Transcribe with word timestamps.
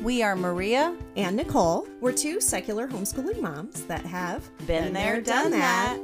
We 0.00 0.22
are 0.22 0.36
Maria. 0.36 0.96
and 1.16 1.36
Nicole. 1.36 1.88
We're 2.00 2.12
two 2.12 2.40
secular 2.40 2.86
homeschooling 2.86 3.40
moms 3.40 3.82
that 3.84 4.04
have 4.04 4.48
Been 4.66 4.92
there, 4.92 5.20
done 5.20 5.50
that. 5.52 5.98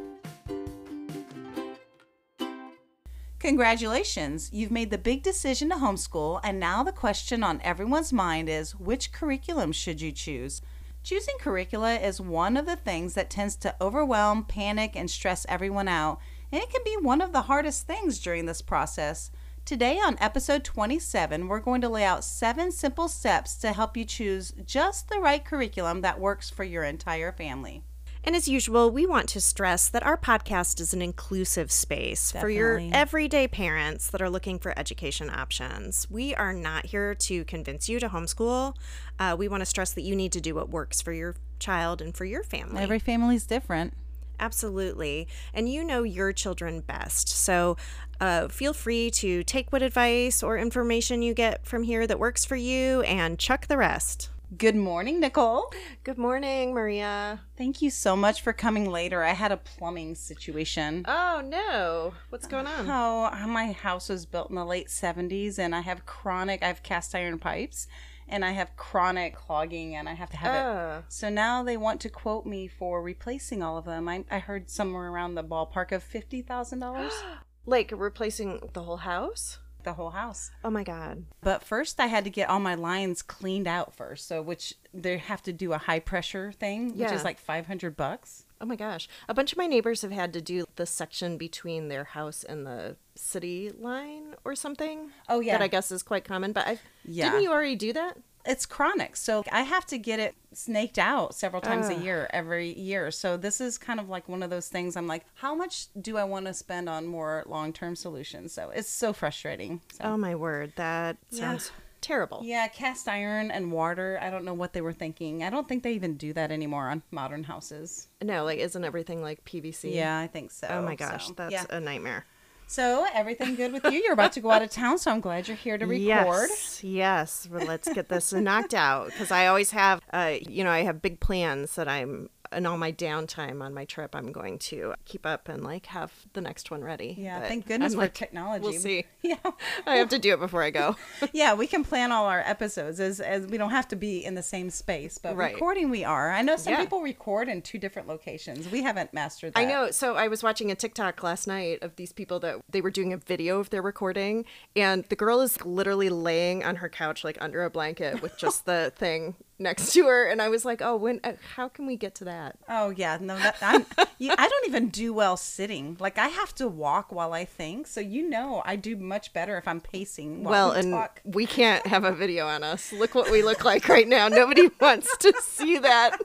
Congratulations, 3.39 4.51
you've 4.53 4.71
made 4.71 4.91
the 4.91 4.99
big 4.99 5.23
decision 5.23 5.69
to 5.71 5.77
homeschool, 5.77 6.41
and 6.43 6.59
now 6.59 6.83
the 6.83 6.93
question 6.93 7.43
on 7.43 7.61
everyone's 7.63 8.13
mind 8.13 8.49
is 8.49 8.75
which 8.77 9.13
curriculum 9.13 9.73
should 9.73 10.01
you 10.01 10.13
choose? 10.13 10.63
Choosing 11.03 11.35
curricula 11.41 11.97
is 11.97 12.21
one 12.21 12.57
of 12.57 12.67
the 12.67 12.77
things 12.77 13.15
that 13.15 13.31
tends 13.31 13.57
to 13.57 13.75
overwhelm, 13.81 14.45
panic, 14.45 14.93
and 14.95 15.11
stress 15.11 15.45
everyone 15.49 15.89
out, 15.89 16.21
and 16.53 16.63
it 16.63 16.71
can 16.71 16.83
be 16.85 16.97
one 17.01 17.21
of 17.21 17.33
the 17.33 17.43
hardest 17.43 17.87
things 17.87 18.21
during 18.21 18.47
this 18.47 18.63
process. 18.63 19.33
Today, 19.65 20.01
on 20.01 20.17
episode 20.21 20.65
27, 20.65 21.47
we're 21.47 21.61
going 21.61 21.81
to 21.83 21.89
lay 21.89 22.03
out 22.03 22.25
seven 22.25 22.73
simple 22.73 23.07
steps 23.07 23.55
to 23.59 23.73
help 23.73 23.97
you 23.97 24.05
choose 24.05 24.53
just 24.67 25.09
the 25.09 25.21
right 25.21 25.45
curriculum 25.45 26.01
that 26.01 26.19
works 26.19 26.51
for 26.51 26.65
your 26.65 26.83
entire 26.83 27.31
family. 27.31 27.85
And 28.25 28.35
as 28.35 28.49
usual, 28.49 28.91
we 28.91 29.07
want 29.07 29.29
to 29.31 29.41
stress 29.41 29.89
that 29.89 30.05
our 30.05 30.17
podcast 30.17 30.81
is 30.81 30.93
an 30.93 31.01
inclusive 31.01 31.71
space 31.71 32.33
for 32.33 32.49
your 32.49 32.81
everyday 32.93 33.47
parents 33.47 34.09
that 34.11 34.21
are 34.21 34.31
looking 34.31 34.59
for 34.59 34.77
education 34.77 35.31
options. 35.31 36.09
We 36.11 36.35
are 36.35 36.53
not 36.53 36.87
here 36.87 37.15
to 37.15 37.45
convince 37.45 37.89
you 37.89 38.01
to 38.01 38.09
homeschool. 38.09 38.75
Uh, 39.21 39.37
we 39.39 39.47
want 39.47 39.61
to 39.61 39.67
stress 39.67 39.93
that 39.93 40.03
you 40.03 40.17
need 40.17 40.33
to 40.33 40.41
do 40.41 40.57
what 40.57 40.71
works 40.71 41.01
for 41.01 41.13
your 41.13 41.37
child 41.61 42.03
and 42.03 42.17
for 42.17 42.25
your 42.25 42.43
family. 42.43 42.83
Every 42.83 42.99
family 42.99 43.37
is 43.37 43.47
different. 43.47 43.95
Absolutely. 44.41 45.29
And 45.55 45.69
you 45.69 45.85
know 45.85 46.03
your 46.03 46.33
children 46.33 46.81
best. 46.81 47.29
So 47.29 47.77
uh, 48.21 48.49
feel 48.49 48.73
free 48.73 49.11
to 49.13 49.43
take 49.45 49.73
what 49.73 49.83
advice 49.83 50.43
or 50.43 50.57
information 50.57 51.23
you 51.23 51.35
get 51.35 51.67
from 51.67 51.83
here 51.83 52.07
that 52.07 52.19
works 52.19 52.45
for 52.45 52.57
you 52.57 53.03
and 53.03 53.39
chuck 53.39 53.67
the 53.67 53.77
rest. 53.77 54.31
Good 54.59 54.77
morning, 54.77 55.19
Nicole. 55.19 55.73
Good 56.05 56.19
morning, 56.19 56.75
Maria. 56.75 57.41
Thank 57.57 57.81
you 57.81 57.89
so 57.89 58.15
much 58.15 58.43
for 58.43 58.53
coming 58.53 58.91
later. 58.91 59.23
I 59.23 59.33
had 59.33 59.51
a 59.51 59.57
plumbing 59.57 60.15
situation. 60.15 61.07
Oh, 61.09 61.43
no. 61.43 62.13
What's 62.29 62.47
going 62.47 62.67
on? 62.67 62.87
Oh, 62.87 63.47
my 63.47 63.73
house 63.73 64.11
was 64.11 64.27
built 64.27 64.51
in 64.51 64.57
the 64.57 64.65
late 64.67 64.89
70s 64.89 65.59
and 65.59 65.75
I 65.75 65.81
have 65.81 66.05
chronic, 66.05 66.63
I 66.63 66.67
have 66.67 66.83
cast 66.83 67.15
iron 67.15 67.39
pipes 67.39 67.87
and 68.33 68.45
I 68.45 68.53
have 68.53 68.75
chronic 68.77 69.37
clogging 69.37 69.95
and 69.95 70.09
I 70.09 70.15
have 70.15 70.31
to 70.31 70.37
have 70.37 70.55
it. 70.55 70.59
Oh. 70.59 71.05
So 71.09 71.29
now 71.29 71.63
they 71.63 71.77
want 71.77 72.01
to 72.01 72.09
quote 72.09 72.47
me 72.47 72.67
for 72.67 73.03
replacing 73.03 73.63
all 73.63 73.77
of 73.77 73.85
them. 73.85 74.09
I, 74.09 74.25
I 74.31 74.39
heard 74.39 74.71
somewhere 74.71 75.09
around 75.09 75.35
the 75.35 75.45
ballpark 75.45 75.93
of 75.93 76.03
$50,000, 76.03 77.11
Like 77.67 77.93
replacing 77.95 78.71
the 78.73 78.83
whole 78.83 78.97
house? 78.97 79.59
the 79.85 79.93
whole 79.95 80.11
house. 80.11 80.53
Oh 80.65 80.71
my 80.71 80.85
god. 80.85 81.25
But 81.41 81.65
first 81.65 81.99
I 81.99 82.07
had 82.07 82.23
to 82.23 82.31
get 82.31 82.49
all 82.49 82.61
my 82.61 82.77
lines 82.77 83.21
cleaned 83.21 83.67
out 83.67 83.95
first. 83.95 84.29
So 84.29 84.41
which 84.41 84.75
they 84.95 85.19
have 85.19 85.43
to 85.43 85.53
do 85.53 85.73
a 85.73 85.79
high 85.79 85.99
pressure 85.99 86.53
thing, 86.53 86.97
which 86.97 87.11
is 87.11 87.25
like 87.25 87.39
500 87.39 87.97
bucks. 87.97 88.45
Oh 88.63 88.67
my 88.67 88.77
gosh. 88.77 89.09
A 89.29 89.35
bunch 89.35 89.53
of 89.53 89.59
my 89.59 89.67
neighbors 89.67 90.03
have 90.03 90.13
had 90.13 90.33
to 90.35 90.41
do 90.41 90.67
the 90.77 90.87
section 90.87 91.37
between 91.37 91.89
their 91.89 92.05
house 92.05 92.45
and 92.45 92.65
the 92.65 92.97
city 93.17 93.73
line 93.77 94.37
or 94.45 94.55
something. 94.55 95.11
Oh, 95.29 95.41
yeah. 95.41 95.59
That 95.59 95.65
I 95.65 95.69
guess 95.69 95.91
is 95.91 96.05
quite 96.05 96.25
common. 96.25 96.53
But 96.53 96.69
I 96.69 96.79
Yeah. 97.05 97.31
didn't 97.31 97.43
you 97.43 97.51
already 97.51 97.77
do 97.77 97.93
that? 97.93 98.17
it's 98.45 98.67
chronic 98.67 99.15
so 99.15 99.45
i 99.53 99.63
have 99.63 99.87
to 99.87 99.97
get 99.97 100.19
it 100.19 100.35
snaked 100.53 100.99
out 100.99 101.33
several 101.33 101.63
times 101.63 101.89
a 101.89 101.95
ah. 101.95 102.01
year 102.01 102.31
every 102.33 102.77
year 102.77 103.11
so 103.11 103.37
this 103.37 103.61
is 103.61 103.79
kind 103.79 104.01
of 104.01 104.09
like 104.09 104.29
one 104.29 104.43
of 104.43 104.51
those 104.51 104.69
things 104.69 104.97
i'm 104.97 105.07
like 105.07 105.25
how 105.35 105.55
much 105.55 105.87
do 106.01 106.17
i 106.17 106.25
want 106.25 106.47
to 106.47 106.53
spend 106.53 106.89
on 106.89 107.07
more 107.07 107.45
long-term 107.47 107.95
solutions 107.95 108.53
so 108.53 108.71
it's 108.71 108.89
so 108.89 109.13
frustrating 109.13 109.81
so. 109.93 110.05
Oh 110.05 110.17
my 110.17 110.35
word. 110.35 110.73
That 110.77 111.19
sounds 111.31 111.71
terrible. 112.03 112.41
yeah 112.45 112.69
cast 112.69 113.09
iron 113.09 113.51
and 113.51 113.73
water 113.73 114.19
i 114.21 114.29
don't 114.29 114.45
know 114.45 114.53
what 114.55 114.73
they 114.75 114.81
were 114.83 114.93
thinking 114.93 115.43
i 115.43 115.49
don't 115.49 115.69
think 115.69 115.83
they 115.83 115.93
even 115.93 116.17
do 116.17 116.33
that 116.35 116.51
anymore 116.51 116.89
on 116.91 117.03
modern 117.11 117.45
houses 117.45 118.09
No, 118.23 118.45
like 118.45 118.59
isn't 118.59 118.85
everything 118.85 119.23
like 119.23 119.45
PVC? 119.45 119.95
yeah 119.95 120.19
i 120.19 120.27
think 120.27 120.51
so 120.51 120.67
Oh 120.69 120.83
my 120.83 120.95
gosh, 120.97 121.29
So, 121.29 121.33
that's 121.35 121.53
yeah. 121.53 121.65
a 121.71 121.81
nightmare. 121.81 122.27
So 122.73 123.07
everything 123.15 123.55
good 123.55 123.73
with 123.73 123.85
you 123.85 123.93
you're 124.03 124.13
about 124.15 124.33
to 124.33 124.41
go 124.41 124.51
out 124.51 124.63
of 124.63 124.71
town 124.71 124.97
so 124.99 125.11
i'm 125.11 125.21
glad 125.21 125.47
you're 125.47 125.57
here 125.57 125.77
to 125.79 125.87
record 125.87 126.03
Yes, 126.03 126.83
yes. 126.83 127.49
Well, 127.51 127.67
let's 127.67 127.89
get 127.93 128.09
this 128.09 128.33
knocked 128.33 128.75
out 128.75 129.07
because 129.07 129.31
I 129.31 129.47
always 129.47 129.71
have, 129.73 130.01
uh, 130.13 130.35
you 130.49 130.65
know, 130.65 130.71
I 130.71 130.81
have 130.83 131.01
big 131.03 131.21
plans 131.21 131.75
that 131.77 131.87
I'm, 131.89 132.29
and 132.51 132.67
all 132.67 132.77
my 132.77 132.93
downtime 132.93 133.63
on 133.63 133.73
my 133.73 133.85
trip, 133.87 134.15
I'm 134.15 134.31
going 134.33 134.59
to 134.59 134.95
keep 135.07 135.25
up 135.25 135.49
and 135.49 135.63
like 135.65 135.87
have 135.87 136.13
the 136.35 136.41
next 136.41 136.71
one 136.71 136.83
ready. 136.83 137.15
yeah 137.19 137.41
But 137.41 137.49
thank 137.49 137.67
goodness 137.67 137.93
I'm 137.93 137.99
for 137.99 138.03
like, 138.05 138.15
technology 138.15 138.63
We'll 138.63 138.73
see. 138.81 139.05
yeah 139.23 139.37
I 139.87 139.97
have 139.97 140.09
to 140.11 140.19
do 140.19 140.33
it 140.35 140.41
before 140.41 140.63
I 140.63 140.71
go. 140.71 140.97
yeah, 141.33 141.55
we 141.55 141.67
can 141.67 141.83
plan 141.85 142.11
all 142.13 142.27
our 142.27 142.41
episodes 142.41 143.01
as 143.01 143.21
as 143.21 143.47
we 143.47 143.57
don't 143.59 143.71
have 143.71 143.89
to 143.89 143.97
be 143.97 144.25
in 144.25 144.35
the 144.35 144.43
same 144.43 144.69
space, 144.71 145.19
but 145.19 145.37
Right. 145.37 145.55
recording 145.55 145.89
we 145.91 146.05
are. 146.05 146.31
I 146.31 146.43
know 146.43 146.57
some 146.57 146.73
Yeah. 146.75 146.81
people 146.81 147.01
record 147.01 147.49
in 147.49 147.63
two 147.63 147.79
different 147.79 148.09
locations. 148.09 148.69
We 148.69 148.83
haven't 148.83 149.15
mastered 149.15 149.55
that. 149.55 149.61
I 149.61 149.65
know. 149.65 149.91
So 149.91 150.17
I 150.17 150.29
was 150.29 150.43
watching 150.43 150.71
a 150.71 150.75
TikTok 150.75 151.23
last 151.23 151.47
night 151.47 151.79
of 151.83 151.97
these 151.97 152.13
people 152.13 152.39
that 152.41 152.61
they 152.69 152.81
were 152.81 152.91
doing 152.91 153.13
a 153.13 153.17
video 153.17 153.61
of 153.61 153.71
their 153.71 153.83
recording, 153.83 154.45
and 154.75 155.05
the 155.05 155.17
girl 155.17 155.41
is 155.41 155.65
literally 155.65 156.09
laying 156.09 156.65
on 156.65 156.77
her 156.77 156.89
couch, 156.89 157.25
like 157.25 157.39
under 157.41 157.65
a 157.65 157.71
blanket, 157.71 158.23
with 158.23 158.37
just 158.39 158.67
the 158.67 158.93
thing 158.97 159.35
next 159.59 159.93
to 159.93 160.07
her. 160.07 160.27
And 160.27 160.43
I 160.43 160.49
was 160.49 160.65
like, 160.65 160.83
oh, 160.83 160.97
when? 160.97 161.21
Uh, 161.23 161.33
how 161.55 161.69
can 161.69 161.87
we 161.87 161.97
get 161.97 162.15
to 162.17 162.25
that? 162.25 162.59
Oh 162.69 162.91
yeah, 162.91 163.19
no, 163.21 163.37
that, 163.39 163.57
I'm, 163.61 163.87
you, 164.19 164.33
I 164.37 164.49
don't 164.49 164.67
even 164.67 164.89
do 164.89 165.13
well 165.13 165.37
sitting. 165.37 165.97
Like 166.01 166.19
I 166.19 166.29
have 166.29 166.55
to 166.57 166.69
walk 166.69 167.13
while 167.13 167.33
I 167.33 167.45
think. 167.45 167.87
So 167.87 168.01
you 168.01 168.29
know, 168.29 168.63
I 168.65 168.77
do 168.77 168.97
much 168.97 169.33
better 169.33 169.57
if 169.59 169.69
I'm 169.69 169.81
pacing. 169.81 170.45
While 170.45 170.51
well, 170.51 170.73
we 170.73 170.81
and 170.81 170.91
talk. 170.93 171.21
we 171.25 171.47
can't 171.47 171.87
have 171.87 172.05
a 172.05 172.13
video 172.13 172.47
on 172.47 172.65
us. 172.65 172.93
Look 172.93 173.15
what 173.15 173.31
we 173.31 173.43
look 173.43 173.65
like 173.65 173.89
right 173.89 174.09
now. 174.09 174.29
Nobody 174.29 174.71
wants 174.81 175.17
to 175.19 175.33
see 175.41 175.79
that. 175.79 176.19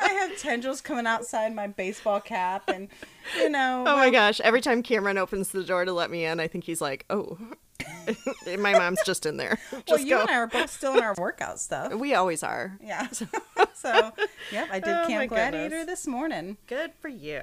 I 0.00 0.12
have 0.12 0.38
tendrils 0.38 0.80
coming 0.80 1.06
outside 1.06 1.54
my 1.54 1.66
baseball 1.66 2.20
cap, 2.20 2.68
and 2.68 2.88
you 3.36 3.48
know, 3.50 3.84
Oh 3.86 3.96
my 3.96 4.10
gosh! 4.10 4.40
Every 4.40 4.60
time 4.60 4.82
Cameron 4.82 5.18
opens 5.18 5.48
the 5.48 5.64
door 5.64 5.84
to 5.84 5.92
let 5.92 6.10
me 6.10 6.24
in, 6.24 6.40
I 6.40 6.48
think 6.48 6.64
he's 6.64 6.80
like, 6.80 7.04
"Oh, 7.10 7.38
my 8.58 8.72
mom's 8.72 9.00
just 9.04 9.26
in 9.26 9.36
there." 9.36 9.58
well, 9.88 9.98
you 10.00 10.10
go. 10.16 10.20
and 10.22 10.30
I 10.30 10.34
are 10.34 10.46
both 10.46 10.70
still 10.70 10.96
in 10.96 11.02
our 11.02 11.14
workout 11.18 11.60
stuff. 11.60 11.92
We 11.94 12.14
always 12.14 12.42
are. 12.42 12.78
Yeah. 12.82 13.08
so, 13.74 14.12
yep, 14.52 14.68
I 14.70 14.80
did 14.80 14.88
Oh, 14.96 15.06
Camp 15.06 15.28
Gladiator 15.28 15.68
goodness. 15.68 15.86
this 15.86 16.06
morning. 16.06 16.56
Good 16.66 16.92
for 17.00 17.08
you. 17.08 17.42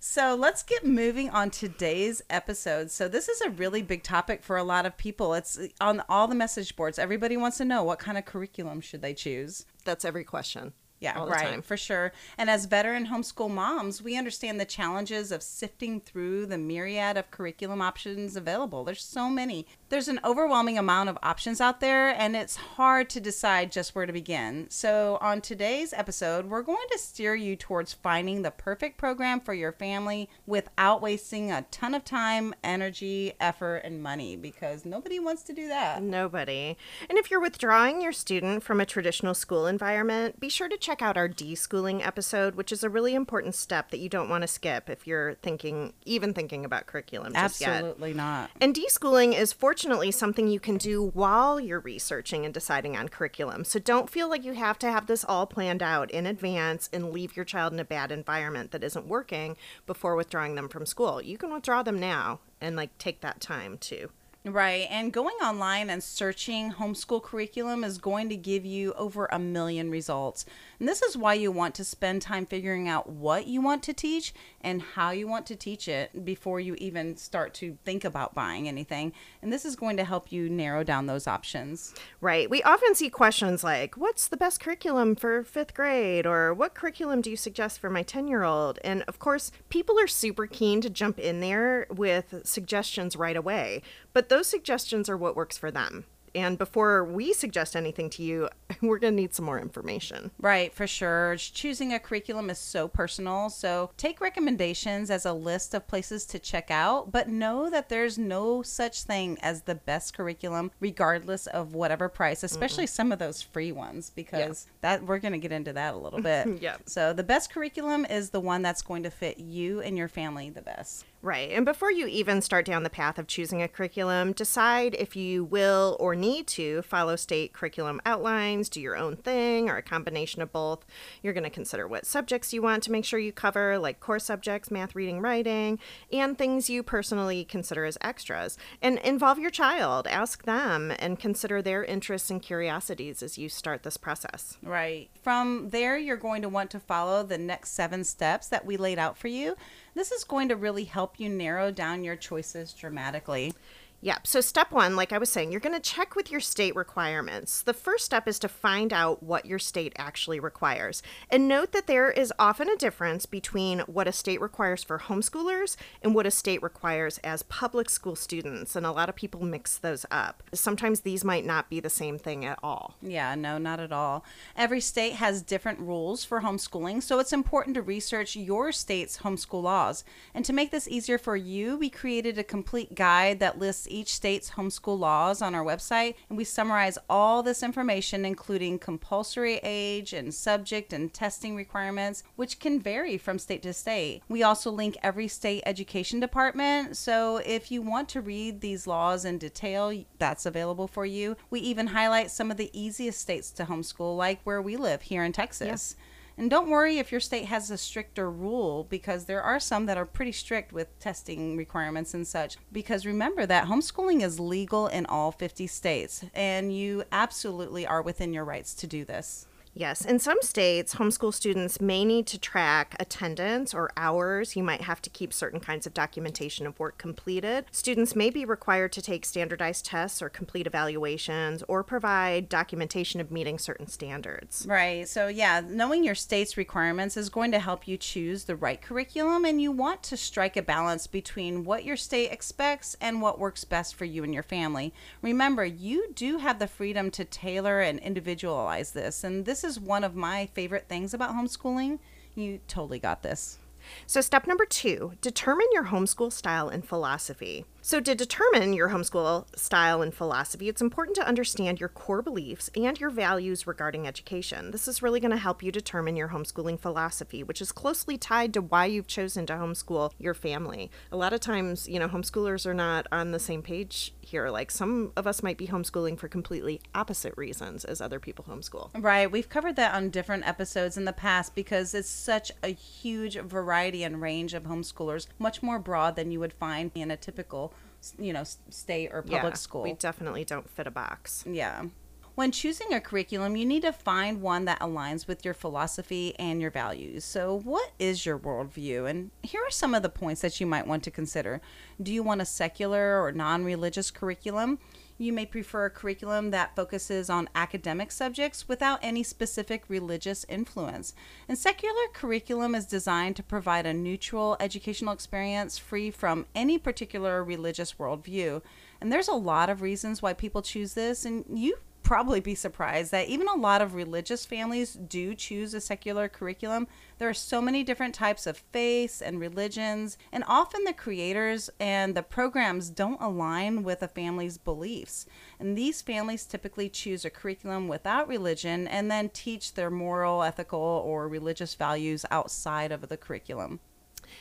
So 0.00 0.36
let's 0.36 0.62
get 0.62 0.86
moving 0.86 1.28
on 1.30 1.50
today's 1.50 2.22
episode. 2.30 2.90
So 2.92 3.08
this 3.08 3.28
is 3.28 3.40
a 3.40 3.50
really 3.50 3.82
big 3.82 4.04
topic 4.04 4.44
for 4.44 4.56
a 4.56 4.62
lot 4.62 4.86
of 4.86 4.96
people. 4.96 5.34
It's 5.34 5.58
on 5.80 6.02
all 6.08 6.28
the 6.28 6.36
message 6.36 6.76
boards. 6.76 7.00
Everybody 7.00 7.36
wants 7.36 7.58
to 7.58 7.64
know 7.64 7.82
what 7.82 7.98
kind 7.98 8.16
of 8.16 8.24
curriculum 8.24 8.80
should 8.80 9.02
they 9.02 9.12
choose. 9.12 9.66
That's 9.84 10.04
every 10.04 10.22
question. 10.22 10.72
Yeah, 11.00 11.24
right, 11.24 11.50
time. 11.50 11.62
for 11.62 11.76
sure. 11.76 12.12
And 12.36 12.50
as 12.50 12.66
veteran 12.66 13.06
homeschool 13.06 13.50
moms, 13.50 14.02
we 14.02 14.16
understand 14.18 14.58
the 14.58 14.64
challenges 14.64 15.30
of 15.30 15.42
sifting 15.44 16.00
through 16.00 16.46
the 16.46 16.58
myriad 16.58 17.16
of 17.16 17.30
curriculum 17.30 17.80
options 17.80 18.34
available. 18.34 18.82
There's 18.82 19.04
so 19.04 19.28
many. 19.28 19.66
There's 19.90 20.08
an 20.08 20.20
overwhelming 20.24 20.76
amount 20.76 21.08
of 21.08 21.18
options 21.22 21.60
out 21.60 21.80
there, 21.80 22.08
and 22.08 22.34
it's 22.34 22.56
hard 22.56 23.08
to 23.10 23.20
decide 23.20 23.70
just 23.70 23.94
where 23.94 24.06
to 24.06 24.12
begin. 24.12 24.66
So, 24.70 25.18
on 25.20 25.40
today's 25.40 25.92
episode, 25.92 26.46
we're 26.46 26.62
going 26.62 26.86
to 26.90 26.98
steer 26.98 27.34
you 27.34 27.54
towards 27.54 27.92
finding 27.92 28.42
the 28.42 28.50
perfect 28.50 28.98
program 28.98 29.40
for 29.40 29.54
your 29.54 29.72
family 29.72 30.28
without 30.46 31.00
wasting 31.00 31.52
a 31.52 31.64
ton 31.70 31.94
of 31.94 32.04
time, 32.04 32.54
energy, 32.64 33.34
effort, 33.40 33.78
and 33.78 34.02
money 34.02 34.34
because 34.34 34.84
nobody 34.84 35.20
wants 35.20 35.42
to 35.44 35.52
do 35.52 35.68
that. 35.68 36.02
Nobody. 36.02 36.76
And 37.08 37.18
if 37.18 37.30
you're 37.30 37.40
withdrawing 37.40 38.02
your 38.02 38.12
student 38.12 38.64
from 38.64 38.80
a 38.80 38.86
traditional 38.86 39.34
school 39.34 39.66
environment, 39.66 40.40
be 40.40 40.48
sure 40.48 40.68
to 40.68 40.87
check 40.88 41.02
out 41.02 41.18
our 41.18 41.28
deschooling 41.28 42.04
episode, 42.06 42.54
which 42.54 42.72
is 42.72 42.82
a 42.82 42.88
really 42.88 43.14
important 43.14 43.54
step 43.54 43.90
that 43.90 43.98
you 43.98 44.08
don't 44.08 44.30
want 44.30 44.40
to 44.40 44.48
skip 44.48 44.88
if 44.88 45.06
you're 45.06 45.34
thinking, 45.42 45.92
even 46.06 46.32
thinking 46.32 46.64
about 46.64 46.86
curriculum 46.86 47.34
just 47.34 47.60
yet. 47.60 47.68
Absolutely 47.68 48.14
not. 48.14 48.50
And 48.58 48.74
deschooling 48.74 49.38
is 49.38 49.52
fortunately 49.52 50.10
something 50.10 50.48
you 50.48 50.58
can 50.58 50.78
do 50.78 51.10
while 51.12 51.60
you're 51.60 51.80
researching 51.80 52.46
and 52.46 52.54
deciding 52.54 52.96
on 52.96 53.10
curriculum. 53.10 53.64
So 53.64 53.78
don't 53.78 54.08
feel 54.08 54.30
like 54.30 54.46
you 54.46 54.54
have 54.54 54.78
to 54.78 54.90
have 54.90 55.08
this 55.08 55.24
all 55.24 55.44
planned 55.46 55.82
out 55.82 56.10
in 56.10 56.24
advance 56.24 56.88
and 56.90 57.12
leave 57.12 57.36
your 57.36 57.44
child 57.44 57.74
in 57.74 57.78
a 57.80 57.84
bad 57.84 58.10
environment 58.10 58.70
that 58.70 58.82
isn't 58.82 59.06
working 59.06 59.58
before 59.86 60.16
withdrawing 60.16 60.54
them 60.54 60.70
from 60.70 60.86
school. 60.86 61.20
You 61.20 61.36
can 61.36 61.52
withdraw 61.52 61.82
them 61.82 62.00
now 62.00 62.40
and 62.62 62.76
like 62.76 62.96
take 62.96 63.20
that 63.20 63.42
time 63.42 63.76
too. 63.76 64.08
Right. 64.44 64.86
And 64.90 65.12
going 65.12 65.34
online 65.42 65.90
and 65.90 66.02
searching 66.02 66.72
homeschool 66.72 67.22
curriculum 67.22 67.84
is 67.84 67.98
going 67.98 68.28
to 68.28 68.36
give 68.36 68.64
you 68.64 68.92
over 68.94 69.28
a 69.30 69.38
million 69.38 69.90
results. 69.90 70.46
And 70.78 70.88
this 70.88 71.02
is 71.02 71.16
why 71.16 71.34
you 71.34 71.50
want 71.50 71.74
to 71.76 71.84
spend 71.84 72.22
time 72.22 72.46
figuring 72.46 72.88
out 72.88 73.08
what 73.08 73.46
you 73.46 73.60
want 73.60 73.82
to 73.84 73.92
teach 73.92 74.32
and 74.60 74.80
how 74.80 75.10
you 75.10 75.26
want 75.26 75.46
to 75.46 75.56
teach 75.56 75.88
it 75.88 76.24
before 76.24 76.60
you 76.60 76.74
even 76.78 77.16
start 77.16 77.52
to 77.54 77.76
think 77.84 78.04
about 78.04 78.34
buying 78.34 78.68
anything. 78.68 79.12
And 79.42 79.52
this 79.52 79.64
is 79.64 79.76
going 79.76 79.96
to 79.96 80.04
help 80.04 80.30
you 80.30 80.48
narrow 80.48 80.84
down 80.84 81.06
those 81.06 81.26
options. 81.26 81.94
Right. 82.20 82.48
We 82.48 82.62
often 82.62 82.94
see 82.94 83.10
questions 83.10 83.64
like, 83.64 83.96
What's 83.96 84.28
the 84.28 84.36
best 84.36 84.60
curriculum 84.60 85.16
for 85.16 85.42
fifth 85.42 85.74
grade? 85.74 86.26
Or 86.26 86.54
what 86.54 86.74
curriculum 86.74 87.20
do 87.20 87.30
you 87.30 87.36
suggest 87.36 87.80
for 87.80 87.90
my 87.90 88.02
10 88.02 88.28
year 88.28 88.44
old? 88.44 88.78
And 88.84 89.02
of 89.08 89.18
course, 89.18 89.50
people 89.68 89.98
are 89.98 90.06
super 90.06 90.46
keen 90.46 90.80
to 90.82 90.90
jump 90.90 91.18
in 91.18 91.40
there 91.40 91.86
with 91.90 92.42
suggestions 92.44 93.16
right 93.16 93.36
away, 93.36 93.82
but 94.12 94.28
those 94.28 94.46
suggestions 94.46 95.08
are 95.08 95.16
what 95.16 95.36
works 95.36 95.58
for 95.58 95.70
them. 95.70 96.04
And 96.34 96.58
before 96.58 97.04
we 97.04 97.32
suggest 97.32 97.76
anything 97.76 98.10
to 98.10 98.22
you, 98.22 98.48
we're 98.82 98.98
going 98.98 99.14
to 99.14 99.20
need 99.20 99.34
some 99.34 99.44
more 99.44 99.58
information. 99.58 100.30
Right, 100.40 100.72
for 100.74 100.86
sure. 100.86 101.36
Choosing 101.36 101.92
a 101.92 101.98
curriculum 101.98 102.50
is 102.50 102.58
so 102.58 102.88
personal. 102.88 103.50
So 103.50 103.90
take 103.96 104.20
recommendations 104.20 105.10
as 105.10 105.24
a 105.24 105.32
list 105.32 105.74
of 105.74 105.86
places 105.86 106.26
to 106.26 106.38
check 106.38 106.70
out, 106.70 107.12
but 107.12 107.28
know 107.28 107.70
that 107.70 107.88
there's 107.88 108.18
no 108.18 108.62
such 108.62 109.02
thing 109.02 109.38
as 109.42 109.62
the 109.62 109.74
best 109.74 110.14
curriculum, 110.14 110.70
regardless 110.80 111.46
of 111.46 111.74
whatever 111.74 112.08
price, 112.08 112.42
especially 112.42 112.84
mm 112.84 112.88
some 112.88 113.12
of 113.12 113.18
those 113.18 113.42
free 113.42 113.70
ones, 113.70 114.10
because 114.14 114.66
yeah. 114.66 114.72
that 114.80 115.06
we're 115.06 115.18
going 115.18 115.32
to 115.32 115.38
get 115.38 115.52
into 115.52 115.72
that 115.72 115.94
a 115.94 115.96
little 115.96 116.20
bit. 116.20 116.48
yeah. 116.60 116.76
So 116.86 117.12
the 117.12 117.22
best 117.22 117.52
curriculum 117.52 118.06
is 118.06 118.30
the 118.30 118.40
one 118.40 118.62
that's 118.62 118.82
going 118.82 119.02
to 119.02 119.10
fit 119.10 119.38
you 119.38 119.80
and 119.80 119.96
your 119.96 120.08
family 120.08 120.50
the 120.50 120.62
best. 120.62 121.04
Right. 121.20 121.50
And 121.50 121.64
before 121.64 121.90
you 121.90 122.06
even 122.06 122.40
start 122.40 122.64
down 122.64 122.84
the 122.84 122.90
path 122.90 123.18
of 123.18 123.26
choosing 123.26 123.60
a 123.60 123.66
curriculum, 123.66 124.32
decide 124.32 124.94
if 124.94 125.16
you 125.16 125.42
will 125.42 125.96
or 125.98 126.14
need 126.14 126.46
to 126.48 126.82
follow 126.82 127.16
state 127.16 127.52
curriculum 127.52 128.00
outlines, 128.06 128.68
do 128.68 128.80
your 128.80 128.96
own 128.96 129.16
thing, 129.16 129.68
or 129.68 129.76
a 129.76 129.82
combination 129.82 130.42
of 130.42 130.52
both. 130.52 130.86
You're 131.20 131.32
going 131.32 131.42
to 131.42 131.50
consider 131.50 131.88
what 131.88 132.06
subjects 132.06 132.52
you 132.52 132.62
want 132.62 132.84
to 132.84 132.92
make 132.92 133.04
sure 133.04 133.18
you 133.18 133.32
cover, 133.32 133.78
like 133.78 133.98
core 133.98 134.20
subjects, 134.20 134.70
math, 134.70 134.94
reading, 134.94 135.20
writing, 135.20 135.80
and 136.12 136.38
things 136.38 136.70
you 136.70 136.84
personally 136.84 137.44
consider 137.44 137.84
as 137.84 137.98
extras. 138.00 138.56
And 138.80 138.98
involve 138.98 139.40
your 139.40 139.50
child, 139.50 140.06
ask 140.06 140.44
them, 140.44 140.92
and 141.00 141.18
consider 141.18 141.60
their 141.60 141.82
interests 141.82 142.30
and 142.30 142.40
curiosities 142.40 143.24
as 143.24 143.36
you 143.36 143.48
start 143.48 143.82
this 143.82 143.96
process. 143.96 144.56
Right. 144.62 145.10
From 145.20 145.70
there, 145.70 145.98
you're 145.98 146.16
going 146.16 146.42
to 146.42 146.48
want 146.48 146.70
to 146.70 146.80
follow 146.80 147.24
the 147.24 147.38
next 147.38 147.72
seven 147.72 148.04
steps 148.04 148.46
that 148.48 148.64
we 148.64 148.76
laid 148.76 149.00
out 149.00 149.18
for 149.18 149.26
you. 149.26 149.56
This 149.94 150.12
is 150.12 150.24
going 150.24 150.48
to 150.48 150.56
really 150.56 150.84
help 150.84 151.18
you 151.18 151.28
narrow 151.28 151.70
down 151.70 152.04
your 152.04 152.16
choices 152.16 152.72
dramatically. 152.72 153.54
Yep. 154.00 154.28
So, 154.28 154.40
step 154.40 154.70
one, 154.70 154.94
like 154.94 155.12
I 155.12 155.18
was 155.18 155.28
saying, 155.28 155.50
you're 155.50 155.60
going 155.60 155.74
to 155.74 155.80
check 155.80 156.14
with 156.14 156.30
your 156.30 156.40
state 156.40 156.76
requirements. 156.76 157.62
The 157.62 157.74
first 157.74 158.04
step 158.04 158.28
is 158.28 158.38
to 158.38 158.48
find 158.48 158.92
out 158.92 159.24
what 159.24 159.44
your 159.44 159.58
state 159.58 159.92
actually 159.96 160.38
requires. 160.38 161.02
And 161.30 161.48
note 161.48 161.72
that 161.72 161.88
there 161.88 162.08
is 162.08 162.32
often 162.38 162.68
a 162.68 162.76
difference 162.76 163.26
between 163.26 163.80
what 163.80 164.06
a 164.06 164.12
state 164.12 164.40
requires 164.40 164.84
for 164.84 165.00
homeschoolers 165.00 165.76
and 166.00 166.14
what 166.14 166.26
a 166.26 166.30
state 166.30 166.62
requires 166.62 167.18
as 167.18 167.42
public 167.42 167.90
school 167.90 168.14
students. 168.14 168.76
And 168.76 168.86
a 168.86 168.92
lot 168.92 169.08
of 169.08 169.16
people 169.16 169.42
mix 169.42 169.76
those 169.76 170.06
up. 170.12 170.44
Sometimes 170.52 171.00
these 171.00 171.24
might 171.24 171.44
not 171.44 171.68
be 171.68 171.80
the 171.80 171.90
same 171.90 172.18
thing 172.18 172.44
at 172.44 172.60
all. 172.62 172.94
Yeah, 173.02 173.34
no, 173.34 173.58
not 173.58 173.80
at 173.80 173.90
all. 173.90 174.24
Every 174.56 174.80
state 174.80 175.14
has 175.14 175.42
different 175.42 175.80
rules 175.80 176.24
for 176.24 176.42
homeschooling, 176.42 177.02
so 177.02 177.18
it's 177.18 177.32
important 177.32 177.74
to 177.74 177.82
research 177.82 178.36
your 178.36 178.70
state's 178.70 179.18
homeschool 179.18 179.62
laws. 179.62 180.04
And 180.34 180.44
to 180.44 180.52
make 180.52 180.70
this 180.70 180.86
easier 180.86 181.18
for 181.18 181.34
you, 181.34 181.76
we 181.76 181.90
created 181.90 182.38
a 182.38 182.44
complete 182.44 182.94
guide 182.94 183.40
that 183.40 183.58
lists 183.58 183.87
each 183.90 184.12
state's 184.12 184.50
homeschool 184.50 184.98
laws 184.98 185.42
on 185.42 185.54
our 185.54 185.64
website, 185.64 186.14
and 186.28 186.38
we 186.38 186.44
summarize 186.44 186.98
all 187.08 187.42
this 187.42 187.62
information, 187.62 188.24
including 188.24 188.78
compulsory 188.78 189.60
age 189.62 190.12
and 190.12 190.32
subject 190.32 190.92
and 190.92 191.12
testing 191.12 191.56
requirements, 191.56 192.22
which 192.36 192.58
can 192.58 192.80
vary 192.80 193.18
from 193.18 193.38
state 193.38 193.62
to 193.62 193.72
state. 193.72 194.22
We 194.28 194.42
also 194.42 194.70
link 194.70 194.96
every 195.02 195.28
state 195.28 195.62
education 195.66 196.20
department, 196.20 196.96
so 196.96 197.38
if 197.44 197.70
you 197.70 197.82
want 197.82 198.08
to 198.10 198.20
read 198.20 198.60
these 198.60 198.86
laws 198.86 199.24
in 199.24 199.38
detail, 199.38 200.04
that's 200.18 200.46
available 200.46 200.88
for 200.88 201.06
you. 201.06 201.36
We 201.50 201.60
even 201.60 201.88
highlight 201.88 202.30
some 202.30 202.50
of 202.50 202.56
the 202.56 202.70
easiest 202.72 203.20
states 203.20 203.50
to 203.52 203.64
homeschool, 203.64 204.16
like 204.16 204.40
where 204.44 204.62
we 204.62 204.76
live 204.76 205.02
here 205.02 205.24
in 205.24 205.32
Texas. 205.32 205.96
Yeah. 205.96 206.04
And 206.38 206.48
don't 206.48 206.70
worry 206.70 206.98
if 206.98 207.10
your 207.10 207.20
state 207.20 207.46
has 207.46 207.68
a 207.68 207.76
stricter 207.76 208.30
rule 208.30 208.86
because 208.88 209.24
there 209.24 209.42
are 209.42 209.58
some 209.58 209.86
that 209.86 209.98
are 209.98 210.06
pretty 210.06 210.30
strict 210.30 210.72
with 210.72 210.96
testing 211.00 211.56
requirements 211.56 212.14
and 212.14 212.24
such. 212.24 212.56
Because 212.70 213.04
remember 213.04 213.44
that 213.44 213.66
homeschooling 213.66 214.22
is 214.22 214.38
legal 214.38 214.86
in 214.86 215.04
all 215.06 215.32
50 215.32 215.66
states 215.66 216.24
and 216.32 216.72
you 216.72 217.02
absolutely 217.10 217.88
are 217.88 218.02
within 218.02 218.32
your 218.32 218.44
rights 218.44 218.72
to 218.74 218.86
do 218.86 219.04
this. 219.04 219.47
Yes, 219.78 220.04
in 220.04 220.18
some 220.18 220.42
states, 220.42 220.96
homeschool 220.96 221.32
students 221.32 221.80
may 221.80 222.04
need 222.04 222.26
to 222.26 222.38
track 222.38 222.96
attendance 222.98 223.72
or 223.72 223.92
hours. 223.96 224.56
You 224.56 224.64
might 224.64 224.80
have 224.80 225.00
to 225.02 225.08
keep 225.08 225.32
certain 225.32 225.60
kinds 225.60 225.86
of 225.86 225.94
documentation 225.94 226.66
of 226.66 226.76
work 226.80 226.98
completed. 226.98 227.66
Students 227.70 228.16
may 228.16 228.28
be 228.28 228.44
required 228.44 228.90
to 228.94 229.02
take 229.02 229.24
standardized 229.24 229.86
tests 229.86 230.20
or 230.20 230.30
complete 230.30 230.66
evaluations 230.66 231.62
or 231.68 231.84
provide 231.84 232.48
documentation 232.48 233.20
of 233.20 233.30
meeting 233.30 233.56
certain 233.56 233.86
standards. 233.86 234.66
Right. 234.68 235.06
So, 235.06 235.28
yeah, 235.28 235.62
knowing 235.64 236.02
your 236.02 236.16
state's 236.16 236.56
requirements 236.56 237.16
is 237.16 237.28
going 237.28 237.52
to 237.52 237.60
help 237.60 237.86
you 237.86 237.96
choose 237.96 238.44
the 238.44 238.56
right 238.56 238.82
curriculum, 238.82 239.44
and 239.44 239.62
you 239.62 239.70
want 239.70 240.02
to 240.02 240.16
strike 240.16 240.56
a 240.56 240.62
balance 240.62 241.06
between 241.06 241.62
what 241.62 241.84
your 241.84 241.96
state 241.96 242.32
expects 242.32 242.96
and 243.00 243.22
what 243.22 243.38
works 243.38 243.62
best 243.62 243.94
for 243.94 244.06
you 244.06 244.24
and 244.24 244.34
your 244.34 244.42
family. 244.42 244.92
Remember, 245.22 245.64
you 245.64 246.10
do 246.14 246.38
have 246.38 246.58
the 246.58 246.66
freedom 246.66 247.12
to 247.12 247.24
tailor 247.24 247.78
and 247.78 248.00
individualize 248.00 248.90
this, 248.90 249.22
and 249.22 249.44
this 249.44 249.62
is 249.62 249.67
is 249.68 249.78
one 249.78 250.02
of 250.02 250.16
my 250.16 250.46
favorite 250.46 250.88
things 250.88 251.14
about 251.14 251.34
homeschooling. 251.34 251.98
You 252.34 252.60
totally 252.66 252.98
got 252.98 253.22
this. 253.22 253.58
So, 254.06 254.20
step 254.20 254.46
number 254.46 254.64
two 254.64 255.12
determine 255.20 255.68
your 255.72 255.86
homeschool 255.86 256.32
style 256.32 256.68
and 256.68 256.84
philosophy. 256.84 257.64
So, 257.80 258.00
to 258.00 258.14
determine 258.14 258.72
your 258.72 258.88
homeschool 258.88 259.46
style 259.56 260.02
and 260.02 260.12
philosophy, 260.12 260.68
it's 260.68 260.82
important 260.82 261.14
to 261.16 261.26
understand 261.26 261.78
your 261.78 261.88
core 261.88 262.22
beliefs 262.22 262.68
and 262.76 262.98
your 262.98 263.08
values 263.08 263.68
regarding 263.68 264.06
education. 264.06 264.72
This 264.72 264.88
is 264.88 265.00
really 265.00 265.20
going 265.20 265.30
to 265.30 265.36
help 265.36 265.62
you 265.62 265.70
determine 265.70 266.16
your 266.16 266.28
homeschooling 266.28 266.80
philosophy, 266.80 267.42
which 267.42 267.62
is 267.62 267.70
closely 267.70 268.18
tied 268.18 268.52
to 268.54 268.60
why 268.60 268.86
you've 268.86 269.06
chosen 269.06 269.46
to 269.46 269.54
homeschool 269.54 270.10
your 270.18 270.34
family. 270.34 270.90
A 271.12 271.16
lot 271.16 271.32
of 271.32 271.40
times, 271.40 271.88
you 271.88 272.00
know, 272.00 272.08
homeschoolers 272.08 272.66
are 272.66 272.74
not 272.74 273.06
on 273.12 273.30
the 273.30 273.38
same 273.38 273.62
page 273.62 274.12
here. 274.20 274.50
Like 274.50 274.70
some 274.70 275.12
of 275.16 275.26
us 275.26 275.42
might 275.42 275.56
be 275.56 275.68
homeschooling 275.68 276.18
for 276.18 276.28
completely 276.28 276.80
opposite 276.94 277.34
reasons 277.36 277.84
as 277.84 278.00
other 278.00 278.20
people 278.20 278.44
homeschool. 278.46 278.90
Right. 278.94 279.30
We've 279.30 279.48
covered 279.48 279.76
that 279.76 279.94
on 279.94 280.10
different 280.10 280.46
episodes 280.46 280.96
in 280.96 281.04
the 281.04 281.12
past 281.12 281.54
because 281.54 281.94
it's 281.94 282.08
such 282.08 282.52
a 282.62 282.68
huge 282.68 283.38
variety 283.38 284.04
and 284.04 284.20
range 284.20 284.52
of 284.52 284.64
homeschoolers, 284.64 285.26
much 285.38 285.62
more 285.62 285.78
broad 285.78 286.16
than 286.16 286.30
you 286.30 286.40
would 286.40 286.52
find 286.52 286.90
in 286.94 287.10
a 287.10 287.16
typical 287.16 287.72
you 288.18 288.32
know, 288.32 288.44
state 288.70 289.10
or 289.12 289.22
public 289.22 289.42
yeah, 289.42 289.52
school. 289.54 289.82
We 289.82 289.92
definitely 289.92 290.44
don't 290.44 290.68
fit 290.70 290.86
a 290.86 290.90
box. 290.90 291.44
Yeah. 291.46 291.86
When 292.34 292.52
choosing 292.52 292.94
a 292.94 293.00
curriculum, 293.00 293.56
you 293.56 293.66
need 293.66 293.82
to 293.82 293.92
find 293.92 294.40
one 294.40 294.64
that 294.66 294.78
aligns 294.78 295.26
with 295.26 295.44
your 295.44 295.54
philosophy 295.54 296.36
and 296.38 296.60
your 296.60 296.70
values. 296.70 297.24
So, 297.24 297.58
what 297.58 297.90
is 297.98 298.24
your 298.24 298.38
worldview? 298.38 299.10
And 299.10 299.32
here 299.42 299.60
are 299.66 299.72
some 299.72 299.92
of 299.92 300.04
the 300.04 300.08
points 300.08 300.42
that 300.42 300.60
you 300.60 300.66
might 300.66 300.86
want 300.86 301.02
to 301.02 301.10
consider. 301.10 301.60
Do 302.00 302.12
you 302.12 302.22
want 302.22 302.40
a 302.40 302.44
secular 302.44 303.20
or 303.20 303.32
non 303.32 303.64
religious 303.64 304.12
curriculum? 304.12 304.78
You 305.20 305.32
may 305.32 305.46
prefer 305.46 305.86
a 305.86 305.90
curriculum 305.90 306.52
that 306.52 306.76
focuses 306.76 307.28
on 307.28 307.48
academic 307.52 308.12
subjects 308.12 308.68
without 308.68 309.00
any 309.02 309.24
specific 309.24 309.82
religious 309.88 310.46
influence. 310.48 311.12
And 311.48 311.58
secular 311.58 312.06
curriculum 312.14 312.76
is 312.76 312.86
designed 312.86 313.34
to 313.36 313.42
provide 313.42 313.84
a 313.84 313.92
neutral 313.92 314.56
educational 314.60 315.12
experience 315.12 315.76
free 315.76 316.12
from 316.12 316.46
any 316.54 316.78
particular 316.78 317.42
religious 317.42 317.94
worldview. 317.94 318.62
And 319.00 319.12
there's 319.12 319.26
a 319.26 319.32
lot 319.32 319.68
of 319.68 319.82
reasons 319.82 320.22
why 320.22 320.34
people 320.34 320.62
choose 320.62 320.94
this, 320.94 321.24
and 321.24 321.44
you 321.52 321.78
probably 322.02 322.40
be 322.40 322.54
surprised 322.54 323.12
that 323.12 323.28
even 323.28 323.48
a 323.48 323.54
lot 323.54 323.82
of 323.82 323.94
religious 323.94 324.46
families 324.46 324.94
do 324.94 325.34
choose 325.34 325.74
a 325.74 325.80
secular 325.80 326.28
curriculum. 326.28 326.88
There 327.18 327.28
are 327.28 327.34
so 327.34 327.60
many 327.60 327.84
different 327.84 328.14
types 328.14 328.46
of 328.46 328.58
faiths 328.72 329.20
and 329.20 329.40
religions, 329.40 330.16
and 330.32 330.44
often 330.46 330.84
the 330.84 330.92
creators 330.92 331.68
and 331.78 332.14
the 332.14 332.22
programs 332.22 332.90
don't 332.90 333.20
align 333.20 333.82
with 333.82 334.02
a 334.02 334.08
family's 334.08 334.58
beliefs. 334.58 335.26
And 335.58 335.76
these 335.76 336.00
families 336.00 336.46
typically 336.46 336.88
choose 336.88 337.24
a 337.24 337.30
curriculum 337.30 337.88
without 337.88 338.28
religion 338.28 338.88
and 338.88 339.10
then 339.10 339.28
teach 339.28 339.74
their 339.74 339.90
moral, 339.90 340.42
ethical, 340.42 340.80
or 340.80 341.28
religious 341.28 341.74
values 341.74 342.24
outside 342.30 342.92
of 342.92 343.08
the 343.08 343.16
curriculum. 343.16 343.80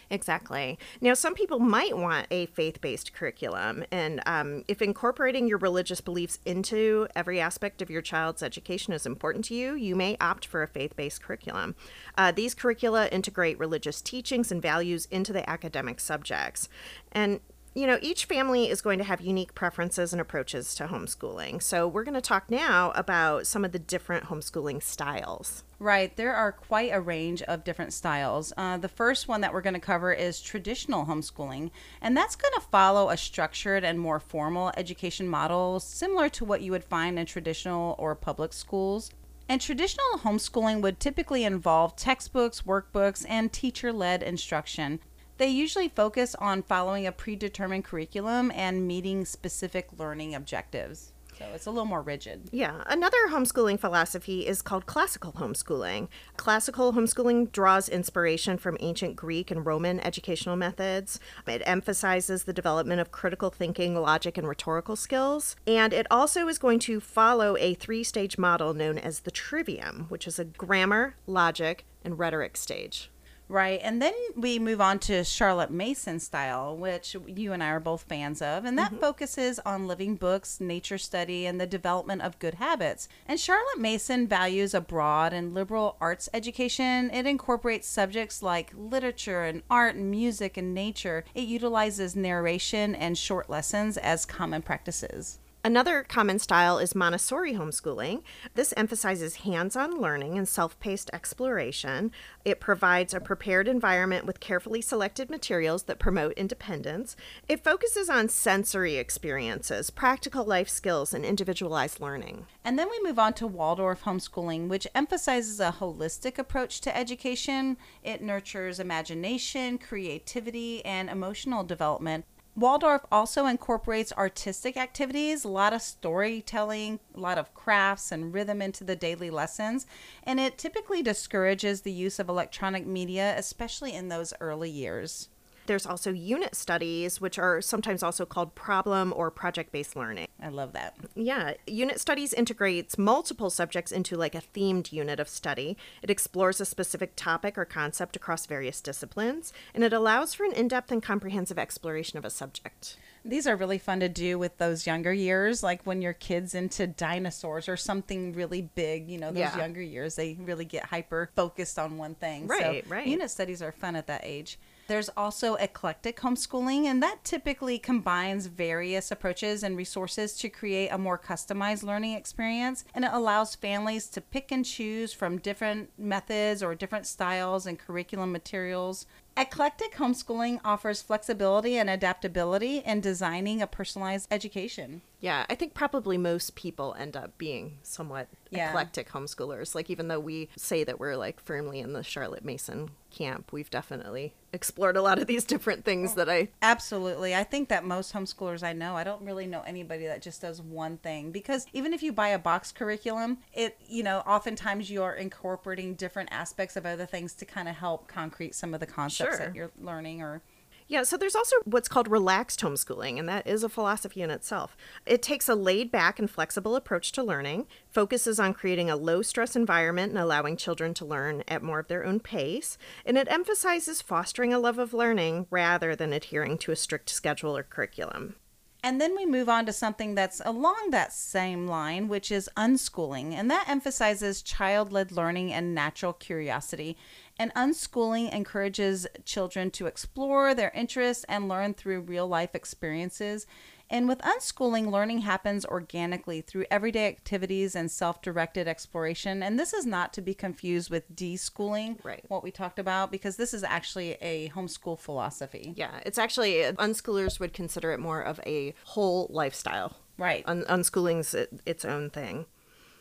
Exactly. 0.09 0.77
Now, 1.01 1.13
some 1.13 1.33
people 1.33 1.59
might 1.59 1.97
want 1.97 2.27
a 2.31 2.45
faith 2.47 2.81
based 2.81 3.13
curriculum. 3.13 3.83
And 3.91 4.21
um, 4.25 4.63
if 4.67 4.81
incorporating 4.81 5.47
your 5.47 5.57
religious 5.57 6.01
beliefs 6.01 6.39
into 6.45 7.07
every 7.15 7.39
aspect 7.39 7.81
of 7.81 7.89
your 7.89 8.01
child's 8.01 8.43
education 8.43 8.93
is 8.93 9.05
important 9.05 9.45
to 9.45 9.55
you, 9.55 9.73
you 9.73 9.95
may 9.95 10.17
opt 10.19 10.45
for 10.45 10.63
a 10.63 10.67
faith 10.67 10.95
based 10.95 11.21
curriculum. 11.21 11.75
Uh, 12.17 12.31
these 12.31 12.53
curricula 12.53 13.07
integrate 13.07 13.59
religious 13.59 14.01
teachings 14.01 14.51
and 14.51 14.61
values 14.61 15.07
into 15.11 15.33
the 15.33 15.47
academic 15.49 15.99
subjects. 15.99 16.69
And 17.11 17.39
you 17.77 17.85
know, 17.85 17.99
each 18.01 18.25
family 18.25 18.71
is 18.71 18.81
going 18.81 18.97
to 18.97 19.03
have 19.03 19.21
unique 19.21 19.53
preferences 19.53 20.11
and 20.11 20.19
approaches 20.19 20.73
to 20.73 20.87
homeschooling. 20.87 21.61
So, 21.61 21.87
we're 21.87 22.03
going 22.03 22.15
to 22.15 22.21
talk 22.21 22.49
now 22.49 22.91
about 22.95 23.45
some 23.45 23.63
of 23.63 23.71
the 23.71 23.77
different 23.77 24.25
homeschooling 24.25 24.81
styles. 24.81 25.63
Right. 25.77 26.15
There 26.17 26.33
are 26.33 26.51
quite 26.51 26.89
a 26.91 26.99
range 26.99 27.43
of 27.43 27.63
different 27.63 27.93
styles. 27.93 28.51
Uh, 28.57 28.77
the 28.77 28.87
first 28.87 29.27
one 29.27 29.41
that 29.41 29.53
we're 29.53 29.61
going 29.61 29.75
to 29.75 29.79
cover 29.79 30.11
is 30.11 30.41
traditional 30.41 31.05
homeschooling, 31.05 31.69
and 32.01 32.17
that's 32.17 32.35
going 32.35 32.53
to 32.55 32.61
follow 32.61 33.11
a 33.11 33.17
structured 33.17 33.83
and 33.83 33.99
more 33.99 34.19
formal 34.19 34.71
education 34.75 35.27
model 35.27 35.79
similar 35.79 36.29
to 36.29 36.45
what 36.45 36.61
you 36.61 36.71
would 36.71 36.83
find 36.83 37.19
in 37.19 37.27
traditional 37.27 37.93
or 37.99 38.15
public 38.15 38.53
schools. 38.53 39.11
And 39.47 39.61
traditional 39.61 40.17
homeschooling 40.17 40.81
would 40.81 40.99
typically 40.99 41.43
involve 41.43 41.95
textbooks, 41.95 42.63
workbooks, 42.63 43.23
and 43.29 43.53
teacher 43.53 43.93
led 43.93 44.23
instruction. 44.23 44.99
They 45.37 45.49
usually 45.49 45.89
focus 45.89 46.35
on 46.35 46.63
following 46.63 47.05
a 47.05 47.11
predetermined 47.11 47.85
curriculum 47.85 48.51
and 48.55 48.87
meeting 48.87 49.25
specific 49.25 49.87
learning 49.97 50.33
objectives. 50.33 51.13
So 51.37 51.45
it's 51.53 51.67
a 51.67 51.71
little 51.71 51.85
more 51.85 52.01
rigid. 52.01 52.49
Yeah. 52.51 52.83
Another 52.87 53.29
homeschooling 53.29 53.79
philosophy 53.79 54.47
is 54.47 54.63
called 54.63 54.87
classical 54.87 55.33
homeschooling. 55.33 56.07
Classical 56.35 56.93
homeschooling 56.93 57.51
draws 57.51 57.87
inspiration 57.87 58.57
from 58.57 58.77
ancient 58.79 59.15
Greek 59.15 59.51
and 59.51 59.63
Roman 59.63 59.99
educational 59.99 60.55
methods. 60.55 61.19
It 61.45 61.61
emphasizes 61.65 62.45
the 62.45 62.53
development 62.53 63.01
of 63.01 63.11
critical 63.11 63.51
thinking, 63.51 63.93
logic, 63.93 64.37
and 64.39 64.47
rhetorical 64.47 64.95
skills. 64.95 65.55
And 65.67 65.93
it 65.93 66.07
also 66.09 66.47
is 66.47 66.57
going 66.57 66.79
to 66.79 66.99
follow 66.99 67.55
a 67.59 67.75
three 67.75 68.03
stage 68.03 68.39
model 68.39 68.73
known 68.73 68.97
as 68.97 69.19
the 69.19 69.31
trivium, 69.31 70.07
which 70.09 70.25
is 70.25 70.39
a 70.39 70.45
grammar, 70.45 71.17
logic, 71.27 71.85
and 72.03 72.17
rhetoric 72.17 72.57
stage. 72.57 73.11
Right. 73.49 73.79
And 73.81 74.01
then 74.01 74.13
we 74.35 74.59
move 74.59 74.81
on 74.81 74.99
to 74.99 75.23
Charlotte 75.23 75.71
Mason 75.71 76.19
style, 76.19 76.75
which 76.75 77.15
you 77.25 77.53
and 77.53 77.63
I 77.63 77.69
are 77.69 77.79
both 77.79 78.03
fans 78.03 78.41
of. 78.41 78.65
And 78.65 78.77
that 78.77 78.91
mm-hmm. 78.91 78.99
focuses 78.99 79.59
on 79.59 79.87
living 79.87 80.15
books, 80.15 80.59
nature 80.59 80.97
study, 80.97 81.45
and 81.45 81.59
the 81.59 81.65
development 81.65 82.23
of 82.23 82.39
good 82.39 82.55
habits. 82.55 83.07
And 83.25 83.39
Charlotte 83.39 83.79
Mason 83.79 84.27
values 84.27 84.73
a 84.73 84.81
broad 84.81 85.31
and 85.31 85.53
liberal 85.53 85.95
arts 86.01 86.27
education. 86.33 87.09
It 87.11 87.25
incorporates 87.25 87.87
subjects 87.87 88.43
like 88.43 88.73
literature 88.75 89.43
and 89.43 89.63
art 89.69 89.95
and 89.95 90.11
music 90.11 90.57
and 90.57 90.73
nature. 90.73 91.23
It 91.33 91.47
utilizes 91.47 92.17
narration 92.17 92.95
and 92.95 93.17
short 93.17 93.49
lessons 93.49 93.97
as 93.97 94.25
common 94.25 94.61
practices. 94.61 95.39
Another 95.67 96.01
common 96.01 96.39
style 96.39 96.79
is 96.79 96.95
Montessori 96.95 97.55
homeschooling. 97.55 98.23
This 98.53 98.73
emphasizes 98.77 99.43
hands 99.43 99.75
on 99.75 99.99
learning 99.99 100.37
and 100.37 100.47
self 100.47 100.79
paced 100.79 101.09
exploration. 101.11 102.13
It 102.45 102.61
provides 102.61 103.13
a 103.13 103.19
prepared 103.19 103.67
environment 103.67 104.25
with 104.25 104.39
carefully 104.39 104.81
selected 104.81 105.29
materials 105.29 105.83
that 105.83 105.99
promote 105.99 106.31
independence. 106.37 107.17
It 107.49 107.65
focuses 107.65 108.09
on 108.09 108.29
sensory 108.29 108.95
experiences, 108.95 109.89
practical 109.89 110.45
life 110.45 110.69
skills, 110.69 111.13
and 111.13 111.25
individualized 111.25 111.99
learning. 111.99 112.45
And 112.63 112.79
then 112.79 112.87
we 112.89 113.03
move 113.03 113.19
on 113.19 113.33
to 113.33 113.45
Waldorf 113.45 114.03
homeschooling, 114.03 114.69
which 114.69 114.87
emphasizes 114.95 115.59
a 115.59 115.75
holistic 115.81 116.37
approach 116.37 116.79
to 116.79 116.97
education. 116.97 117.75
It 118.05 118.21
nurtures 118.21 118.79
imagination, 118.79 119.79
creativity, 119.79 120.85
and 120.85 121.09
emotional 121.09 121.65
development. 121.65 122.23
Waldorf 122.57 123.03
also 123.11 123.45
incorporates 123.45 124.11
artistic 124.13 124.77
activities, 124.77 125.43
a 125.43 125.47
lot 125.47 125.73
of 125.73 125.81
storytelling, 125.83 126.99
a 127.13 127.19
lot 127.19 127.37
of 127.37 127.53
crafts 127.53 128.11
and 128.11 128.33
rhythm 128.33 128.63
into 128.63 128.83
the 128.83 128.95
daily 128.95 129.29
lessons, 129.29 129.85
and 130.23 130.39
it 130.39 130.57
typically 130.57 131.03
discourages 131.03 131.81
the 131.81 131.91
use 131.91 132.17
of 132.17 132.29
electronic 132.29 132.87
media, 132.87 133.35
especially 133.37 133.93
in 133.93 134.07
those 134.07 134.33
early 134.41 134.71
years. 134.71 135.29
There's 135.67 135.85
also 135.85 136.11
unit 136.11 136.55
studies, 136.55 137.21
which 137.21 137.37
are 137.37 137.61
sometimes 137.61 138.01
also 138.01 138.25
called 138.25 138.55
problem 138.55 139.13
or 139.15 139.29
project 139.29 139.71
based 139.71 139.95
learning. 139.95 140.27
I 140.41 140.49
love 140.49 140.73
that. 140.73 140.95
Yeah, 141.15 141.53
unit 141.65 141.99
studies 141.99 142.33
integrates 142.33 142.97
multiple 142.97 143.49
subjects 143.49 143.91
into 143.91 144.15
like 144.15 144.33
a 144.35 144.41
themed 144.41 144.91
unit 144.91 145.19
of 145.19 145.29
study. 145.29 145.77
It 146.01 146.09
explores 146.09 146.59
a 146.61 146.65
specific 146.65 147.13
topic 147.15 147.57
or 147.57 147.65
concept 147.65 148.15
across 148.15 148.45
various 148.45 148.81
disciplines, 148.81 149.53
and 149.73 149.83
it 149.83 149.93
allows 149.93 150.33
for 150.33 150.45
an 150.45 150.53
in 150.53 150.67
depth 150.67 150.91
and 150.91 151.03
comprehensive 151.03 151.59
exploration 151.59 152.17
of 152.17 152.25
a 152.25 152.29
subject. 152.29 152.97
These 153.25 153.45
are 153.45 153.57
really 153.57 153.77
fun 153.77 153.99
to 153.99 154.07
do 154.07 154.39
with 154.39 154.57
those 154.57 154.87
younger 154.87 155.11
years, 155.11 155.61
like 155.61 155.81
when 155.83 156.01
your 156.01 156.13
kid's 156.13 156.55
into 156.55 156.87
dinosaurs 156.87 157.67
or 157.67 157.75
something 157.75 158.31
really 158.31 158.61
big. 158.61 159.09
You 159.09 159.17
know, 159.17 159.31
those 159.31 159.39
Yeah. 159.39 159.57
younger 159.57 159.81
years, 159.81 160.15
they 160.15 160.37
really 160.39 160.63
get 160.63 160.85
hyper 160.85 161.29
focused 161.35 161.77
on 161.77 161.97
one 161.97 162.15
thing. 162.15 162.47
Right, 162.47 162.85
so 162.85 162.89
right. 162.89 163.05
Unit 163.05 163.29
studies 163.29 163.61
are 163.61 163.73
fun 163.73 163.97
at 163.97 164.07
that 164.07 164.21
age. 164.23 164.57
There's 164.87 165.09
also 165.17 165.55
eclectic 165.55 166.17
homeschooling, 166.17 166.85
and 166.85 167.03
that 167.03 167.23
typically 167.23 167.77
combines 167.77 168.47
various 168.47 169.11
approaches 169.11 169.61
and 169.61 169.75
resources 169.75 170.37
to 170.37 170.49
create 170.49 170.89
a 170.89 170.97
more 170.97 171.19
customized 171.19 171.83
learning 171.83 172.13
experience. 172.13 172.85
And 172.95 173.03
it 173.03 173.11
allows 173.13 173.55
families 173.55 174.07
to 174.09 174.21
pick 174.21 174.51
and 174.51 174.65
choose 174.65 175.11
from 175.11 175.39
different 175.39 175.89
methods 175.97 176.63
or 176.63 176.73
different 176.73 177.05
styles 177.05 177.65
and 177.65 177.77
curriculum 177.77 178.31
materials. 178.31 179.05
Eclectic 179.35 179.95
homeschooling 179.95 180.59
offers 180.65 181.01
flexibility 181.01 181.77
and 181.77 181.89
adaptability 181.89 182.77
in 182.79 183.01
designing 183.01 183.61
a 183.61 183.67
personalized 183.67 184.27
education. 184.31 185.01
Yeah, 185.19 185.45
I 185.49 185.55
think 185.55 185.73
probably 185.73 186.17
most 186.17 186.53
people 186.55 186.95
end 186.99 187.17
up 187.17 187.37
being 187.39 187.79
somewhat 187.81 188.27
Yeah. 188.51 188.69
eclectic 188.69 189.09
homeschoolers. 189.09 189.73
Like, 189.73 189.89
even 189.89 190.07
though 190.09 190.19
we 190.19 190.49
say 190.55 190.83
that 190.83 190.99
we're 190.99 191.15
like 191.15 191.39
firmly 191.39 191.79
in 191.79 191.93
the 191.93 192.03
Charlotte 192.03 192.45
Mason 192.45 192.91
camp, 193.09 193.51
we've 193.51 193.69
definitely 193.71 194.35
explored 194.53 194.95
a 194.95 195.01
lot 195.01 195.17
of 195.17 195.25
these 195.25 195.43
different 195.43 195.83
things 195.83 196.13
that 196.13 196.29
I. 196.29 196.49
Absolutely. 196.61 197.33
I 197.35 197.43
think 197.43 197.67
that 197.69 197.83
most 197.83 198.13
homeschoolers 198.13 198.61
I 198.61 198.73
know, 198.73 198.95
I 198.95 199.03
don't 199.03 199.23
really 199.23 199.47
know 199.47 199.61
anybody 199.65 200.05
that 200.05 200.21
just 200.21 200.41
does 200.41 200.61
one 200.61 200.97
thing 200.97 201.31
because 201.31 201.65
even 201.73 201.93
if 201.93 202.03
you 202.03 202.13
buy 202.13 202.27
a 202.29 202.39
box 202.39 202.71
curriculum, 202.71 203.39
it, 203.53 203.75
you 203.87 204.03
know, 204.03 204.19
oftentimes 204.19 204.89
you 204.91 205.01
are 205.01 205.15
incorporating 205.15 205.95
different 205.95 206.29
aspects 206.31 206.75
of 206.75 206.85
other 206.85 207.07
things 207.07 207.33
to 207.33 207.45
kind 207.45 207.67
of 207.67 207.75
help 207.75 208.07
concrete 208.07 208.53
some 208.53 208.73
of 208.73 208.79
the 208.79 208.85
concepts 208.85 209.37
Sure. 209.37 209.45
that 209.47 209.55
you're 209.55 209.71
learning 209.81 210.21
or 210.21 210.41
Yeah, 210.89 211.03
so 211.03 211.17
there's 211.17 211.35
also 211.35 211.57
what's 211.65 211.89
called 211.89 212.07
relaxed 212.07 212.61
homeschooling, 212.61 213.19
and 213.19 213.27
that 213.27 213.45
is 213.45 213.61
a 213.61 213.69
philosophy 213.69 214.21
in 214.21 214.31
itself. 214.31 214.77
It 215.05 215.21
takes 215.21 215.49
a 215.49 215.55
laid 215.55 215.91
back 215.91 216.17
and 216.17 216.31
flexible 216.31 216.77
approach 216.77 217.11
to 217.13 217.23
learning, 217.23 217.67
focuses 217.89 218.39
on 218.39 218.53
creating 218.53 218.89
a 218.89 218.95
low 218.95 219.21
stress 219.21 219.57
environment 219.57 220.11
and 220.11 220.19
allowing 220.19 220.55
children 220.55 220.93
to 220.95 221.05
learn 221.05 221.43
at 221.49 221.61
more 221.61 221.79
of 221.79 221.89
their 221.89 222.05
own 222.05 222.21
pace, 222.21 222.77
and 223.05 223.17
it 223.17 223.29
emphasizes 223.29 224.01
fostering 224.01 224.53
a 224.53 224.59
love 224.59 224.79
of 224.79 224.93
learning 224.93 225.47
rather 225.49 225.93
than 225.93 226.13
adhering 226.13 226.57
to 226.59 226.71
a 226.71 226.75
strict 226.77 227.09
schedule 227.09 227.57
or 227.57 227.63
curriculum. 227.63 228.35
And 228.83 229.01
then 229.01 229.15
we 229.15 229.25
move 229.25 229.49
on 229.49 229.65
to 229.65 229.73
something 229.73 230.15
that's 230.15 230.41
along 230.45 230.91
that 230.91 231.11
same 231.11 231.67
line, 231.67 232.07
which 232.07 232.31
is 232.31 232.49
unschooling. 232.55 233.33
And 233.33 233.49
that 233.51 233.67
emphasizes 233.67 234.41
child 234.41 234.93
led 234.93 235.11
learning 235.11 235.51
and 235.51 235.75
natural 235.75 236.13
curiosity. 236.13 236.95
And 237.39 237.53
unschooling 237.53 238.33
encourages 238.33 239.05
children 239.23 239.69
to 239.71 239.85
explore 239.85 240.55
their 240.55 240.71
interests 240.71 241.23
and 241.29 241.47
learn 241.47 241.73
through 241.75 242.01
real 242.01 242.27
life 242.27 242.55
experiences. 242.55 243.45
And 243.89 244.07
with 244.07 244.17
unschooling, 244.19 244.91
learning 244.91 245.19
happens 245.19 245.65
organically 245.65 246.41
through 246.41 246.65
everyday 246.69 247.07
activities 247.07 247.73
and 247.75 247.89
self 247.89 248.21
directed 248.21 248.67
exploration. 248.67 249.41
And 249.41 249.57
this 249.57 249.71
is 249.71 249.85
not 249.85 250.11
to 250.13 250.21
be 250.21 250.33
confused 250.33 250.89
with 250.89 251.15
deschooling, 251.15 252.03
Right. 252.03 252.25
what 252.27 252.43
we 252.43 252.51
talked 252.51 252.79
about, 252.79 253.11
because 253.11 253.37
this 253.37 253.53
is 253.53 253.63
actually 253.63 254.13
a 254.19 254.49
homeschool 254.49 254.99
philosophy. 254.99 255.73
Yeah, 255.77 256.01
it's 256.05 256.17
actually, 256.17 256.55
unschoolers 256.63 257.39
would 257.39 257.53
consider 257.53 257.91
it 257.93 257.99
more 257.99 258.21
of 258.21 258.41
a 258.45 258.73
whole 258.83 259.27
lifestyle. 259.29 259.95
Right. 260.17 260.43
Un- 260.47 260.65
unschooling's 260.67 261.33
it, 261.33 261.61
its 261.65 261.85
own 261.85 262.09
thing. 262.09 262.47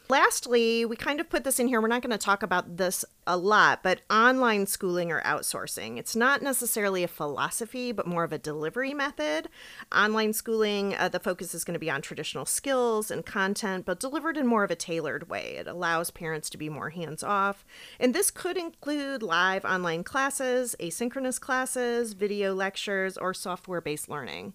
Lastly, 0.08 0.84
we 0.84 0.94
kind 0.94 1.18
of 1.18 1.28
put 1.28 1.42
this 1.42 1.58
in 1.58 1.66
here. 1.66 1.80
We're 1.80 1.88
not 1.88 2.00
going 2.00 2.12
to 2.12 2.18
talk 2.18 2.44
about 2.44 2.76
this 2.76 3.04
a 3.26 3.36
lot, 3.36 3.82
but 3.82 4.02
online 4.08 4.66
schooling 4.66 5.10
or 5.10 5.20
outsourcing. 5.22 5.98
It's 5.98 6.14
not 6.14 6.42
necessarily 6.42 7.02
a 7.02 7.08
philosophy, 7.08 7.90
but 7.90 8.06
more 8.06 8.22
of 8.22 8.32
a 8.32 8.38
delivery 8.38 8.94
method. 8.94 9.48
Online 9.92 10.32
schooling, 10.32 10.94
uh, 10.94 11.08
the 11.08 11.18
focus 11.18 11.54
is 11.54 11.64
going 11.64 11.74
to 11.74 11.80
be 11.80 11.90
on 11.90 12.02
traditional 12.02 12.44
skills 12.44 13.10
and 13.10 13.26
content, 13.26 13.84
but 13.84 13.98
delivered 13.98 14.36
in 14.36 14.46
more 14.46 14.62
of 14.62 14.70
a 14.70 14.76
tailored 14.76 15.28
way. 15.28 15.56
It 15.58 15.66
allows 15.66 16.12
parents 16.12 16.48
to 16.50 16.58
be 16.58 16.68
more 16.68 16.90
hands 16.90 17.24
off. 17.24 17.64
And 17.98 18.14
this 18.14 18.30
could 18.30 18.56
include 18.56 19.24
live 19.24 19.64
online 19.64 20.04
classes, 20.04 20.76
asynchronous 20.78 21.40
classes, 21.40 22.12
video 22.12 22.54
lectures, 22.54 23.18
or 23.18 23.34
software 23.34 23.80
based 23.80 24.08
learning. 24.08 24.52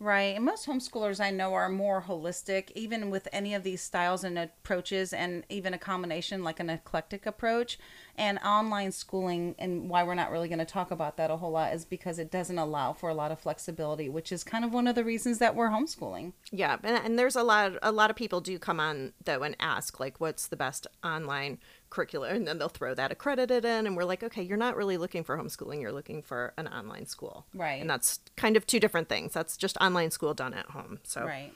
Right. 0.00 0.36
And 0.36 0.44
most 0.44 0.66
homeschoolers 0.66 1.20
I 1.20 1.30
know 1.30 1.54
are 1.54 1.68
more 1.68 2.02
holistic, 2.02 2.70
even 2.74 3.10
with 3.10 3.28
any 3.32 3.54
of 3.54 3.62
these 3.62 3.80
styles 3.80 4.24
and 4.24 4.38
approaches, 4.38 5.12
and 5.12 5.44
even 5.48 5.72
a 5.72 5.78
combination 5.78 6.42
like 6.42 6.60
an 6.60 6.70
eclectic 6.70 7.26
approach. 7.26 7.78
And 8.16 8.38
online 8.40 8.92
schooling, 8.92 9.56
and 9.58 9.88
why 9.88 10.04
we're 10.04 10.14
not 10.14 10.30
really 10.30 10.48
going 10.48 10.60
to 10.60 10.64
talk 10.64 10.90
about 10.90 11.16
that 11.16 11.30
a 11.30 11.36
whole 11.36 11.50
lot, 11.50 11.72
is 11.72 11.84
because 11.84 12.18
it 12.18 12.30
doesn't 12.30 12.58
allow 12.58 12.92
for 12.92 13.08
a 13.08 13.14
lot 13.14 13.32
of 13.32 13.40
flexibility, 13.40 14.08
which 14.08 14.30
is 14.30 14.44
kind 14.44 14.64
of 14.64 14.72
one 14.72 14.86
of 14.86 14.94
the 14.94 15.04
reasons 15.04 15.38
that 15.38 15.56
we're 15.56 15.70
homeschooling. 15.70 16.32
Yeah, 16.50 16.76
and, 16.82 17.04
and 17.04 17.18
there's 17.18 17.36
a 17.36 17.42
lot 17.42 17.72
a 17.82 17.90
lot 17.90 18.10
of 18.10 18.16
people 18.16 18.40
do 18.40 18.58
come 18.58 18.78
on 18.78 19.12
though 19.24 19.42
and 19.42 19.56
ask 19.58 19.98
like 19.98 20.20
what's 20.20 20.46
the 20.46 20.56
best 20.56 20.86
online 21.02 21.58
curriculum 21.94 22.34
and 22.34 22.46
then 22.48 22.58
they'll 22.58 22.68
throw 22.68 22.92
that 22.94 23.12
accredited 23.12 23.64
in 23.64 23.86
and 23.86 23.96
we're 23.96 24.04
like 24.04 24.22
okay 24.22 24.42
you're 24.42 24.56
not 24.66 24.76
really 24.76 24.96
looking 24.96 25.22
for 25.22 25.38
homeschooling 25.38 25.80
you're 25.80 25.92
looking 25.92 26.20
for 26.22 26.52
an 26.56 26.66
online 26.68 27.06
school 27.06 27.46
Right. 27.54 27.80
and 27.80 27.88
that's 27.88 28.18
kind 28.36 28.56
of 28.56 28.66
two 28.66 28.80
different 28.80 29.08
things 29.08 29.32
that's 29.32 29.56
just 29.56 29.76
online 29.80 30.10
school 30.10 30.34
done 30.34 30.54
at 30.54 30.66
home 30.70 30.98
so 31.04 31.24
Right. 31.24 31.52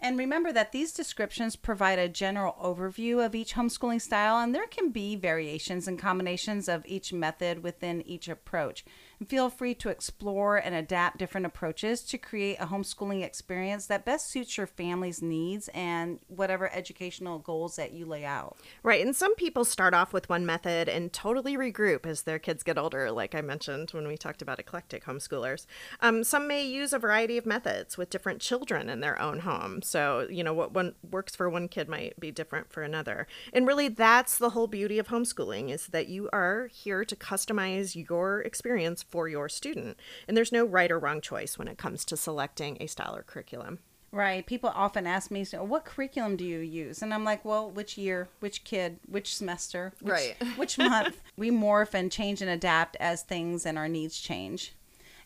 And 0.00 0.18
remember 0.18 0.52
that 0.52 0.72
these 0.72 0.92
descriptions 0.92 1.56
provide 1.56 1.98
a 1.98 2.08
general 2.10 2.54
overview 2.62 3.24
of 3.24 3.34
each 3.34 3.54
homeschooling 3.54 4.02
style, 4.02 4.36
and 4.38 4.54
there 4.54 4.66
can 4.66 4.90
be 4.90 5.16
variations 5.16 5.88
and 5.88 5.98
combinations 5.98 6.68
of 6.68 6.84
each 6.84 7.12
method 7.12 7.62
within 7.62 8.02
each 8.02 8.28
approach. 8.28 8.84
Feel 9.26 9.50
free 9.50 9.74
to 9.74 9.88
explore 9.88 10.56
and 10.56 10.74
adapt 10.74 11.18
different 11.18 11.46
approaches 11.46 12.02
to 12.02 12.18
create 12.18 12.56
a 12.60 12.66
homeschooling 12.66 13.22
experience 13.22 13.86
that 13.86 14.04
best 14.04 14.30
suits 14.30 14.56
your 14.56 14.66
family's 14.66 15.22
needs 15.22 15.68
and 15.68 16.18
whatever 16.28 16.72
educational 16.72 17.38
goals 17.38 17.76
that 17.76 17.92
you 17.92 18.06
lay 18.06 18.24
out. 18.24 18.56
Right. 18.82 19.04
And 19.04 19.14
some 19.14 19.34
people 19.34 19.64
start 19.64 19.94
off 19.94 20.12
with 20.12 20.28
one 20.28 20.44
method 20.44 20.88
and 20.88 21.12
totally 21.12 21.56
regroup 21.56 22.06
as 22.06 22.22
their 22.22 22.38
kids 22.38 22.62
get 22.62 22.78
older, 22.78 23.10
like 23.10 23.34
I 23.34 23.40
mentioned 23.40 23.90
when 23.90 24.08
we 24.08 24.16
talked 24.16 24.42
about 24.42 24.58
eclectic 24.58 25.04
homeschoolers. 25.04 25.66
Um, 26.00 26.24
some 26.24 26.48
may 26.48 26.64
use 26.64 26.92
a 26.92 26.98
variety 26.98 27.38
of 27.38 27.46
methods 27.46 27.96
with 27.96 28.10
different 28.10 28.40
children 28.40 28.88
in 28.88 29.00
their 29.00 29.20
own 29.20 29.40
home. 29.40 29.82
So, 29.82 30.26
you 30.28 30.42
know, 30.42 30.52
what 30.52 30.72
one 30.72 30.94
works 31.08 31.36
for 31.36 31.48
one 31.48 31.68
kid 31.68 31.88
might 31.88 32.18
be 32.18 32.30
different 32.30 32.72
for 32.72 32.82
another. 32.82 33.26
And 33.52 33.66
really, 33.66 33.88
that's 33.88 34.38
the 34.38 34.50
whole 34.50 34.66
beauty 34.66 34.98
of 34.98 35.08
homeschooling 35.08 35.70
is 35.70 35.86
that 35.88 36.08
you 36.08 36.28
are 36.32 36.68
here 36.72 37.04
to 37.04 37.16
customize 37.16 37.94
your 38.08 38.40
experience 38.40 39.03
for 39.08 39.28
your 39.28 39.48
student. 39.48 39.98
And 40.26 40.36
there's 40.36 40.52
no 40.52 40.64
right 40.64 40.90
or 40.90 40.98
wrong 40.98 41.20
choice 41.20 41.58
when 41.58 41.68
it 41.68 41.78
comes 41.78 42.04
to 42.06 42.16
selecting 42.16 42.76
a 42.80 42.86
style 42.86 43.16
or 43.16 43.22
curriculum. 43.22 43.78
Right. 44.14 44.46
People 44.46 44.70
often 44.72 45.08
ask 45.08 45.32
me, 45.32 45.42
so 45.42 45.64
what 45.64 45.84
curriculum 45.84 46.36
do 46.36 46.44
you 46.44 46.60
use? 46.60 47.02
And 47.02 47.12
I'm 47.12 47.24
like, 47.24 47.44
well, 47.44 47.68
which 47.68 47.98
year, 47.98 48.28
which 48.38 48.62
kid, 48.62 49.00
which 49.08 49.34
semester, 49.34 49.92
which, 50.00 50.12
right. 50.12 50.36
which 50.56 50.78
month? 50.78 51.20
We 51.36 51.50
morph 51.50 51.94
and 51.94 52.12
change 52.12 52.40
and 52.40 52.50
adapt 52.50 52.96
as 53.00 53.22
things 53.22 53.66
and 53.66 53.76
our 53.76 53.88
needs 53.88 54.20
change. 54.20 54.74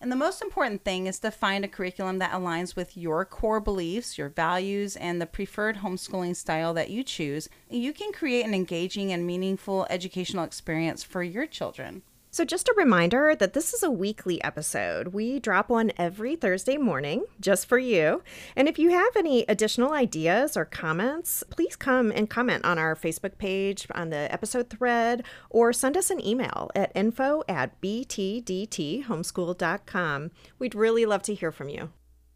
And 0.00 0.12
the 0.12 0.16
most 0.16 0.40
important 0.40 0.84
thing 0.84 1.06
is 1.06 1.18
to 1.20 1.30
find 1.30 1.64
a 1.64 1.68
curriculum 1.68 2.18
that 2.18 2.32
aligns 2.32 2.76
with 2.76 2.96
your 2.96 3.24
core 3.24 3.60
beliefs, 3.60 4.16
your 4.16 4.28
values, 4.28 4.96
and 4.96 5.20
the 5.20 5.26
preferred 5.26 5.78
homeschooling 5.78 6.36
style 6.36 6.72
that 6.74 6.90
you 6.90 7.02
choose. 7.02 7.48
You 7.68 7.92
can 7.92 8.12
create 8.12 8.46
an 8.46 8.54
engaging 8.54 9.12
and 9.12 9.26
meaningful 9.26 9.86
educational 9.90 10.44
experience 10.44 11.02
for 11.02 11.22
your 11.22 11.46
children. 11.46 12.02
So, 12.30 12.44
just 12.44 12.68
a 12.68 12.74
reminder 12.76 13.34
that 13.34 13.54
this 13.54 13.72
is 13.72 13.82
a 13.82 13.90
weekly 13.90 14.44
episode. 14.44 15.08
We 15.08 15.40
drop 15.40 15.70
one 15.70 15.92
every 15.96 16.36
Thursday 16.36 16.76
morning 16.76 17.24
just 17.40 17.64
for 17.66 17.78
you. 17.78 18.22
And 18.54 18.68
if 18.68 18.78
you 18.78 18.90
have 18.90 19.16
any 19.16 19.46
additional 19.48 19.92
ideas 19.92 20.54
or 20.54 20.66
comments, 20.66 21.42
please 21.48 21.74
come 21.74 22.12
and 22.12 22.28
comment 22.28 22.66
on 22.66 22.78
our 22.78 22.94
Facebook 22.94 23.38
page, 23.38 23.86
on 23.94 24.10
the 24.10 24.30
episode 24.30 24.68
thread, 24.68 25.24
or 25.48 25.72
send 25.72 25.96
us 25.96 26.10
an 26.10 26.22
email 26.24 26.70
at 26.74 26.92
info 26.94 27.42
at 27.48 27.80
btdthomeschool.com. 27.80 30.30
We'd 30.58 30.74
really 30.74 31.06
love 31.06 31.22
to 31.22 31.34
hear 31.34 31.50
from 31.50 31.70
you. 31.70 31.88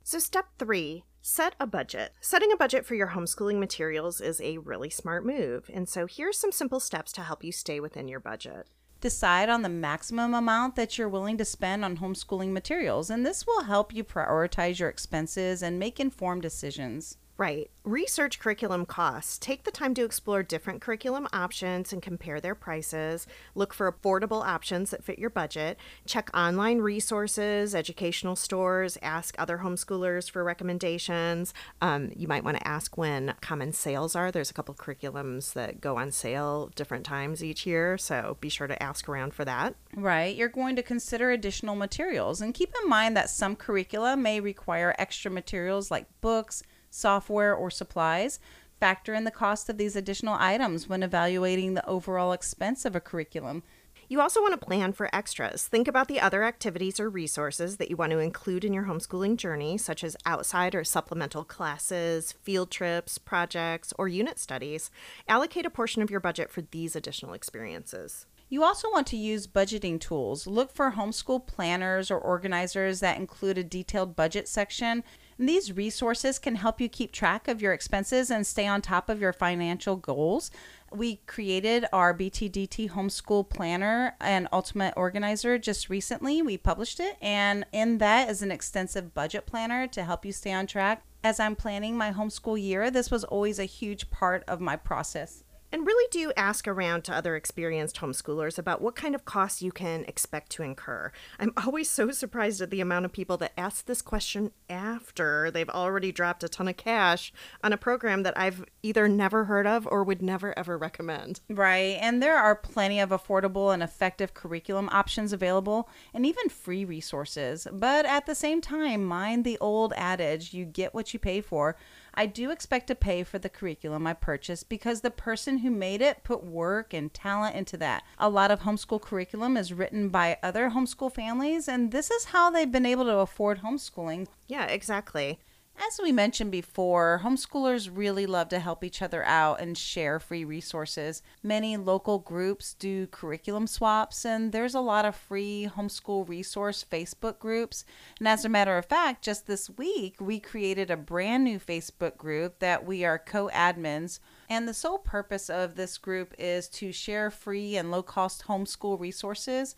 So, 0.03 0.19
step 0.19 0.47
three 0.59 1.05
Set 1.25 1.55
a 1.61 1.69
budget. 1.69 2.15
Setting 2.21 2.51
a 2.51 2.57
budget 2.57 2.85
for 2.85 2.97
your 2.97 3.11
homeschooling 3.11 3.61
materials 3.61 4.21
is 4.21 4.41
a 4.41 4.59
really 4.59 4.91
smart 4.91 5.25
move. 5.25 5.71
And 5.73 5.89
so 5.89 6.07
here's 6.07 6.37
some 6.37 6.51
simple 6.51 6.81
steps 6.81 7.13
to 7.13 7.21
help 7.21 7.45
you 7.45 7.53
stay 7.53 7.79
within 7.79 8.09
your 8.09 8.19
budget 8.19 8.67
decide 9.03 9.51
on 9.51 9.61
the 9.61 9.69
maximum 9.69 10.33
amount 10.33 10.77
that 10.77 10.97
you're 10.97 11.09
willing 11.09 11.37
to 11.37 11.45
spend 11.45 11.85
on 11.85 11.99
homeschooling 11.99 12.53
materials, 12.53 13.11
and 13.11 13.27
this 13.27 13.47
will 13.47 13.65
help 13.65 13.93
you 13.93 14.03
prioritize 14.03 14.79
your 14.79 14.89
expenses 14.89 15.63
and 15.63 15.79
make 15.79 16.01
informed 16.01 16.41
decisions. 16.41 17.19
Right. 17.43 17.69
Research 17.83 18.39
curriculum 18.39 18.87
costs. 18.87 19.37
Take 19.37 19.65
the 19.65 19.73
time 19.73 19.95
to 19.95 20.05
explore 20.05 20.45
different 20.45 20.81
curriculum 20.81 21.27
options 21.33 21.93
and 21.93 22.01
compare 22.01 22.41
their 22.41 22.55
prices. 22.55 23.27
Look 23.57 23.75
for 23.75 23.91
affordable 23.91 24.47
options 24.47 24.91
that 24.91 25.03
fit 25.03 25.19
your 25.19 25.29
budget. 25.29 25.77
Check 26.07 26.31
online 26.37 26.79
resources, 26.79 27.75
educational 27.75 28.37
stores, 28.37 28.97
ask 29.03 29.35
other 29.41 29.59
homeschoolers 29.59 30.31
for 30.31 30.45
recommendations. 30.45 31.53
Um, 31.81 32.13
you 32.15 32.29
might 32.29 32.45
want 32.45 32.59
to 32.59 32.69
ask 32.69 32.97
when 32.97 33.35
common 33.41 33.73
sales 33.73 34.15
are. 34.15 34.31
There's 34.31 34.51
a 34.53 34.55
couple 34.55 34.77
curriculums 34.77 35.53
that 35.55 35.81
go 35.81 35.97
on 35.97 36.13
sale 36.13 36.71
different 36.77 37.05
times 37.05 37.43
each 37.43 37.67
year, 37.67 37.99
so 37.99 38.37
be 38.41 38.51
sure 38.51 38.69
to 38.69 38.81
ask 38.81 39.09
around 39.09 39.35
for 39.35 39.45
that. 39.45 39.75
Right. 39.97 40.37
You're 40.37 40.49
going 40.49 40.77
to 40.77 40.83
consider 40.85 41.33
additional 41.33 41.75
materials 41.75 42.41
and 42.41 42.55
keep 42.55 42.73
in 42.81 42.89
mind 42.89 43.17
that 43.17 43.31
some 43.31 43.57
curricula 43.57 44.17
may 44.17 44.39
require 44.39 44.95
extra 44.97 45.29
materials 45.29 45.91
like 45.91 46.07
books 46.21 46.63
software, 46.95 47.55
or 47.55 47.71
supplies. 47.71 48.39
Factor 48.79 49.15
in 49.15 49.25
the 49.25 49.31
cost 49.31 49.69
of 49.69 49.79
these 49.79 49.97
additional 49.97 50.37
items 50.39 50.89
when 50.89 51.03
evaluating 51.03 51.75
the 51.75 51.87
overall 51.87 52.33
expense 52.33 52.85
of 52.85 52.97
a 52.97 53.01
curriculum. 53.01 53.63
You 54.09 54.21
also 54.21 54.43
want 54.43 54.53
to 54.53 54.67
plan 54.67 54.93
for 54.93 55.09
extras. 55.15 55.67
Think 55.67 55.89
about 55.89 56.07
the 56.07 56.21
other 56.21 56.45
activities 56.45 57.01
or 57.01 57.09
resources 57.09 57.79
that 57.79 57.89
you 57.89 57.97
want 57.97 58.13
to 58.13 58.19
include 58.19 58.65
in 58.65 58.75
your 58.75 58.85
homeschooling 58.85 59.37
journey, 59.37 59.79
such 59.79 60.05
as 60.05 60.19
outside 60.27 60.75
or 60.75 60.85
supplemental 60.85 61.45
classes, 61.45 62.33
field 62.33 62.71
trips, 62.71 63.17
projects, 63.17 63.95
or 63.99 64.09
unit 64.09 64.39
studies. 64.39 64.91
Allocate 65.29 65.65
a 65.65 65.71
portion 65.71 66.03
of 66.03 66.11
your 66.11 66.21
budget 66.21 66.51
for 66.51 66.61
these 66.61 66.95
additional 66.95 67.33
experiences. 67.33 68.27
You 68.51 68.65
also 68.65 68.91
want 68.91 69.07
to 69.07 69.17
use 69.17 69.47
budgeting 69.47 69.99
tools. 69.99 70.47
Look 70.47 70.75
for 70.75 70.91
homeschool 70.91 71.47
planners 71.47 72.11
or 72.11 72.19
organizers 72.19 73.01
that 73.01 73.17
include 73.17 73.57
a 73.57 73.65
detailed 73.65 74.15
budget 74.15 74.47
section 74.47 75.05
and 75.39 75.49
these 75.49 75.73
resources 75.73 76.39
can 76.39 76.57
help 76.57 76.81
you 76.81 76.89
keep 76.89 77.13
track 77.13 77.49
of 77.49 77.63
your 77.63 77.73
expenses 77.73 78.31
and 78.31 78.47
stay 78.47 78.67
on 78.67 78.83
top 78.83 79.09
of 79.09 79.21
your 79.21 79.33
financial 79.33 79.97
goals. 79.97 80.51
We 80.93 81.17
created 81.27 81.87
our 81.93 82.13
BTDT 82.13 82.91
homeschool 82.91 83.49
planner 83.49 84.15
and 84.21 84.49
ultimate 84.53 84.95
organizer 84.97 85.59
just 85.59 85.89
recently. 85.89 86.43
We 86.43 86.59
published 86.59 87.01
it, 87.01 87.17
and 87.23 87.65
in 87.73 87.99
that 87.99 88.29
is 88.29 88.43
an 88.43 88.53
extensive 88.53 89.15
budget 89.15 89.47
planner 89.47 89.87
to 89.89 90.05
help 90.05 90.25
you 90.25 90.33
stay 90.33 90.53
on 90.53 90.67
track. 90.67 91.03
As 91.25 91.41
I'm 91.41 91.57
planning 91.57 91.97
my 91.97 92.13
homeschool 92.13 92.61
year, 92.61 92.91
this 92.91 93.11
was 93.11 93.25
always 93.25 93.59
a 93.59 93.65
huge 93.65 94.11
part 94.11 94.45
of 94.49 94.61
my 94.61 94.77
process. 94.77 95.45
And 95.73 95.87
really 95.87 96.09
do 96.11 96.33
ask 96.37 96.69
around 96.69 97.03
to 97.05 97.15
other 97.15 97.35
experienced 97.35 97.97
homeschoolers 97.97 98.59
about 98.59 98.83
what 98.83 98.95
kind 98.95 99.15
of 99.15 99.25
costs 99.25 99.63
you 99.63 99.73
can 99.73 100.05
expect 100.05 100.51
to 100.53 100.63
incur. 100.63 101.11
I'm 101.41 101.55
always 101.65 101.89
so 101.89 102.11
surprised 102.11 102.61
at 102.61 102.71
the 102.71 102.83
amount 102.83 103.07
of 103.07 103.13
people 103.13 103.39
that 103.39 103.53
ask 103.57 103.87
this 103.87 104.03
question 104.03 104.53
after 104.69 105.51
they've 105.51 105.69
already 105.71 106.13
dropped 106.13 106.45
a 106.45 106.49
ton 106.49 106.69
of 106.69 106.77
cash 106.77 107.33
on 107.65 107.73
a 107.73 107.79
program 107.79 108.23
that 108.25 108.37
I've 108.37 108.67
either 108.83 109.09
never 109.09 109.45
heard 109.45 109.67
of 109.67 109.89
or 109.91 110.05
would 110.05 110.21
never 110.21 110.57
ever 110.59 110.77
recommend. 110.77 111.41
Right. 111.49 111.97
And 112.01 112.23
there 112.23 112.37
are 112.37 112.55
plenty 112.55 113.01
of 113.01 113.09
affordable 113.09 113.73
and 113.73 113.83
effective 113.83 114.35
curriculum 114.35 114.91
options 114.93 115.33
available 115.33 115.89
and 116.13 116.27
even 116.27 116.51
free 116.51 116.85
resources. 116.85 117.67
But 117.73 118.05
at 118.05 118.27
the 118.27 118.35
same 118.35 118.61
time, 118.61 119.05
mind 119.05 119.45
the 119.45 119.59
old 119.59 119.95
adage 119.97 120.53
you 120.53 120.67
get 120.67 120.93
what 120.93 121.15
you 121.15 121.19
pay 121.19 121.41
for. 121.41 121.77
I 122.15 122.27
do 122.27 122.51
expect 122.51 122.89
to 122.89 122.95
pay 122.95 123.23
for 123.23 123.39
the 123.39 123.49
curriculum 123.49 124.07
I 124.07 124.13
purchased 124.13 124.69
because 124.69 125.01
the 125.01 125.11
person 125.11 125.59
who 125.59 125.71
made 125.71 126.03
it 126.03 126.25
put 126.25 126.45
work 126.45 126.93
and 126.93 127.13
talent 127.13 127.57
into 127.57 127.77
that. 127.79 128.05
A 128.19 128.29
lot 128.29 128.51
of 128.51 128.61
homeschool 128.61 129.01
curriculum 129.01 129.57
is 129.57 129.73
written 129.73 130.09
by 130.09 130.39
other 130.43 130.71
homeschool 130.71 131.15
families, 131.15 131.69
and 131.69 131.91
this 131.91 132.11
is 132.11 132.27
how 132.27 132.51
they've 132.51 132.71
been 132.71 132.87
able 132.87 133.05
to 133.05 133.19
afford 133.19 133.61
homeschooling. 133.61 134.27
Yeah, 134.47 134.67
exactly. 134.67 135.39
As 135.77 135.99
we 136.03 136.13
mentioned 136.13 136.51
before, 136.51 137.21
homeschoolers 137.25 137.91
really 137.93 138.27
love 138.27 138.49
to 138.51 138.61
help 138.61 138.85
each 138.85 139.03
other 139.03 139.25
out 139.25 139.61
and 139.61 139.77
share 139.77 140.21
free 140.21 140.45
resources. 140.45 141.23
Many 141.43 141.77
local 141.77 142.19
groups 142.19 142.75
do 142.75 143.07
curriculum 143.07 143.67
swaps, 143.67 144.25
and 144.25 144.53
there's 144.53 144.75
a 144.75 144.81
lot 144.81 145.05
of 145.05 145.17
free 145.17 145.69
homeschool 145.75 146.29
resource 146.29 146.85
Facebook 146.91 147.39
groups. 147.39 147.85
And 148.19 148.29
as 148.29 148.45
a 148.45 148.51
matter 148.51 148.79
of 148.79 148.87
fact, 148.87 149.25
just 149.25 149.47
this 149.47 149.69
week, 149.71 150.17
we 150.21 150.41
created 150.41 150.91
a 150.91 150.97
brand 150.97 151.45
new 151.45 151.59
Facebook 151.59 152.17
group 152.17 152.59
that 152.61 152.87
we 152.87 153.05
are 153.05 153.19
co 153.19 153.49
admins. 153.53 154.19
And 154.49 154.69
the 154.69 154.75
sole 154.75 154.99
purpose 154.99 155.51
of 155.51 155.75
this 155.75 155.99
group 155.99 156.35
is 156.39 156.69
to 156.69 156.93
share 156.93 157.31
free 157.31 157.77
and 157.77 157.91
low 157.91 158.03
cost 158.03 158.45
homeschool 158.47 159.01
resources 159.01 159.75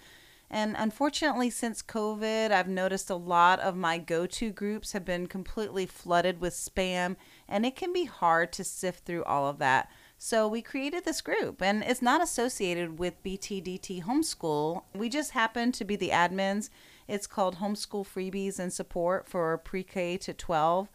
and 0.55 0.77
unfortunately, 0.79 1.51
since 1.51 1.83
COVID, 1.83 2.53
I've 2.53 2.69
noticed 2.69 3.11
a 3.11 3.17
lot 3.17 3.59
of 3.59 3.75
my 3.75 3.99
go 3.99 4.25
to 4.25 4.53
groups 4.53 4.93
have 4.93 5.05
been 5.05 5.27
completely 5.27 5.85
flooded 5.85 6.41
with 6.41 6.55
spam, 6.55 7.17
and 7.49 7.67
it 7.67 7.75
can 7.75 7.93
be 7.93 8.05
hard 8.05 8.53
to 8.53 8.63
sift 8.63 9.05
through 9.05 9.25
all 9.25 9.49
of 9.49 9.59
that. 9.59 9.91
So 10.17 10.47
we 10.47 10.63
created 10.63 11.05
this 11.05 11.23
group, 11.23 11.61
and 11.61 11.83
it's 11.83 12.01
not 12.01 12.23
associated 12.23 13.01
with 13.01 13.21
BTDT 13.25 14.05
Homeschool. 14.05 14.85
We 14.95 15.09
just 15.09 15.33
happen 15.33 15.73
to 15.73 15.85
be 15.85 15.97
the 15.97 16.11
admins. 16.11 16.71
It's 17.09 17.27
called 17.27 17.57
Homeschool 17.57 18.07
Freebies 18.07 18.61
and 18.61 18.73
Support 18.73 19.29
for 19.29 19.59
Pre 19.59 19.83
K 19.83 20.17
to 20.19 20.33
12 20.33 20.89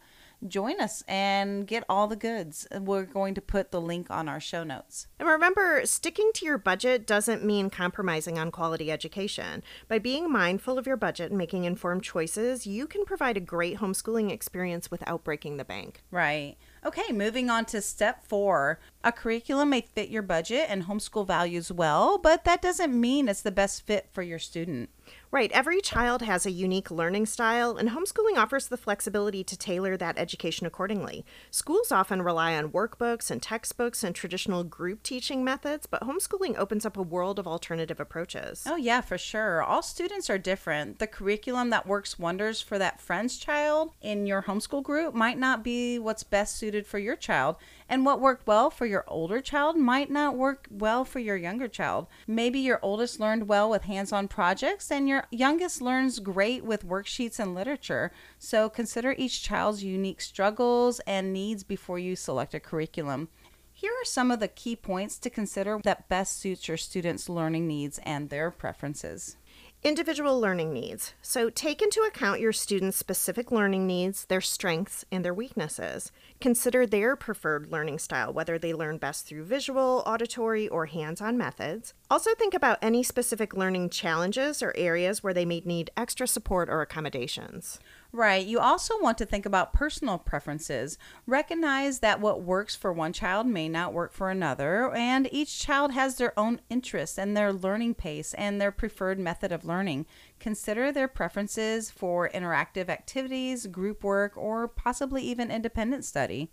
join 0.46 0.80
us 0.80 1.02
and 1.06 1.66
get 1.66 1.84
all 1.88 2.06
the 2.06 2.16
goods. 2.16 2.66
We're 2.72 3.04
going 3.04 3.34
to 3.34 3.40
put 3.40 3.70
the 3.70 3.80
link 3.80 4.10
on 4.10 4.28
our 4.28 4.40
show 4.40 4.64
notes. 4.64 5.06
And 5.18 5.28
remember, 5.28 5.82
sticking 5.84 6.30
to 6.34 6.46
your 6.46 6.58
budget 6.58 7.06
doesn't 7.06 7.44
mean 7.44 7.70
compromising 7.70 8.38
on 8.38 8.50
quality 8.50 8.90
education. 8.90 9.62
By 9.88 9.98
being 9.98 10.30
mindful 10.30 10.78
of 10.78 10.86
your 10.86 10.96
budget 10.96 11.30
and 11.30 11.38
making 11.38 11.64
informed 11.64 12.02
choices, 12.02 12.66
you 12.66 12.86
can 12.86 13.04
provide 13.04 13.36
a 13.36 13.40
great 13.40 13.78
homeschooling 13.78 14.30
experience 14.30 14.90
without 14.90 15.24
breaking 15.24 15.56
the 15.56 15.64
bank. 15.64 16.02
Right. 16.10 16.56
Okay, 16.84 17.12
moving 17.12 17.50
on 17.50 17.66
to 17.66 17.82
step 17.82 18.24
four. 18.24 18.80
A 19.02 19.12
curriculum 19.12 19.70
may 19.70 19.80
fit 19.80 20.10
your 20.10 20.22
budget 20.22 20.66
and 20.68 20.84
homeschool 20.84 21.26
values 21.26 21.72
well, 21.72 22.18
but 22.18 22.44
that 22.44 22.60
doesn't 22.60 22.98
mean 22.98 23.28
it's 23.28 23.40
the 23.40 23.50
best 23.50 23.86
fit 23.86 24.08
for 24.12 24.22
your 24.22 24.38
student. 24.38 24.90
Right. 25.32 25.52
Every 25.52 25.80
child 25.80 26.22
has 26.22 26.44
a 26.44 26.50
unique 26.50 26.90
learning 26.90 27.26
style, 27.26 27.76
and 27.76 27.90
homeschooling 27.90 28.36
offers 28.36 28.66
the 28.66 28.76
flexibility 28.76 29.44
to 29.44 29.56
tailor 29.56 29.96
that 29.96 30.18
education 30.18 30.66
accordingly. 30.66 31.24
Schools 31.50 31.92
often 31.92 32.22
rely 32.22 32.56
on 32.56 32.70
workbooks 32.70 33.30
and 33.30 33.40
textbooks 33.40 34.02
and 34.02 34.14
traditional 34.14 34.64
group 34.64 35.02
teaching 35.04 35.44
methods, 35.44 35.86
but 35.86 36.02
homeschooling 36.02 36.58
opens 36.58 36.84
up 36.84 36.96
a 36.96 37.02
world 37.02 37.38
of 37.38 37.46
alternative 37.46 38.00
approaches. 38.00 38.64
Oh, 38.66 38.76
yeah, 38.76 39.00
for 39.00 39.18
sure. 39.18 39.62
All 39.62 39.82
students 39.82 40.28
are 40.28 40.38
different. 40.38 40.98
The 40.98 41.06
curriculum 41.06 41.70
that 41.70 41.86
works 41.86 42.18
wonders 42.18 42.60
for 42.60 42.78
that 42.78 43.00
friend's 43.00 43.38
child 43.38 43.92
in 44.02 44.26
your 44.26 44.42
homeschool 44.42 44.82
group 44.82 45.14
might 45.14 45.38
not 45.38 45.62
be 45.62 45.98
what's 45.98 46.24
best 46.24 46.56
suited 46.56 46.86
for 46.86 46.98
your 46.98 47.16
child. 47.16 47.56
And 47.90 48.06
what 48.06 48.20
worked 48.20 48.46
well 48.46 48.70
for 48.70 48.86
your 48.86 49.04
older 49.08 49.40
child 49.40 49.76
might 49.76 50.10
not 50.10 50.36
work 50.36 50.68
well 50.70 51.04
for 51.04 51.18
your 51.18 51.36
younger 51.36 51.66
child. 51.66 52.06
Maybe 52.24 52.60
your 52.60 52.78
oldest 52.82 53.18
learned 53.18 53.48
well 53.48 53.68
with 53.68 53.82
hands 53.82 54.12
on 54.12 54.28
projects, 54.28 54.92
and 54.92 55.08
your 55.08 55.24
youngest 55.32 55.82
learns 55.82 56.20
great 56.20 56.64
with 56.64 56.86
worksheets 56.86 57.40
and 57.40 57.52
literature. 57.52 58.12
So 58.38 58.68
consider 58.68 59.16
each 59.18 59.42
child's 59.42 59.82
unique 59.82 60.20
struggles 60.20 61.00
and 61.00 61.32
needs 61.32 61.64
before 61.64 61.98
you 61.98 62.14
select 62.14 62.54
a 62.54 62.60
curriculum. 62.60 63.28
Here 63.72 63.90
are 63.90 64.04
some 64.04 64.30
of 64.30 64.38
the 64.38 64.46
key 64.46 64.76
points 64.76 65.18
to 65.18 65.28
consider 65.28 65.80
that 65.82 66.08
best 66.08 66.38
suits 66.38 66.68
your 66.68 66.76
students' 66.76 67.28
learning 67.28 67.66
needs 67.66 67.98
and 68.04 68.30
their 68.30 68.52
preferences. 68.52 69.36
Individual 69.82 70.38
learning 70.38 70.74
needs. 70.74 71.14
So 71.22 71.48
take 71.48 71.80
into 71.80 72.02
account 72.02 72.38
your 72.38 72.52
students' 72.52 72.98
specific 72.98 73.50
learning 73.50 73.86
needs, 73.86 74.26
their 74.26 74.42
strengths, 74.42 75.06
and 75.10 75.24
their 75.24 75.32
weaknesses. 75.32 76.12
Consider 76.38 76.84
their 76.84 77.16
preferred 77.16 77.72
learning 77.72 77.98
style, 77.98 78.30
whether 78.30 78.58
they 78.58 78.74
learn 78.74 78.98
best 78.98 79.24
through 79.24 79.44
visual, 79.44 80.02
auditory, 80.04 80.68
or 80.68 80.84
hands 80.84 81.22
on 81.22 81.38
methods. 81.38 81.94
Also, 82.10 82.34
think 82.34 82.52
about 82.52 82.76
any 82.82 83.02
specific 83.02 83.54
learning 83.54 83.88
challenges 83.88 84.62
or 84.62 84.74
areas 84.76 85.22
where 85.22 85.32
they 85.32 85.46
may 85.46 85.62
need 85.64 85.90
extra 85.96 86.28
support 86.28 86.68
or 86.68 86.82
accommodations. 86.82 87.80
Right. 88.12 88.44
You 88.44 88.58
also 88.58 89.00
want 89.00 89.18
to 89.18 89.26
think 89.26 89.46
about 89.46 89.72
personal 89.72 90.18
preferences. 90.18 90.98
Recognize 91.26 92.00
that 92.00 92.20
what 92.20 92.42
works 92.42 92.74
for 92.74 92.92
one 92.92 93.12
child 93.12 93.46
may 93.46 93.68
not 93.68 93.92
work 93.92 94.12
for 94.12 94.30
another, 94.30 94.92
and 94.92 95.28
each 95.30 95.60
child 95.60 95.92
has 95.92 96.16
their 96.16 96.36
own 96.38 96.60
interests 96.68 97.18
and 97.18 97.36
their 97.36 97.52
learning 97.52 97.94
pace 97.94 98.34
and 98.34 98.60
their 98.60 98.72
preferred 98.72 99.20
method 99.20 99.52
of 99.52 99.64
learning. 99.64 100.06
Consider 100.40 100.90
their 100.90 101.06
preferences 101.06 101.90
for 101.92 102.28
interactive 102.30 102.88
activities, 102.88 103.68
group 103.68 104.02
work, 104.02 104.36
or 104.36 104.66
possibly 104.66 105.22
even 105.22 105.50
independent 105.50 106.04
study. 106.04 106.50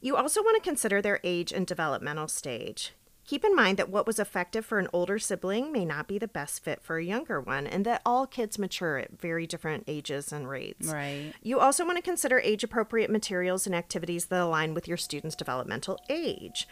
You 0.00 0.16
also 0.16 0.42
want 0.42 0.62
to 0.62 0.68
consider 0.68 1.02
their 1.02 1.18
age 1.24 1.52
and 1.52 1.66
developmental 1.66 2.28
stage. 2.28 2.92
Keep 3.30 3.44
in 3.44 3.54
mind 3.54 3.76
that 3.78 3.88
what 3.88 4.08
was 4.08 4.18
effective 4.18 4.66
for 4.66 4.80
an 4.80 4.88
older 4.92 5.16
sibling 5.16 5.70
may 5.70 5.84
not 5.84 6.08
be 6.08 6.18
the 6.18 6.26
best 6.26 6.64
fit 6.64 6.82
for 6.82 6.98
a 6.98 7.04
younger 7.04 7.40
one, 7.40 7.64
and 7.64 7.86
that 7.86 8.02
all 8.04 8.26
kids 8.26 8.58
mature 8.58 8.98
at 8.98 9.20
very 9.20 9.46
different 9.46 9.84
ages 9.86 10.32
and 10.32 10.48
rates. 10.48 10.88
Right. 10.88 11.32
You 11.40 11.60
also 11.60 11.84
want 11.86 11.96
to 11.96 12.02
consider 12.02 12.40
age 12.40 12.64
appropriate 12.64 13.08
materials 13.08 13.66
and 13.66 13.74
activities 13.76 14.24
that 14.24 14.40
align 14.40 14.74
with 14.74 14.88
your 14.88 14.96
student's 14.96 15.36
developmental 15.36 16.00
age. 16.08 16.66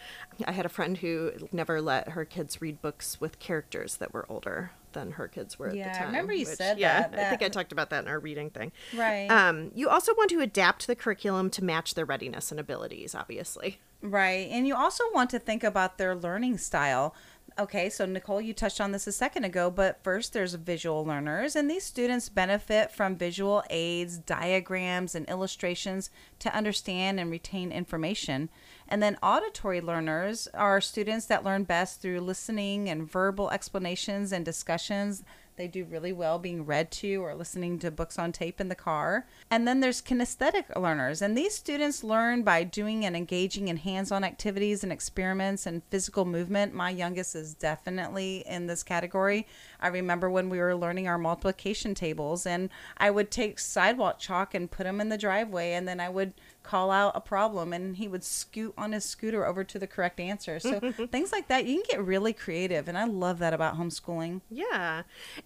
I 0.45 0.51
had 0.51 0.65
a 0.65 0.69
friend 0.69 0.97
who 0.97 1.31
never 1.53 1.81
let 1.81 2.09
her 2.09 2.25
kids 2.25 2.61
read 2.61 2.81
books 2.81 3.21
with 3.21 3.39
characters 3.39 3.95
that 3.95 4.13
were 4.13 4.25
older 4.27 4.71
than 4.91 5.11
her 5.11 5.29
kids 5.29 5.57
were 5.57 5.69
at 5.69 5.75
Yeah, 5.77 5.93
the 5.93 5.95
I 5.95 5.97
time. 5.99 6.07
remember 6.07 6.33
you 6.33 6.45
which- 6.45 6.57
said 6.57 6.77
yeah, 6.77 7.07
that, 7.07 7.17
I 7.17 7.29
think 7.29 7.41
I 7.41 7.47
talked 7.47 7.71
about 7.71 7.89
that 7.91 8.03
in 8.03 8.09
our 8.09 8.19
reading 8.19 8.49
thing. 8.49 8.73
Right. 8.93 9.27
Um, 9.29 9.71
you 9.75 9.87
also 9.87 10.13
want 10.13 10.29
to 10.31 10.41
adapt 10.41 10.87
the 10.87 10.95
curriculum 10.95 11.51
to 11.51 11.63
match 11.63 11.93
their 11.93 12.03
readiness 12.05 12.51
and 12.51 12.59
abilities, 12.59 13.15
obviously. 13.15 13.79
Right. 14.01 14.47
And 14.49 14.65
you 14.65 14.75
also 14.75 15.03
want 15.13 15.29
to 15.31 15.39
think 15.39 15.63
about 15.63 15.97
their 15.97 16.15
learning 16.15 16.57
style. 16.57 17.13
Okay, 17.57 17.89
so 17.89 18.05
Nicole, 18.05 18.39
you 18.39 18.53
touched 18.53 18.79
on 18.79 18.93
this 18.93 19.05
a 19.07 19.11
second 19.11 19.43
ago, 19.43 19.69
but 19.69 20.01
first 20.01 20.31
there's 20.31 20.53
visual 20.53 21.03
learners, 21.03 21.57
and 21.57 21.69
these 21.69 21.83
students 21.83 22.29
benefit 22.29 22.89
from 22.89 23.17
visual 23.17 23.63
aids, 23.69 24.17
diagrams, 24.17 25.13
and 25.13 25.27
illustrations 25.27 26.09
to 26.39 26.55
understand 26.55 27.19
and 27.19 27.29
retain 27.29 27.73
information. 27.73 28.49
And 28.87 29.03
then 29.03 29.17
auditory 29.21 29.81
learners 29.81 30.47
are 30.53 30.79
students 30.79 31.25
that 31.25 31.43
learn 31.43 31.63
best 31.63 32.01
through 32.01 32.21
listening 32.21 32.87
and 32.87 33.11
verbal 33.11 33.49
explanations 33.49 34.31
and 34.31 34.45
discussions. 34.45 35.23
They 35.59 35.67
do 35.67 35.83
really 35.83 36.13
well 36.13 36.39
being 36.39 36.65
read 36.65 36.89
to 36.91 37.15
or 37.17 37.35
listening 37.35 37.79
to 37.79 37.91
books 37.91 38.17
on 38.17 38.31
tape 38.31 38.61
in 38.61 38.69
the 38.69 38.75
car. 38.75 39.27
And 39.51 39.67
then 39.67 39.81
there's 39.81 40.01
kinesthetic 40.01 40.73
learners, 40.79 41.21
and 41.21 41.37
these 41.37 41.53
students 41.53 42.01
learn 42.01 42.43
by 42.43 42.63
doing 42.63 43.05
and 43.05 43.13
engaging 43.13 43.67
in 43.67 43.75
hands 43.75 44.09
on 44.09 44.23
activities 44.23 44.83
and 44.83 44.91
experiments 44.93 45.65
and 45.65 45.83
physical 45.89 46.23
movement. 46.23 46.73
My 46.73 46.91
youngest 46.91 47.35
is 47.35 47.53
definitely 47.55 48.45
in 48.47 48.67
this 48.67 48.83
category. 48.83 49.47
I 49.81 49.89
remember 49.89 50.29
when 50.29 50.47
we 50.47 50.59
were 50.59 50.77
learning 50.77 51.09
our 51.09 51.17
multiplication 51.17 51.93
tables, 51.93 52.45
and 52.45 52.69
I 52.95 53.11
would 53.11 53.29
take 53.29 53.59
sidewalk 53.59 54.17
chalk 54.17 54.53
and 54.53 54.71
put 54.71 54.85
them 54.85 55.01
in 55.01 55.09
the 55.09 55.17
driveway, 55.17 55.73
and 55.73 55.85
then 55.85 55.99
I 55.99 56.07
would 56.07 56.35
call 56.69 56.91
out 56.91 57.11
a 57.15 57.21
problem 57.21 57.73
and 57.73 57.97
he 57.97 58.07
would 58.07 58.23
scoot 58.23 58.73
on 58.77 58.91
his 58.91 59.03
scooter 59.03 59.43
over 59.43 59.63
to 59.63 59.79
the 59.79 59.87
correct 59.87 60.19
answer. 60.19 60.59
So 60.59 60.79
things 61.11 61.31
like 61.31 61.47
that, 61.47 61.65
you 61.65 61.77
can 61.77 61.85
get 61.89 62.05
really 62.05 62.31
creative 62.31 62.87
and 62.87 62.95
I 62.97 63.05
love 63.05 63.39
that 63.39 63.53
about 63.53 63.79
homeschooling. 63.79 64.41
Yeah. 64.51 65.01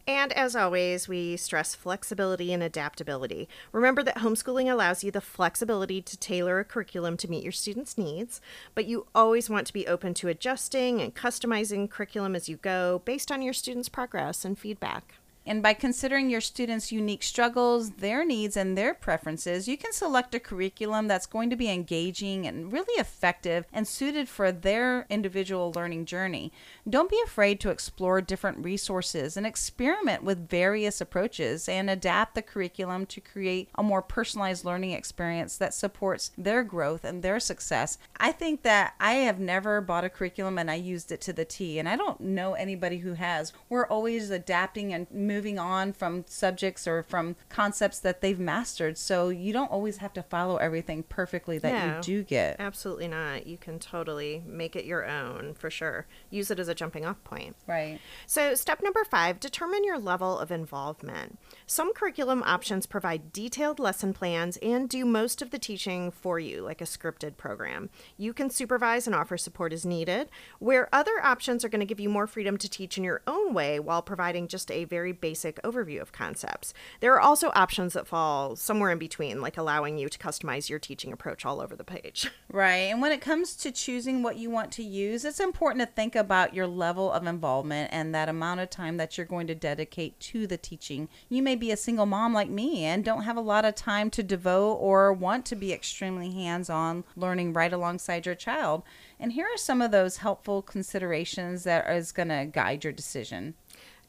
And 0.06 0.34
as 0.34 0.54
always, 0.54 1.08
we 1.08 1.38
stress 1.38 1.76
flexibility 1.76 2.52
and 2.52 2.62
adaptability. 2.62 3.48
Remember 3.72 4.04
that 4.04 4.18
homeschooling 4.18 4.70
allows 4.70 5.02
you 5.02 5.12
the 5.12 5.22
flexibility 5.22 6.02
to 6.02 6.18
tailor 6.18 6.60
a 6.60 6.66
curriculum 6.66 7.16
to 7.18 7.30
meet 7.30 7.44
your 7.44 7.54
students' 7.54 7.98
needs, 7.98 8.42
but 8.76 8.86
you 8.86 9.08
always 9.16 9.50
want 9.50 9.66
to 9.68 9.74
be 9.74 9.88
open 9.88 10.13
to 10.16 10.28
adjusting 10.28 11.00
and 11.00 11.16
customizing 11.16 11.89
curriculum 11.89 12.36
as 12.36 12.50
you 12.50 12.58
go 12.58 13.02
based 13.06 13.32
on 13.32 13.42
your 13.42 13.54
students' 13.54 13.88
progress 13.88 14.44
and 14.44 14.60
feedback. 14.60 15.16
And 15.45 15.62
by 15.62 15.73
considering 15.73 16.29
your 16.29 16.39
students' 16.39 16.91
unique 16.91 17.21
struggles, 17.21 17.91
their 17.91 18.23
needs, 18.23 18.56
and 18.56 18.77
their 18.77 18.93
preferences, 18.93 19.67
you 19.67 19.77
can 19.77 19.91
select 19.91 20.34
a 20.34 20.39
curriculum 20.39 21.08
that's 21.08 21.25
going 21.25 21.49
to 21.49 21.58
be 21.58 21.69
engaging 21.69 22.47
and 22.47 22.71
really 22.71 22.99
effective 22.99 23.65
and 23.73 23.86
suited 23.86 24.29
for 24.29 24.53
their 24.53 25.06
individual 25.10 25.73
learning 25.75 26.06
journey. 26.06 26.53
Don't 26.89 27.10
be 27.10 27.21
afraid 27.25 27.60
to 27.60 27.71
explore 27.71 28.21
different 28.21 28.63
resources 28.63 29.36
and 29.36 29.45
experiment 29.45 30.23
with 30.23 30.47
various 30.47 31.01
approaches 31.01 31.67
and 31.67 31.89
adapt 31.89 32.36
the 32.36 32.41
curriculum 32.41 33.06
to 33.08 33.19
create 33.19 33.69
a 33.75 33.84
more 33.84 34.01
personalized 34.01 34.63
learning 34.63 34.91
experience 34.91 35.58
that 35.58 35.73
supports 35.73 36.32
their 36.38 36.63
growth 36.63 37.03
and 37.03 37.21
their 37.21 37.39
success. 37.39 37.97
I 38.17 38.32
think 38.32 38.63
that 38.63 38.93
I 38.99 39.15
have 39.15 39.39
never 39.39 39.82
bought 39.82 40.06
a 40.06 40.10
curriculum 40.10 40.58
and 40.58 40.71
I 40.71 40.75
used 40.75 41.12
it 41.12 41.19
to 41.21 41.34
the 41.34 41.43
T, 41.45 41.79
and 41.79 41.89
I 41.89 41.97
don't 41.97 42.21
know 42.21 42.53
anybody 42.53 42.99
who 42.99 43.13
has. 43.15 43.51
We're 43.67 43.88
always 43.88 44.29
adapting 44.29 44.93
and 44.93 45.12
moving 45.12 45.33
on 45.60 45.93
from 45.93 46.24
subjects 46.28 46.88
or 46.88 47.02
from 47.04 47.36
concepts 47.50 48.00
that 48.00 48.22
they've 48.22 48.39
mastered. 48.39 48.98
So 48.98 49.30
you 49.30 49.52
don't 49.52 49.72
always 49.72 49.98
have 49.98 50.13
to 50.13 50.24
follow 50.24 50.58
everything 50.58 51.04
perfectly 51.04 51.58
that 51.60 51.88
No. 51.88 51.96
you 51.96 52.02
do 52.02 52.24
get. 52.24 52.58
Absolutely 52.60 53.08
not. 53.08 53.48
You 53.48 53.58
can 53.58 53.80
totally 53.80 54.43
make 54.46 54.76
it 54.76 54.86
your 54.86 55.06
own 55.08 55.54
for 55.56 55.69
sure. 55.69 56.06
Use 56.30 56.52
it 56.52 56.60
as 56.60 56.67
a 56.67 56.76
jumping 56.76 57.06
off 57.06 57.24
point. 57.24 57.56
Right. 57.67 58.00
So, 58.28 58.54
step 58.56 58.82
number 58.84 59.04
five 59.04 59.39
determine 59.39 59.84
your 59.84 59.98
level 59.98 60.38
of 60.38 60.52
involvement. 60.52 61.39
Some 61.65 61.93
curriculum 61.93 62.43
options 62.46 62.86
provide 62.86 63.34
detailed 63.34 63.80
lesson 63.80 64.13
plans 64.13 64.58
and 64.58 64.88
do 64.88 65.06
most 65.06 65.41
of 65.41 65.50
the 65.52 65.60
teaching 65.60 66.12
for 66.12 66.39
you, 66.39 66.62
like 66.62 66.82
a 66.82 66.86
scripted 66.86 67.38
program. 67.38 67.89
You 68.17 68.34
can 68.34 68.50
supervise 68.50 69.08
and 69.08 69.15
offer 69.15 69.38
support 69.38 69.74
as 69.74 69.86
needed, 69.86 70.30
where 70.60 70.89
other 70.93 71.19
options 71.24 71.65
are 71.65 71.69
going 71.69 71.80
to 71.80 71.86
give 71.86 72.00
you 72.00 72.10
more 72.10 72.28
freedom 72.28 72.58
to 72.58 72.69
teach 72.69 72.98
in 72.98 73.04
your 73.04 73.22
own 73.28 73.54
way 73.54 73.80
while 73.80 74.02
providing 74.02 74.48
just 74.48 74.69
a 74.72 74.84
very 74.86 75.12
basic 75.23 75.62
overview 75.63 76.01
of 76.01 76.12
concepts. 76.12 76.73
There 76.99 77.13
are 77.13 77.21
also 77.21 77.49
options 77.55 77.93
that 77.93 78.07
fall 78.07 78.57
somewhere 78.57 78.91
in 78.91 78.99
between, 78.99 79.39
like 79.39 79.57
allowing 79.57 79.97
you 79.97 80.09
to 80.09 80.17
customize 80.19 80.67
your 80.67 80.79
teaching 80.79 81.13
approach 81.13 81.45
all 81.45 81.62
over 81.62 81.77
the 81.77 81.86
page. 81.86 82.29
Right. 82.51 82.91
And 82.91 83.01
when 83.01 83.12
it 83.12 83.19
comes 83.19 83.55
to 83.55 83.71
choosing 83.71 84.21
what 84.21 84.38
you 84.38 84.51
want 84.51 84.71
to 84.73 84.83
use, 84.83 85.25
it's 85.25 85.39
important 85.39 85.79
to 85.81 85.91
think 85.95 86.15
about 86.15 86.53
your 86.53 86.67
level 86.67 87.12
of 87.12 87.25
involvement 87.25 87.89
and 87.91 88.13
that 88.13 88.29
amount 88.29 88.59
of 88.59 88.69
time 88.69 88.97
that 88.97 89.17
you're 89.17 89.25
going 89.25 89.47
to 89.47 89.55
dedicate 89.55 90.19
to 90.19 90.45
the 90.45 90.57
teaching. 90.57 91.09
You 91.29 91.41
may 91.41 91.55
be 91.55 91.71
a 91.71 91.77
single 91.77 92.05
mom 92.05 92.31
like 92.31 92.49
me 92.49 92.83
and 92.83 93.03
don't 93.03 93.23
have 93.23 93.38
a 93.38 93.41
lot 93.41 93.65
of 93.65 93.73
time 93.73 94.12
to 94.12 94.21
devote 94.21 94.75
or 94.75 95.12
want 95.12 95.47
to 95.47 95.55
be 95.55 95.73
extremely 95.73 96.31
hands 96.31 96.69
on 96.69 97.05
learning 97.15 97.53
right 97.53 97.73
alongside 97.73 98.27
your 98.27 98.36
child. 98.36 98.83
And 99.19 99.31
here 99.33 99.47
are 99.47 99.57
some 99.57 99.81
of 99.81 99.89
those 99.89 100.17
helpful 100.17 100.62
considerations 100.62 101.63
that 101.63 101.89
is 101.89 102.12
going 102.12 102.29
to 102.29 102.45
guide 102.45 102.83
your 102.83 102.93
decision. 102.93 103.55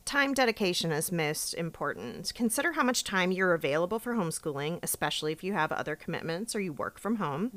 Time 0.05 0.35
dedication 0.35 0.93
is 0.93 1.11
most 1.11 1.55
important. 1.55 2.31
Consider 2.35 2.73
how 2.73 2.83
much 2.83 3.05
time 3.05 3.33
you're 3.33 3.55
available 3.55 3.99
for 3.99 4.15
homeschooling, 4.15 4.79
especially 4.83 5.33
if 5.33 5.43
you 5.43 5.55
have 5.55 5.73
other 5.73 5.97
commitments 5.97 6.55
or 6.55 6.61
you 6.61 6.75
work 6.75 6.99
from 6.99 7.17
home. 7.17 7.51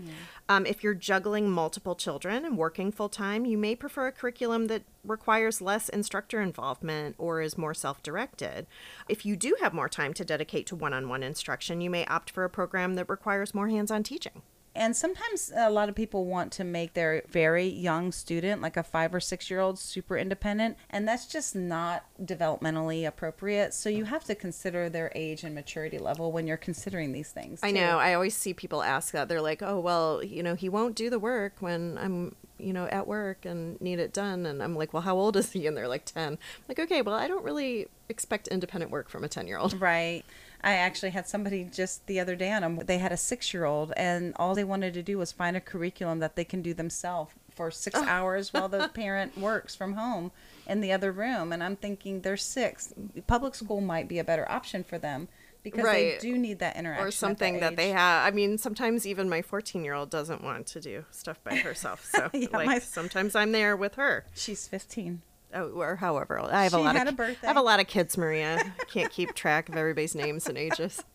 Um, 0.47 0.65
if 0.65 0.81
you're 0.81 0.93
juggling 0.93 1.51
multiple 1.51 1.93
children 1.93 2.45
and 2.45 2.57
working 2.57 2.89
full 2.89 3.09
time, 3.09 3.45
you 3.45 3.57
may 3.57 3.75
prefer 3.75 4.07
a 4.07 4.11
curriculum 4.13 4.67
that 4.67 4.83
requires 5.03 5.61
less 5.61 5.89
instructor 5.89 6.39
involvement 6.41 7.15
or 7.17 7.41
is 7.41 7.57
more 7.57 7.73
self 7.73 8.01
directed. 8.01 8.65
If 9.09 9.25
you 9.25 9.35
do 9.35 9.57
have 9.59 9.73
more 9.73 9.89
time 9.89 10.13
to 10.13 10.23
dedicate 10.23 10.67
to 10.67 10.75
one 10.75 10.93
on 10.93 11.09
one 11.09 11.23
instruction, 11.23 11.81
you 11.81 11.89
may 11.89 12.05
opt 12.05 12.29
for 12.29 12.45
a 12.45 12.49
program 12.49 12.95
that 12.95 13.09
requires 13.09 13.53
more 13.53 13.67
hands 13.67 13.91
on 13.91 14.03
teaching. 14.03 14.41
And 14.77 14.95
sometimes 14.95 15.51
a 15.55 15.69
lot 15.69 15.89
of 15.89 15.95
people 15.95 16.25
want 16.25 16.51
to 16.53 16.63
make 16.63 16.93
their 16.93 17.23
very 17.29 17.67
young 17.67 18.11
student, 18.11 18.61
like 18.61 18.77
a 18.77 18.83
five 18.83 19.13
or 19.13 19.19
six 19.19 19.49
year 19.49 19.59
old, 19.59 19.79
super 19.79 20.17
independent. 20.17 20.77
And 20.89 21.07
that's 21.07 21.25
just 21.25 21.55
not 21.55 22.05
developmentally 22.23 23.07
appropriate. 23.07 23.73
So 23.73 23.89
you 23.89 24.05
have 24.05 24.23
to 24.25 24.35
consider 24.35 24.89
their 24.89 25.11
age 25.15 25.43
and 25.43 25.55
maturity 25.55 25.97
level 25.97 26.31
when 26.31 26.45
you're 26.45 26.57
considering 26.57 27.11
these 27.11 27.31
things. 27.31 27.59
I 27.63 27.71
know. 27.71 27.97
I 27.97 28.13
always 28.13 28.35
see 28.35 28.53
people 28.53 28.83
ask 28.83 29.11
that. 29.13 29.27
They're 29.27 29.41
like, 29.41 29.61
oh, 29.61 29.79
well, 29.79 30.23
you 30.23 30.43
know, 30.43 30.55
he 30.55 30.69
won't 30.69 30.95
do 30.95 31.09
the 31.09 31.19
work 31.19 31.55
when 31.59 31.97
I'm, 31.97 32.35
you 32.59 32.73
know, 32.73 32.85
at 32.87 33.07
work 33.07 33.45
and 33.45 33.79
need 33.81 33.99
it 33.99 34.13
done. 34.13 34.45
And 34.45 34.61
I'm 34.61 34.75
like, 34.75 34.93
well, 34.93 35.03
how 35.03 35.17
old 35.17 35.35
is 35.37 35.51
he? 35.51 35.67
And 35.67 35.75
they're 35.75 35.87
like 35.87 36.05
10. 36.05 36.33
I'm 36.33 36.37
like, 36.67 36.79
okay, 36.79 37.01
well, 37.01 37.15
I 37.15 37.27
don't 37.27 37.43
really 37.43 37.87
expect 38.09 38.47
independent 38.47 38.91
work 38.91 39.09
from 39.09 39.23
a 39.23 39.27
10 39.27 39.47
year 39.47 39.57
old. 39.57 39.79
Right. 39.87 40.23
I 40.61 40.73
actually 40.73 41.11
had 41.11 41.27
somebody 41.27 41.63
just 41.63 42.07
the 42.07 42.19
other 42.19 42.35
day 42.35 42.51
on 42.51 42.63
them. 42.63 42.77
They 42.85 42.97
had 42.97 43.11
a 43.11 43.17
six 43.17 43.53
year 43.53 43.63
old, 43.63 43.93
and 43.95 44.33
all 44.37 44.55
they 44.55 44.63
wanted 44.63 44.95
to 44.95 45.03
do 45.03 45.19
was 45.19 45.31
find 45.31 45.55
a 45.55 45.61
curriculum 45.61 46.17
that 46.19 46.35
they 46.35 46.43
can 46.43 46.63
do 46.63 46.73
themselves 46.73 47.33
for 47.55 47.69
six 47.69 47.97
oh. 47.99 48.03
hours 48.07 48.53
while 48.53 48.67
the 48.67 48.89
parent 48.89 49.37
works 49.37 49.75
from 49.75 49.93
home 49.93 50.31
in 50.65 50.81
the 50.81 50.91
other 50.91 51.11
room. 51.11 51.53
And 51.53 51.63
I'm 51.63 51.75
thinking 51.75 52.21
they're 52.21 52.37
six. 52.37 52.93
Public 53.27 53.53
school 53.55 53.81
might 53.81 54.07
be 54.07 54.19
a 54.19 54.23
better 54.23 54.49
option 54.49 54.83
for 54.83 54.97
them 54.97 55.27
because 55.71 55.83
Right. 55.85 56.19
they 56.19 56.29
do 56.29 56.37
need 56.37 56.59
that 56.59 56.75
interaction. 56.77 57.07
Or 57.07 57.11
something 57.11 57.59
that 57.59 57.75
they 57.75 57.89
have. 57.89 58.25
I 58.27 58.35
mean, 58.35 58.57
sometimes 58.57 59.05
even 59.07 59.29
my 59.29 59.41
14 59.41 59.83
year 59.83 59.93
old 59.93 60.09
doesn't 60.09 60.43
want 60.43 60.67
to 60.67 60.79
do 60.79 61.05
stuff 61.11 61.43
by 61.43 61.55
herself. 61.55 62.05
So, 62.05 62.29
Yeah, 62.33 62.47
like, 62.53 62.65
my- 62.67 62.79
sometimes 62.79 63.35
I'm 63.35 63.51
there 63.51 63.75
with 63.75 63.95
her. 63.95 64.25
She's 64.33 64.67
15. 64.67 65.21
Oh, 65.53 65.69
or 65.69 65.95
however, 65.95 66.39
old. 66.39 66.51
I 66.51 66.63
have 66.63 66.73
a 66.73 66.77
She 66.77 66.83
lot 66.83 66.95
had 66.95 67.07
of 67.07 67.13
a 67.13 67.17
birthday. 67.17 67.47
I 67.47 67.47
have 67.47 67.57
a 67.57 67.61
lot 67.61 67.79
of 67.79 67.87
kids, 67.87 68.17
Maria. 68.17 68.73
Can't 68.91 69.09
keep 69.11 69.33
track 69.33 69.69
of 69.69 69.75
everybody's 69.77 70.13
names 70.15 70.47
and 70.47 70.57
ages. 70.57 71.03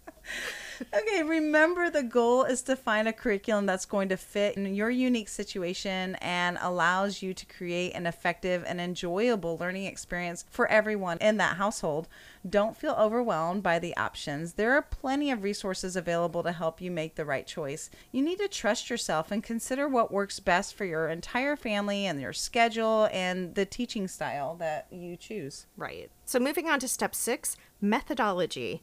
Okay, 0.95 1.23
remember 1.23 1.91
the 1.91 2.03
goal 2.03 2.45
is 2.45 2.63
to 2.63 2.77
find 2.77 3.07
a 3.07 3.13
curriculum 3.13 3.67
that's 3.67 3.85
going 3.85 4.09
to 4.09 4.17
fit 4.17 4.57
in 4.57 4.75
your 4.75 4.91
unique 4.91 5.29
situation 5.29 6.17
and 6.17 6.59
allows 6.61 7.23
you 7.23 7.35
to 7.35 7.47
create 7.47 7.93
an 7.93 8.07
effective 8.07 8.65
and 8.67 8.81
enjoyable 8.81 9.57
learning 9.59 9.85
experience 9.85 10.45
for 10.51 10.67
everyone 10.69 11.19
in 11.19 11.37
that 11.39 11.57
household. 11.57 12.09
Don't 12.49 12.77
feel 12.77 12.97
overwhelmed 12.99 13.63
by 13.63 13.79
the 13.79 13.97
options. 13.97 14.55
There 14.55 14.73
are 14.73 14.83
plenty 14.83 15.31
of 15.31 15.43
resources 15.43 15.97
available 15.97 16.43
to 16.43 16.53
help 16.53 16.81
you 16.81 16.91
make 16.91 17.15
the 17.15 17.25
right 17.25 17.47
choice. 17.47 17.91
You 18.11 18.23
need 18.23 18.39
to 18.39 18.49
trust 18.49 18.91
yourself 18.91 19.31
and 19.31 19.43
consider 19.43 19.89
what 19.89 20.13
works 20.13 20.41
best 20.41 20.75
for 20.75 20.85
your 20.85 21.09
entire 21.09 21.57
family 21.57 22.07
and 22.07 22.21
your 22.21 22.33
schedule 22.33 23.09
and 23.13 23.55
the 23.55 23.67
teaching 23.67 24.09
style 24.09 24.57
that 24.57 24.87
you 24.91 25.17
choose. 25.17 25.67
Right. 25.77 26.11
So 26.25 26.39
moving 26.39 26.69
on 26.69 26.81
to 26.81 26.89
step 26.89 27.15
six 27.15 27.57
methodology. 27.81 28.83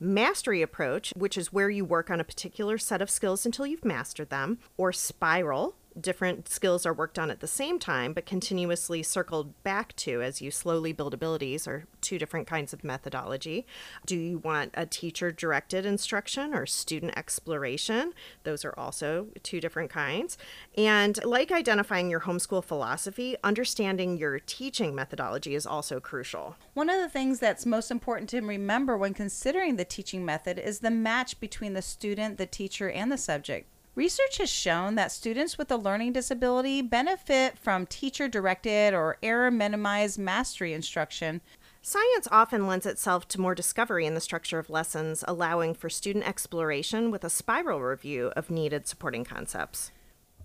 Mastery 0.00 0.62
approach, 0.62 1.12
which 1.16 1.36
is 1.36 1.52
where 1.52 1.70
you 1.70 1.84
work 1.84 2.08
on 2.08 2.20
a 2.20 2.24
particular 2.24 2.78
set 2.78 3.02
of 3.02 3.10
skills 3.10 3.44
until 3.44 3.66
you've 3.66 3.84
mastered 3.84 4.30
them, 4.30 4.58
or 4.76 4.92
spiral. 4.92 5.74
Different 6.00 6.48
skills 6.48 6.86
are 6.86 6.92
worked 6.92 7.18
on 7.18 7.30
at 7.30 7.40
the 7.40 7.48
same 7.48 7.78
time, 7.78 8.12
but 8.12 8.24
continuously 8.24 9.02
circled 9.02 9.60
back 9.64 9.96
to 9.96 10.22
as 10.22 10.40
you 10.40 10.50
slowly 10.50 10.92
build 10.92 11.12
abilities, 11.12 11.66
are 11.66 11.86
two 12.00 12.18
different 12.18 12.46
kinds 12.46 12.72
of 12.72 12.84
methodology. 12.84 13.66
Do 14.06 14.16
you 14.16 14.38
want 14.38 14.70
a 14.74 14.86
teacher 14.86 15.32
directed 15.32 15.84
instruction 15.84 16.54
or 16.54 16.66
student 16.66 17.16
exploration? 17.16 18.12
Those 18.44 18.64
are 18.64 18.78
also 18.78 19.28
two 19.42 19.60
different 19.60 19.90
kinds. 19.90 20.38
And 20.76 21.22
like 21.24 21.50
identifying 21.50 22.10
your 22.10 22.20
homeschool 22.20 22.64
philosophy, 22.64 23.36
understanding 23.42 24.18
your 24.18 24.38
teaching 24.38 24.94
methodology 24.94 25.54
is 25.54 25.66
also 25.66 25.98
crucial. 25.98 26.56
One 26.74 26.90
of 26.90 27.00
the 27.00 27.08
things 27.08 27.40
that's 27.40 27.66
most 27.66 27.90
important 27.90 28.30
to 28.30 28.40
remember 28.40 28.96
when 28.96 29.14
considering 29.14 29.76
the 29.76 29.84
teaching 29.84 30.24
method 30.24 30.58
is 30.58 30.78
the 30.78 30.90
match 30.90 31.40
between 31.40 31.74
the 31.74 31.82
student, 31.82 32.38
the 32.38 32.46
teacher, 32.46 32.88
and 32.88 33.10
the 33.10 33.18
subject. 33.18 33.68
Research 33.98 34.38
has 34.38 34.48
shown 34.48 34.94
that 34.94 35.10
students 35.10 35.58
with 35.58 35.72
a 35.72 35.76
learning 35.76 36.12
disability 36.12 36.82
benefit 36.82 37.58
from 37.58 37.84
teacher 37.84 38.28
directed 38.28 38.94
or 38.94 39.16
error 39.24 39.50
minimized 39.50 40.20
mastery 40.20 40.72
instruction. 40.72 41.40
Science 41.82 42.28
often 42.30 42.68
lends 42.68 42.86
itself 42.86 43.26
to 43.26 43.40
more 43.40 43.56
discovery 43.56 44.06
in 44.06 44.14
the 44.14 44.20
structure 44.20 44.60
of 44.60 44.70
lessons, 44.70 45.24
allowing 45.26 45.74
for 45.74 45.90
student 45.90 46.28
exploration 46.28 47.10
with 47.10 47.24
a 47.24 47.28
spiral 47.28 47.82
review 47.82 48.28
of 48.36 48.52
needed 48.52 48.86
supporting 48.86 49.24
concepts. 49.24 49.90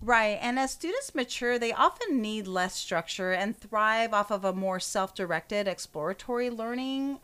Right, 0.02 0.36
and 0.42 0.58
as 0.58 0.72
students 0.72 1.14
mature, 1.14 1.56
they 1.56 1.72
often 1.72 2.20
need 2.20 2.48
less 2.48 2.74
structure 2.74 3.30
and 3.30 3.56
thrive 3.56 4.12
off 4.12 4.32
of 4.32 4.44
a 4.44 4.52
more 4.52 4.80
self 4.80 5.14
directed 5.14 5.68
exploratory 5.68 6.50
learning. 6.50 7.20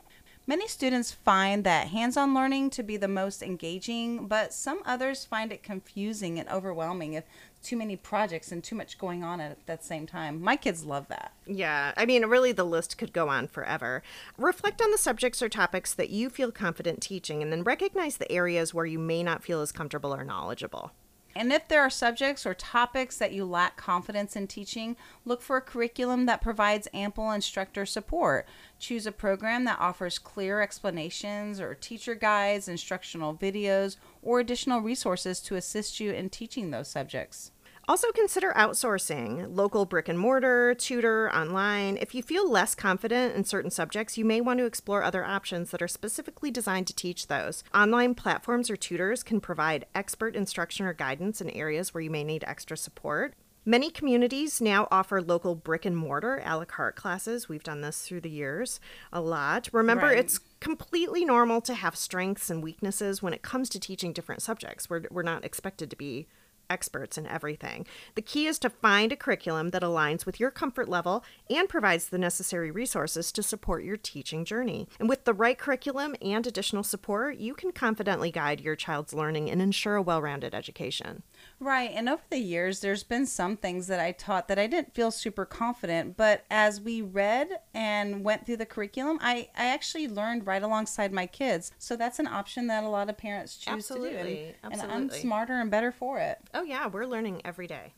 Many 0.51 0.67
students 0.67 1.13
find 1.13 1.63
that 1.63 1.87
hands 1.87 2.17
on 2.17 2.35
learning 2.35 2.71
to 2.71 2.83
be 2.83 2.97
the 2.97 3.07
most 3.07 3.41
engaging, 3.41 4.27
but 4.27 4.53
some 4.53 4.83
others 4.85 5.25
find 5.25 5.53
it 5.53 5.63
confusing 5.63 6.41
and 6.41 6.49
overwhelming 6.49 7.13
if 7.13 7.23
too 7.63 7.77
many 7.77 7.95
projects 7.95 8.51
and 8.51 8.65
too 8.65 8.75
much 8.75 8.99
going 8.99 9.23
on 9.23 9.41
at 9.41 9.65
that 9.67 9.85
same 9.85 10.09
time. 10.09 10.43
My 10.43 10.57
kids 10.57 10.85
love 10.85 11.07
that. 11.07 11.31
Yeah, 11.47 11.93
I 11.97 12.05
mean, 12.05 12.27
really, 12.27 12.51
the 12.51 12.65
list 12.65 12.99
could 12.99 13.13
go 13.13 13.29
on 13.29 13.47
forever. 13.47 14.03
Reflect 14.37 14.83
on 14.83 14.91
the 14.91 14.99
subjects 14.99 15.41
or 15.41 15.49
topics 15.49 15.95
that 15.95 16.11
you 16.11 16.29
feel 16.29 16.51
confident 16.51 17.01
teaching, 17.01 17.45
and 17.45 17.53
then 17.53 17.63
recognize 17.63 18.17
the 18.17 18.33
areas 18.33 18.75
where 18.75 18.87
you 18.87 18.99
may 18.99 19.23
not 19.23 19.45
feel 19.45 19.61
as 19.61 19.71
comfortable 19.71 20.13
or 20.13 20.25
knowledgeable. 20.25 20.91
And 21.35 21.53
if 21.53 21.69
there 21.69 21.81
are 21.83 21.91
subjects 21.91 22.45
or 22.45 22.55
topics 22.55 23.17
that 23.19 23.33
you 23.33 23.45
lack 23.45 23.77
confidence 23.77 24.35
in 24.35 24.47
teaching, 24.47 24.97
look 25.25 25.43
for 25.43 25.57
a 25.57 25.63
curriculum 25.63 26.27
that 26.27 26.43
provides 26.43 26.89
ample 26.93 27.31
instructor 27.31 27.87
support. 27.87 28.47
Choose 28.79 29.07
a 29.07 29.13
program 29.13 29.65
that 29.65 29.79
offers 29.79 30.19
clear 30.19 30.61
explanations 30.61 31.61
or 31.61 31.75
teacher 31.75 32.15
guides, 32.15 32.69
instructional 32.69 33.35
videos, 33.35 33.97
or 34.23 34.41
additional 34.41 34.81
resources 34.81 35.41
to 35.41 35.57
assist 35.57 36.01
you 36.01 36.11
in 36.11 36.31
teaching 36.31 36.71
those 36.71 36.89
subjects. 36.89 37.53
Also, 37.89 38.13
consider 38.13 38.53
outsourcing 38.53 39.47
local 39.57 39.85
brick 39.85 40.09
and 40.09 40.19
mortar, 40.19 40.75
tutor, 40.75 41.29
online. 41.35 41.97
If 41.97 42.15
you 42.15 42.23
feel 42.23 42.49
less 42.49 42.77
confident 42.77 43.35
in 43.35 43.43
certain 43.45 43.71
subjects, 43.71 44.17
you 44.17 44.25
may 44.25 44.41
want 44.41 44.59
to 44.61 44.65
explore 44.67 45.03
other 45.03 45.25
options 45.25 45.71
that 45.73 45.83
are 45.83 45.89
specifically 45.89 46.53
designed 46.53 46.87
to 46.87 46.95
teach 46.95 47.27
those. 47.27 47.65
Online 47.75 48.15
platforms 48.15 48.71
or 48.71 48.77
tutors 48.77 49.25
can 49.25 49.41
provide 49.41 49.87
expert 49.95 50.37
instruction 50.37 50.87
or 50.87 50.93
guidance 50.93 51.41
in 51.41 51.51
areas 51.51 51.93
where 51.93 52.01
you 52.03 52.11
may 52.11 52.23
need 52.23 52.45
extra 52.47 52.77
support. 52.77 53.35
Many 53.65 53.91
communities 53.91 54.61
now 54.61 54.87
offer 54.91 55.21
local 55.21 55.55
brick 55.55 55.85
and 55.85 55.97
mortar 55.97 56.41
a 56.47 56.57
la 56.57 56.65
carte 56.67 56.97
classes. 56.97 57.49
We've 57.49 57.63
done 57.63 57.81
this 57.81 58.03
through 58.03 58.23
the 58.23 58.31
years 58.31 58.79
a 59.13 59.21
lot. 59.21 59.69
Remember, 59.73 60.07
Right. 60.07 60.19
it's 60.19 60.39
completely 60.61 61.25
normal 61.25 61.61
to 61.63 61.75
have 61.75 61.97
strengths 61.97 62.51
and 62.51 62.63
weaknesses 62.63 63.21
when 63.23 63.35
it 63.35 63.43
comes 63.43 63.69
to 63.71 63.81
teaching 63.81 64.13
different 64.13 64.43
subjects. 64.43 64.89
We're, 64.89 65.03
we're 65.11 65.23
not 65.23 65.45
expected 65.45 65.91
to 65.91 65.97
be 65.97 66.27
experts 66.71 67.19
in 67.19 67.27
everything. 67.27 67.87
The 68.15 68.23
key 68.23 68.47
is 68.47 68.59
to 68.61 68.71
find 68.71 69.13
a 69.13 69.17
curriculum 69.17 69.71
that 69.71 69.83
aligns 69.83 70.25
with 70.25 70.41
your 70.41 70.51
comfort 70.51 70.89
level 70.89 71.25
and 71.51 71.69
provides 71.69 72.09
the 72.09 72.19
necessary 72.19 72.71
resources 72.71 73.33
to 73.33 73.43
support 73.43 73.85
your 73.85 73.97
teaching 73.97 74.45
journey. 74.45 74.89
And 74.99 75.09
with 75.09 75.25
the 75.25 75.35
right 75.35 75.59
curriculum 75.59 76.15
and 76.23 76.47
additional 76.47 76.85
support, 76.85 77.37
you 77.37 77.55
can 77.55 77.73
confidently 77.73 78.31
guide 78.31 78.61
your 78.61 78.77
child's 78.77 79.13
learning 79.13 79.51
and 79.51 79.61
ensure 79.61 79.97
a 79.97 80.03
well 80.03 80.23
rounded 80.23 80.55
education. 80.55 81.23
Right. 81.59 81.91
And 81.93 82.09
over 82.09 82.23
the 82.31 82.39
years, 82.39 82.81
there's 82.81 83.03
been 83.03 83.27
some 83.27 83.57
things 83.57 83.87
that 83.89 84.01
I 84.01 84.13
taught 84.13 84.49
that 84.49 84.59
I 84.59 84.67
didn't 84.67 84.95
feel 84.95 85.11
super 85.11 85.45
confident. 85.45 86.17
But 86.17 86.45
as 86.51 86.81
we 86.81 87.03
read 87.03 87.61
and 87.75 88.25
went 88.25 88.47
through 88.47 88.59
the 88.59 88.67
curriculum, 88.67 89.19
I, 89.21 89.49
I 89.57 89.67
actually 89.67 90.09
learned 90.09 90.47
right 90.47 90.63
alongside 90.63 91.13
my 91.13 91.27
kids. 91.27 91.73
So 91.79 91.97
that's 91.97 92.19
an 92.19 92.27
option 92.27 92.69
that 92.69 92.85
a 92.85 92.89
lot 92.89 93.11
of 93.11 93.17
parents 93.17 93.57
choose 93.57 93.89
to 93.89 93.95
do. 93.95 94.05
Absolutely, 94.05 94.55
And, 94.63 94.73
and 94.75 94.93
I'm 94.93 95.11
smarter 95.11 95.55
and 95.55 95.71
better 95.71 95.93
for 95.93 96.19
it. 96.19 96.39
Oh, 96.55 96.60
Oh, 96.61 96.63
yeah, 96.63 96.89
we're 96.89 97.07
learning 97.07 97.41
every 97.43 97.67
day. 97.67 97.95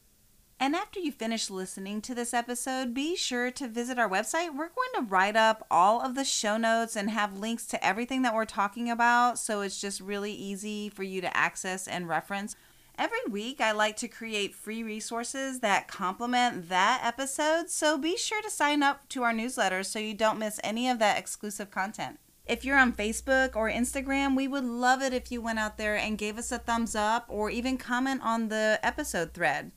And 0.60 0.76
after 0.76 1.00
you 1.00 1.10
finish 1.10 1.50
listening 1.50 2.00
to 2.02 2.14
this 2.14 2.32
episode, 2.32 2.94
be 2.94 3.16
sure 3.16 3.50
to 3.50 3.66
visit 3.66 3.98
our 3.98 4.08
website. 4.08 4.50
We're 4.50 4.68
going 4.68 4.94
to 4.94 5.02
write 5.08 5.34
up 5.34 5.66
all 5.68 6.00
of 6.00 6.14
the 6.14 6.22
show 6.22 6.56
notes 6.56 6.94
and 6.94 7.10
have 7.10 7.36
links 7.36 7.66
to 7.66 7.84
everything 7.84 8.22
that 8.22 8.36
we're 8.36 8.44
talking 8.44 8.88
about. 8.88 9.36
So 9.40 9.62
it's 9.62 9.80
just 9.80 10.00
really 10.00 10.30
easy 10.30 10.88
for 10.88 11.02
you 11.02 11.20
to 11.22 11.36
access 11.36 11.88
and 11.88 12.08
reference. 12.08 12.54
Every 12.96 13.18
week, 13.28 13.60
I 13.60 13.72
like 13.72 13.96
to 13.96 14.06
create 14.06 14.54
free 14.54 14.84
resources 14.84 15.58
that 15.58 15.88
complement 15.88 16.68
that 16.68 17.00
episode. 17.02 17.68
So 17.68 17.98
be 17.98 18.16
sure 18.16 18.42
to 18.42 18.48
sign 18.48 18.84
up 18.84 19.08
to 19.08 19.24
our 19.24 19.32
newsletter 19.32 19.82
so 19.82 19.98
you 19.98 20.14
don't 20.14 20.38
miss 20.38 20.60
any 20.62 20.88
of 20.88 21.00
that 21.00 21.18
exclusive 21.18 21.72
content. 21.72 22.20
If 22.44 22.64
you're 22.64 22.78
on 22.78 22.92
Facebook 22.92 23.54
or 23.54 23.70
Instagram, 23.70 24.36
we 24.36 24.48
would 24.48 24.64
love 24.64 25.00
it 25.00 25.12
if 25.12 25.30
you 25.30 25.40
went 25.40 25.60
out 25.60 25.78
there 25.78 25.96
and 25.96 26.18
gave 26.18 26.38
us 26.38 26.50
a 26.50 26.58
thumbs 26.58 26.94
up 26.96 27.26
or 27.28 27.50
even 27.50 27.78
comment 27.78 28.20
on 28.24 28.48
the 28.48 28.80
episode 28.82 29.32
thread. 29.32 29.70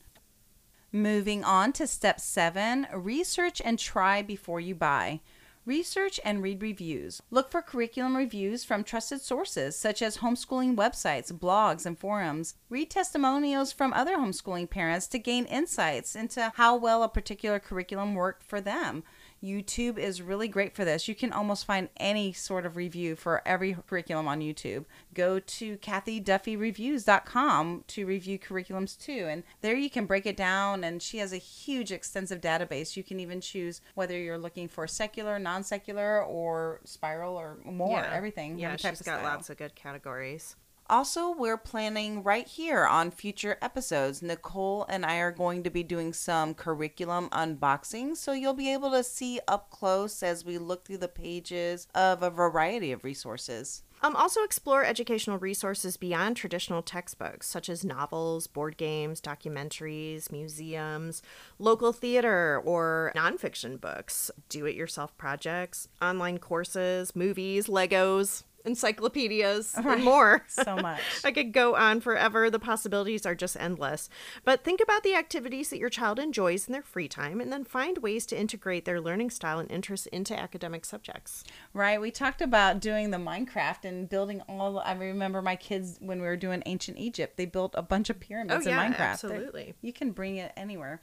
Moving 0.90 1.44
on 1.44 1.72
to 1.74 1.86
step 1.86 2.20
seven 2.20 2.86
research 2.92 3.62
and 3.64 3.78
try 3.78 4.20
before 4.22 4.60
you 4.60 4.74
buy. 4.74 5.20
Research 5.64 6.20
and 6.24 6.42
read 6.42 6.62
reviews. 6.62 7.20
Look 7.30 7.50
for 7.50 7.60
curriculum 7.60 8.16
reviews 8.16 8.64
from 8.64 8.84
trusted 8.84 9.20
sources 9.20 9.76
such 9.76 10.00
as 10.00 10.18
homeschooling 10.18 10.76
websites, 10.76 11.32
blogs, 11.32 11.86
and 11.86 11.98
forums. 11.98 12.54
Read 12.70 12.88
testimonials 12.88 13.72
from 13.72 13.92
other 13.92 14.16
homeschooling 14.16 14.70
parents 14.70 15.08
to 15.08 15.18
gain 15.18 15.44
insights 15.46 16.14
into 16.14 16.52
how 16.54 16.76
well 16.76 17.02
a 17.02 17.08
particular 17.08 17.58
curriculum 17.58 18.14
worked 18.14 18.44
for 18.44 18.60
them. 18.60 19.02
YouTube 19.46 19.98
is 19.98 20.20
really 20.20 20.48
great 20.48 20.74
for 20.74 20.84
this. 20.84 21.08
You 21.08 21.14
can 21.14 21.32
almost 21.32 21.64
find 21.64 21.88
any 21.96 22.32
sort 22.32 22.66
of 22.66 22.76
review 22.76 23.16
for 23.16 23.42
every 23.46 23.76
curriculum 23.86 24.28
on 24.28 24.40
YouTube. 24.40 24.84
Go 25.14 25.38
to 25.38 25.76
cathyduffyreviews.com 25.78 27.84
to 27.88 28.06
review 28.06 28.38
curriculums 28.38 28.98
too. 28.98 29.26
And 29.28 29.42
there 29.60 29.76
you 29.76 29.90
can 29.90 30.06
break 30.06 30.26
it 30.26 30.36
down. 30.36 30.84
And 30.84 31.02
she 31.02 31.18
has 31.18 31.32
a 31.32 31.36
huge, 31.38 31.92
extensive 31.92 32.40
database. 32.40 32.96
You 32.96 33.04
can 33.04 33.20
even 33.20 33.40
choose 33.40 33.80
whether 33.94 34.18
you're 34.18 34.38
looking 34.38 34.68
for 34.68 34.86
secular, 34.86 35.38
non 35.38 35.62
secular, 35.64 36.22
or 36.22 36.80
spiral 36.84 37.36
or 37.36 37.58
more, 37.64 38.00
Yeah. 38.00 38.12
everything. 38.12 38.58
Yeah, 38.58 38.76
she's 38.76 39.02
got 39.02 39.20
style. 39.20 39.22
lots 39.22 39.50
of 39.50 39.56
good 39.56 39.74
categories. 39.74 40.56
Also, 40.88 41.32
we're 41.32 41.56
planning 41.56 42.22
right 42.22 42.46
here 42.46 42.84
on 42.84 43.10
future 43.10 43.58
episodes. 43.60 44.22
Nicole 44.22 44.86
and 44.88 45.04
I 45.04 45.16
are 45.16 45.32
going 45.32 45.64
to 45.64 45.70
be 45.70 45.82
doing 45.82 46.12
some 46.12 46.54
curriculum 46.54 47.28
unboxing, 47.30 48.16
so 48.16 48.32
you'll 48.32 48.54
be 48.54 48.72
able 48.72 48.92
to 48.92 49.02
see 49.02 49.40
up 49.48 49.70
close 49.70 50.22
as 50.22 50.44
we 50.44 50.58
look 50.58 50.84
through 50.84 50.98
the 50.98 51.08
pages 51.08 51.88
of 51.94 52.22
a 52.22 52.30
variety 52.30 52.92
of 52.92 53.02
resources. 53.02 53.82
Um, 54.02 54.14
also 54.14 54.42
explore 54.42 54.84
educational 54.84 55.38
resources 55.38 55.96
beyond 55.96 56.36
traditional 56.36 56.82
textbooks, 56.82 57.48
such 57.48 57.68
as 57.68 57.84
novels, 57.84 58.46
board 58.46 58.76
games, 58.76 59.20
documentaries, 59.20 60.30
museums, 60.30 61.22
local 61.58 61.92
theater, 61.92 62.60
or 62.64 63.12
nonfiction 63.16 63.80
books, 63.80 64.30
do 64.48 64.66
it 64.66 64.76
yourself 64.76 65.16
projects, 65.16 65.88
online 66.00 66.38
courses, 66.38 67.16
movies, 67.16 67.66
Legos, 67.66 68.44
encyclopedias, 68.66 69.74
and 69.74 70.04
more. 70.04 70.44
So 70.66 70.76
much. 70.76 71.00
I 71.24 71.32
could 71.32 71.52
go 71.52 71.74
on 71.76 72.00
forever. 72.00 72.50
The 72.50 72.58
possibilities 72.58 73.24
are 73.26 73.34
just 73.34 73.56
endless. 73.58 74.08
But 74.44 74.64
think 74.64 74.80
about 74.80 75.02
the 75.02 75.14
activities 75.14 75.70
that 75.70 75.78
your 75.78 75.88
child 75.90 76.18
enjoys 76.18 76.66
in 76.66 76.72
their 76.72 76.82
free 76.82 77.08
time 77.08 77.40
and 77.40 77.52
then 77.52 77.64
find 77.64 77.98
ways 77.98 78.26
to 78.26 78.38
integrate 78.38 78.84
their 78.84 79.00
learning 79.00 79.30
style 79.30 79.58
and 79.58 79.70
interests 79.70 80.06
into 80.06 80.38
academic 80.38 80.84
subjects. 80.84 81.44
Right. 81.72 82.00
We 82.00 82.10
talked 82.10 82.42
about 82.42 82.80
doing 82.80 83.10
the 83.10 83.18
Minecraft 83.18 83.84
and 83.84 84.08
building 84.08 84.40
all. 84.48 84.78
I 84.78 84.92
remember 84.94 85.42
my 85.42 85.56
kids 85.56 85.98
when 86.00 86.20
we 86.20 86.26
were 86.26 86.36
doing 86.36 86.62
ancient 86.66 86.98
Egypt, 86.98 87.36
they 87.36 87.46
built 87.46 87.74
a 87.76 87.82
bunch 87.82 88.10
of 88.10 88.18
pyramids 88.20 88.66
Oh, 88.66 88.70
yeah, 88.70 88.84
in 88.84 88.92
Minecraft. 88.92 88.96
They're- 88.98 89.06
absolutely. 89.32 89.74
You 89.82 89.92
can 89.92 90.10
bring 90.12 90.36
it 90.36 90.52
anywhere. 90.56 91.02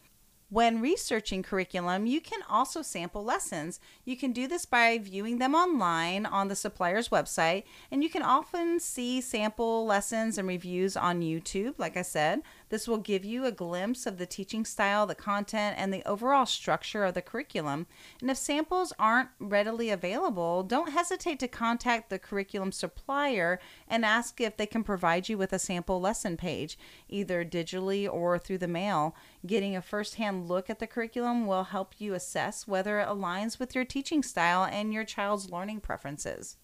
When 0.53 0.81
researching 0.81 1.41
curriculum, 1.41 2.05
you 2.05 2.21
can 2.21 2.41
also 2.47 2.83
sample 2.83 3.23
lessons. 3.23 3.79
You 4.05 4.15
can 4.15 4.33
do 4.33 4.47
this 4.47 4.67
by 4.67 4.99
viewing 4.99 5.39
them 5.39 5.55
online 5.55 6.27
on 6.27 6.47
the 6.47 6.55
supplier's 6.55 7.09
website, 7.09 7.63
and 7.89 8.03
you 8.03 8.09
can 8.11 8.21
often 8.21 8.79
see 8.79 9.19
sample 9.19 9.83
lessons 9.83 10.37
and 10.37 10.47
reviews 10.47 10.95
on 10.95 11.21
YouTube, 11.21 11.73
like 11.79 11.97
I 11.97 12.03
said. 12.03 12.43
This 12.69 12.87
will 12.87 12.97
give 12.97 13.23
you 13.23 13.45
a 13.45 13.51
glimpse 13.51 14.05
of 14.05 14.17
the 14.17 14.25
teaching 14.25 14.65
style, 14.65 15.05
the 15.05 15.15
content, 15.15 15.75
and 15.77 15.93
the 15.93 16.03
overall 16.07 16.45
structure 16.45 17.03
of 17.03 17.13
the 17.13 17.21
curriculum. 17.21 17.87
And 18.21 18.29
if 18.29 18.37
samples 18.37 18.93
aren't 18.97 19.29
readily 19.39 19.89
available, 19.89 20.63
don't 20.63 20.91
hesitate 20.91 21.39
to 21.39 21.47
contact 21.47 22.09
the 22.09 22.19
curriculum 22.19 22.71
supplier 22.71 23.59
and 23.87 24.03
ask 24.03 24.39
if 24.41 24.57
they 24.57 24.65
can 24.65 24.83
provide 24.83 25.29
you 25.29 25.37
with 25.37 25.53
a 25.53 25.59
sample 25.59 26.01
lesson 26.01 26.37
page, 26.37 26.77
either 27.09 27.45
digitally 27.45 28.11
or 28.11 28.39
through 28.39 28.59
the 28.59 28.67
mail. 28.67 29.15
Getting 29.45 29.75
a 29.75 29.81
first-hand 29.81 30.47
look 30.47 30.69
at 30.69 30.79
the 30.79 30.87
curriculum 30.87 31.45
will 31.45 31.65
help 31.65 31.95
you 31.99 32.13
assess 32.13 32.67
whether 32.67 32.99
it 32.99 33.07
aligns 33.07 33.59
with 33.59 33.75
your 33.75 33.85
teaching 33.85 34.23
style 34.23 34.63
and 34.63 34.93
your 34.93 35.03
child's 35.03 35.51
learning 35.51 35.81
preferences. 35.81 36.57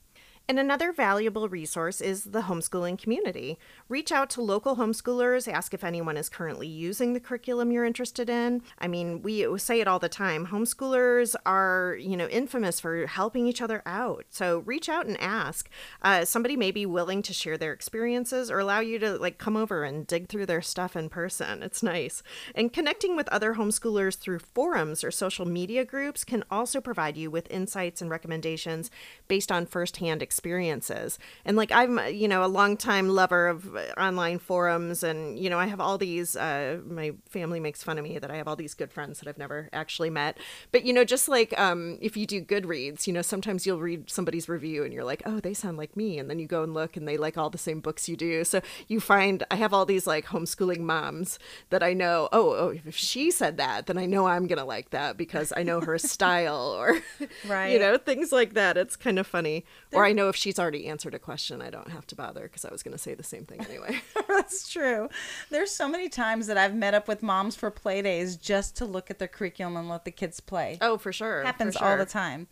And 0.49 0.57
another 0.57 0.91
valuable 0.91 1.47
resource 1.47 2.01
is 2.01 2.23
the 2.23 2.41
homeschooling 2.41 2.97
community. 2.97 3.59
Reach 3.87 4.11
out 4.11 4.31
to 4.31 4.41
local 4.41 4.77
homeschoolers, 4.77 5.47
ask 5.47 5.75
if 5.75 5.83
anyone 5.83 6.17
is 6.17 6.27
currently 6.27 6.65
using 6.65 7.13
the 7.13 7.19
curriculum 7.19 7.71
you're 7.71 7.85
interested 7.85 8.31
in. 8.31 8.63
I 8.79 8.87
mean, 8.87 9.21
we 9.21 9.45
say 9.59 9.79
it 9.79 9.87
all 9.87 9.99
the 9.99 10.09
time. 10.09 10.47
Homeschoolers 10.47 11.35
are, 11.45 11.97
you 12.01 12.17
know, 12.17 12.27
infamous 12.29 12.79
for 12.79 13.05
helping 13.05 13.45
each 13.45 13.61
other 13.61 13.83
out. 13.85 14.25
So 14.31 14.63
reach 14.65 14.89
out 14.89 15.05
and 15.05 15.21
ask. 15.21 15.69
Uh, 16.01 16.25
somebody 16.25 16.57
may 16.57 16.71
be 16.71 16.83
willing 16.83 17.21
to 17.21 17.33
share 17.33 17.55
their 17.55 17.71
experiences 17.71 18.49
or 18.49 18.57
allow 18.57 18.79
you 18.79 18.97
to 18.97 19.19
like 19.19 19.37
come 19.37 19.55
over 19.55 19.83
and 19.83 20.07
dig 20.07 20.29
through 20.29 20.47
their 20.47 20.63
stuff 20.63 20.95
in 20.95 21.09
person. 21.09 21.61
It's 21.61 21.83
nice. 21.83 22.23
And 22.55 22.73
connecting 22.73 23.15
with 23.15 23.27
other 23.27 23.53
homeschoolers 23.53 24.17
through 24.17 24.39
forums 24.39 25.03
or 25.03 25.11
social 25.11 25.45
media 25.45 25.85
groups 25.85 26.23
can 26.23 26.43
also 26.49 26.81
provide 26.81 27.17
you 27.17 27.29
with 27.29 27.51
insights 27.51 28.01
and 28.01 28.09
recommendations 28.09 28.89
based 29.27 29.51
on 29.51 29.67
firsthand 29.67 30.23
experiences. 30.39 31.19
And 31.43 31.57
like 31.57 31.69
I'm, 31.71 31.99
you 32.13 32.27
know, 32.29 32.45
a 32.45 32.47
longtime 32.47 33.09
lover 33.09 33.49
of 33.49 33.75
uh, 33.75 33.81
online 33.97 34.39
forums, 34.39 35.03
and 35.03 35.37
you 35.37 35.49
know, 35.49 35.59
I 35.59 35.65
have 35.65 35.81
all 35.81 35.97
these. 35.97 36.35
Uh, 36.37 36.79
my 36.87 37.11
family 37.29 37.59
makes 37.59 37.83
fun 37.83 37.97
of 37.97 38.05
me 38.05 38.17
that 38.19 38.31
I 38.31 38.37
have 38.37 38.47
all 38.47 38.55
these 38.55 38.73
good 38.73 38.91
friends 38.93 39.19
that 39.19 39.27
I've 39.27 39.37
never 39.37 39.67
actually 39.73 40.09
met. 40.09 40.37
But 40.71 40.85
you 40.85 40.93
know, 40.93 41.03
just 41.03 41.27
like 41.27 41.57
um, 41.59 41.97
if 42.01 42.15
you 42.15 42.25
do 42.25 42.41
Goodreads, 42.41 43.05
you 43.05 43.11
know, 43.11 43.21
sometimes 43.21 43.65
you'll 43.67 43.81
read 43.81 44.09
somebody's 44.09 44.47
review 44.47 44.85
and 44.85 44.93
you're 44.93 45.03
like, 45.03 45.21
oh, 45.25 45.41
they 45.41 45.53
sound 45.53 45.77
like 45.77 45.97
me, 45.97 46.17
and 46.17 46.29
then 46.29 46.39
you 46.39 46.47
go 46.47 46.63
and 46.63 46.73
look, 46.73 46.95
and 46.95 47.05
they 47.05 47.17
like 47.17 47.37
all 47.37 47.49
the 47.49 47.57
same 47.57 47.81
books 47.81 48.07
you 48.07 48.15
do. 48.15 48.45
So 48.45 48.61
you 48.87 49.01
find 49.01 49.43
I 49.51 49.55
have 49.55 49.73
all 49.73 49.85
these 49.85 50.07
like 50.07 50.27
homeschooling 50.27 50.79
moms 50.79 51.37
that 51.69 51.83
I 51.83 51.91
know. 51.93 52.29
Oh, 52.31 52.51
oh, 52.53 52.73
if 52.85 52.95
she 52.95 53.29
said 53.29 53.57
that, 53.57 53.87
then 53.87 53.97
I 53.97 54.05
know 54.05 54.25
I'm 54.25 54.47
gonna 54.47 54.63
like 54.65 54.91
that 54.91 55.17
because 55.17 55.51
I 55.57 55.63
know 55.63 55.81
her 55.81 55.97
style, 56.13 56.73
or 56.79 57.01
Right. 57.45 57.73
you 57.73 57.79
know, 57.79 57.97
things 57.97 58.31
like 58.31 58.53
that. 58.53 58.77
It's 58.77 58.95
kind 58.95 59.19
of 59.19 59.27
funny. 59.27 59.65
Or 59.91 60.05
I 60.05 60.13
know 60.13 60.28
if 60.29 60.35
she's 60.35 60.59
already 60.59 60.87
answered 60.87 61.13
a 61.13 61.19
question, 61.19 61.61
I 61.61 61.69
don't 61.69 61.89
have 61.89 62.07
to 62.07 62.15
bother 62.15 62.43
because 62.43 62.65
I 62.65 62.71
was 62.71 62.83
going 62.83 62.93
to 62.93 62.97
say 62.97 63.13
the 63.13 63.23
same 63.23 63.45
thing 63.45 63.65
anyway. 63.67 64.01
That's 64.27 64.71
true. 64.71 65.09
There's 65.49 65.71
so 65.71 65.87
many 65.87 66.09
times 66.09 66.47
that 66.47 66.57
I've 66.57 66.75
met 66.75 66.93
up 66.93 67.07
with 67.07 67.21
moms 67.21 67.55
for 67.55 67.69
play 67.71 68.01
days 68.01 68.35
just 68.35 68.75
to 68.77 68.85
look 68.85 69.09
at 69.09 69.19
their 69.19 69.27
curriculum 69.27 69.75
and 69.77 69.89
let 69.89 70.05
the 70.05 70.11
kids 70.11 70.39
play. 70.39 70.77
oh, 70.81 70.97
for 70.97 71.11
sure. 71.11 71.43
happens 71.43 71.77
for 71.77 71.85
all 71.85 71.97
the 71.97 72.05
time. 72.05 72.47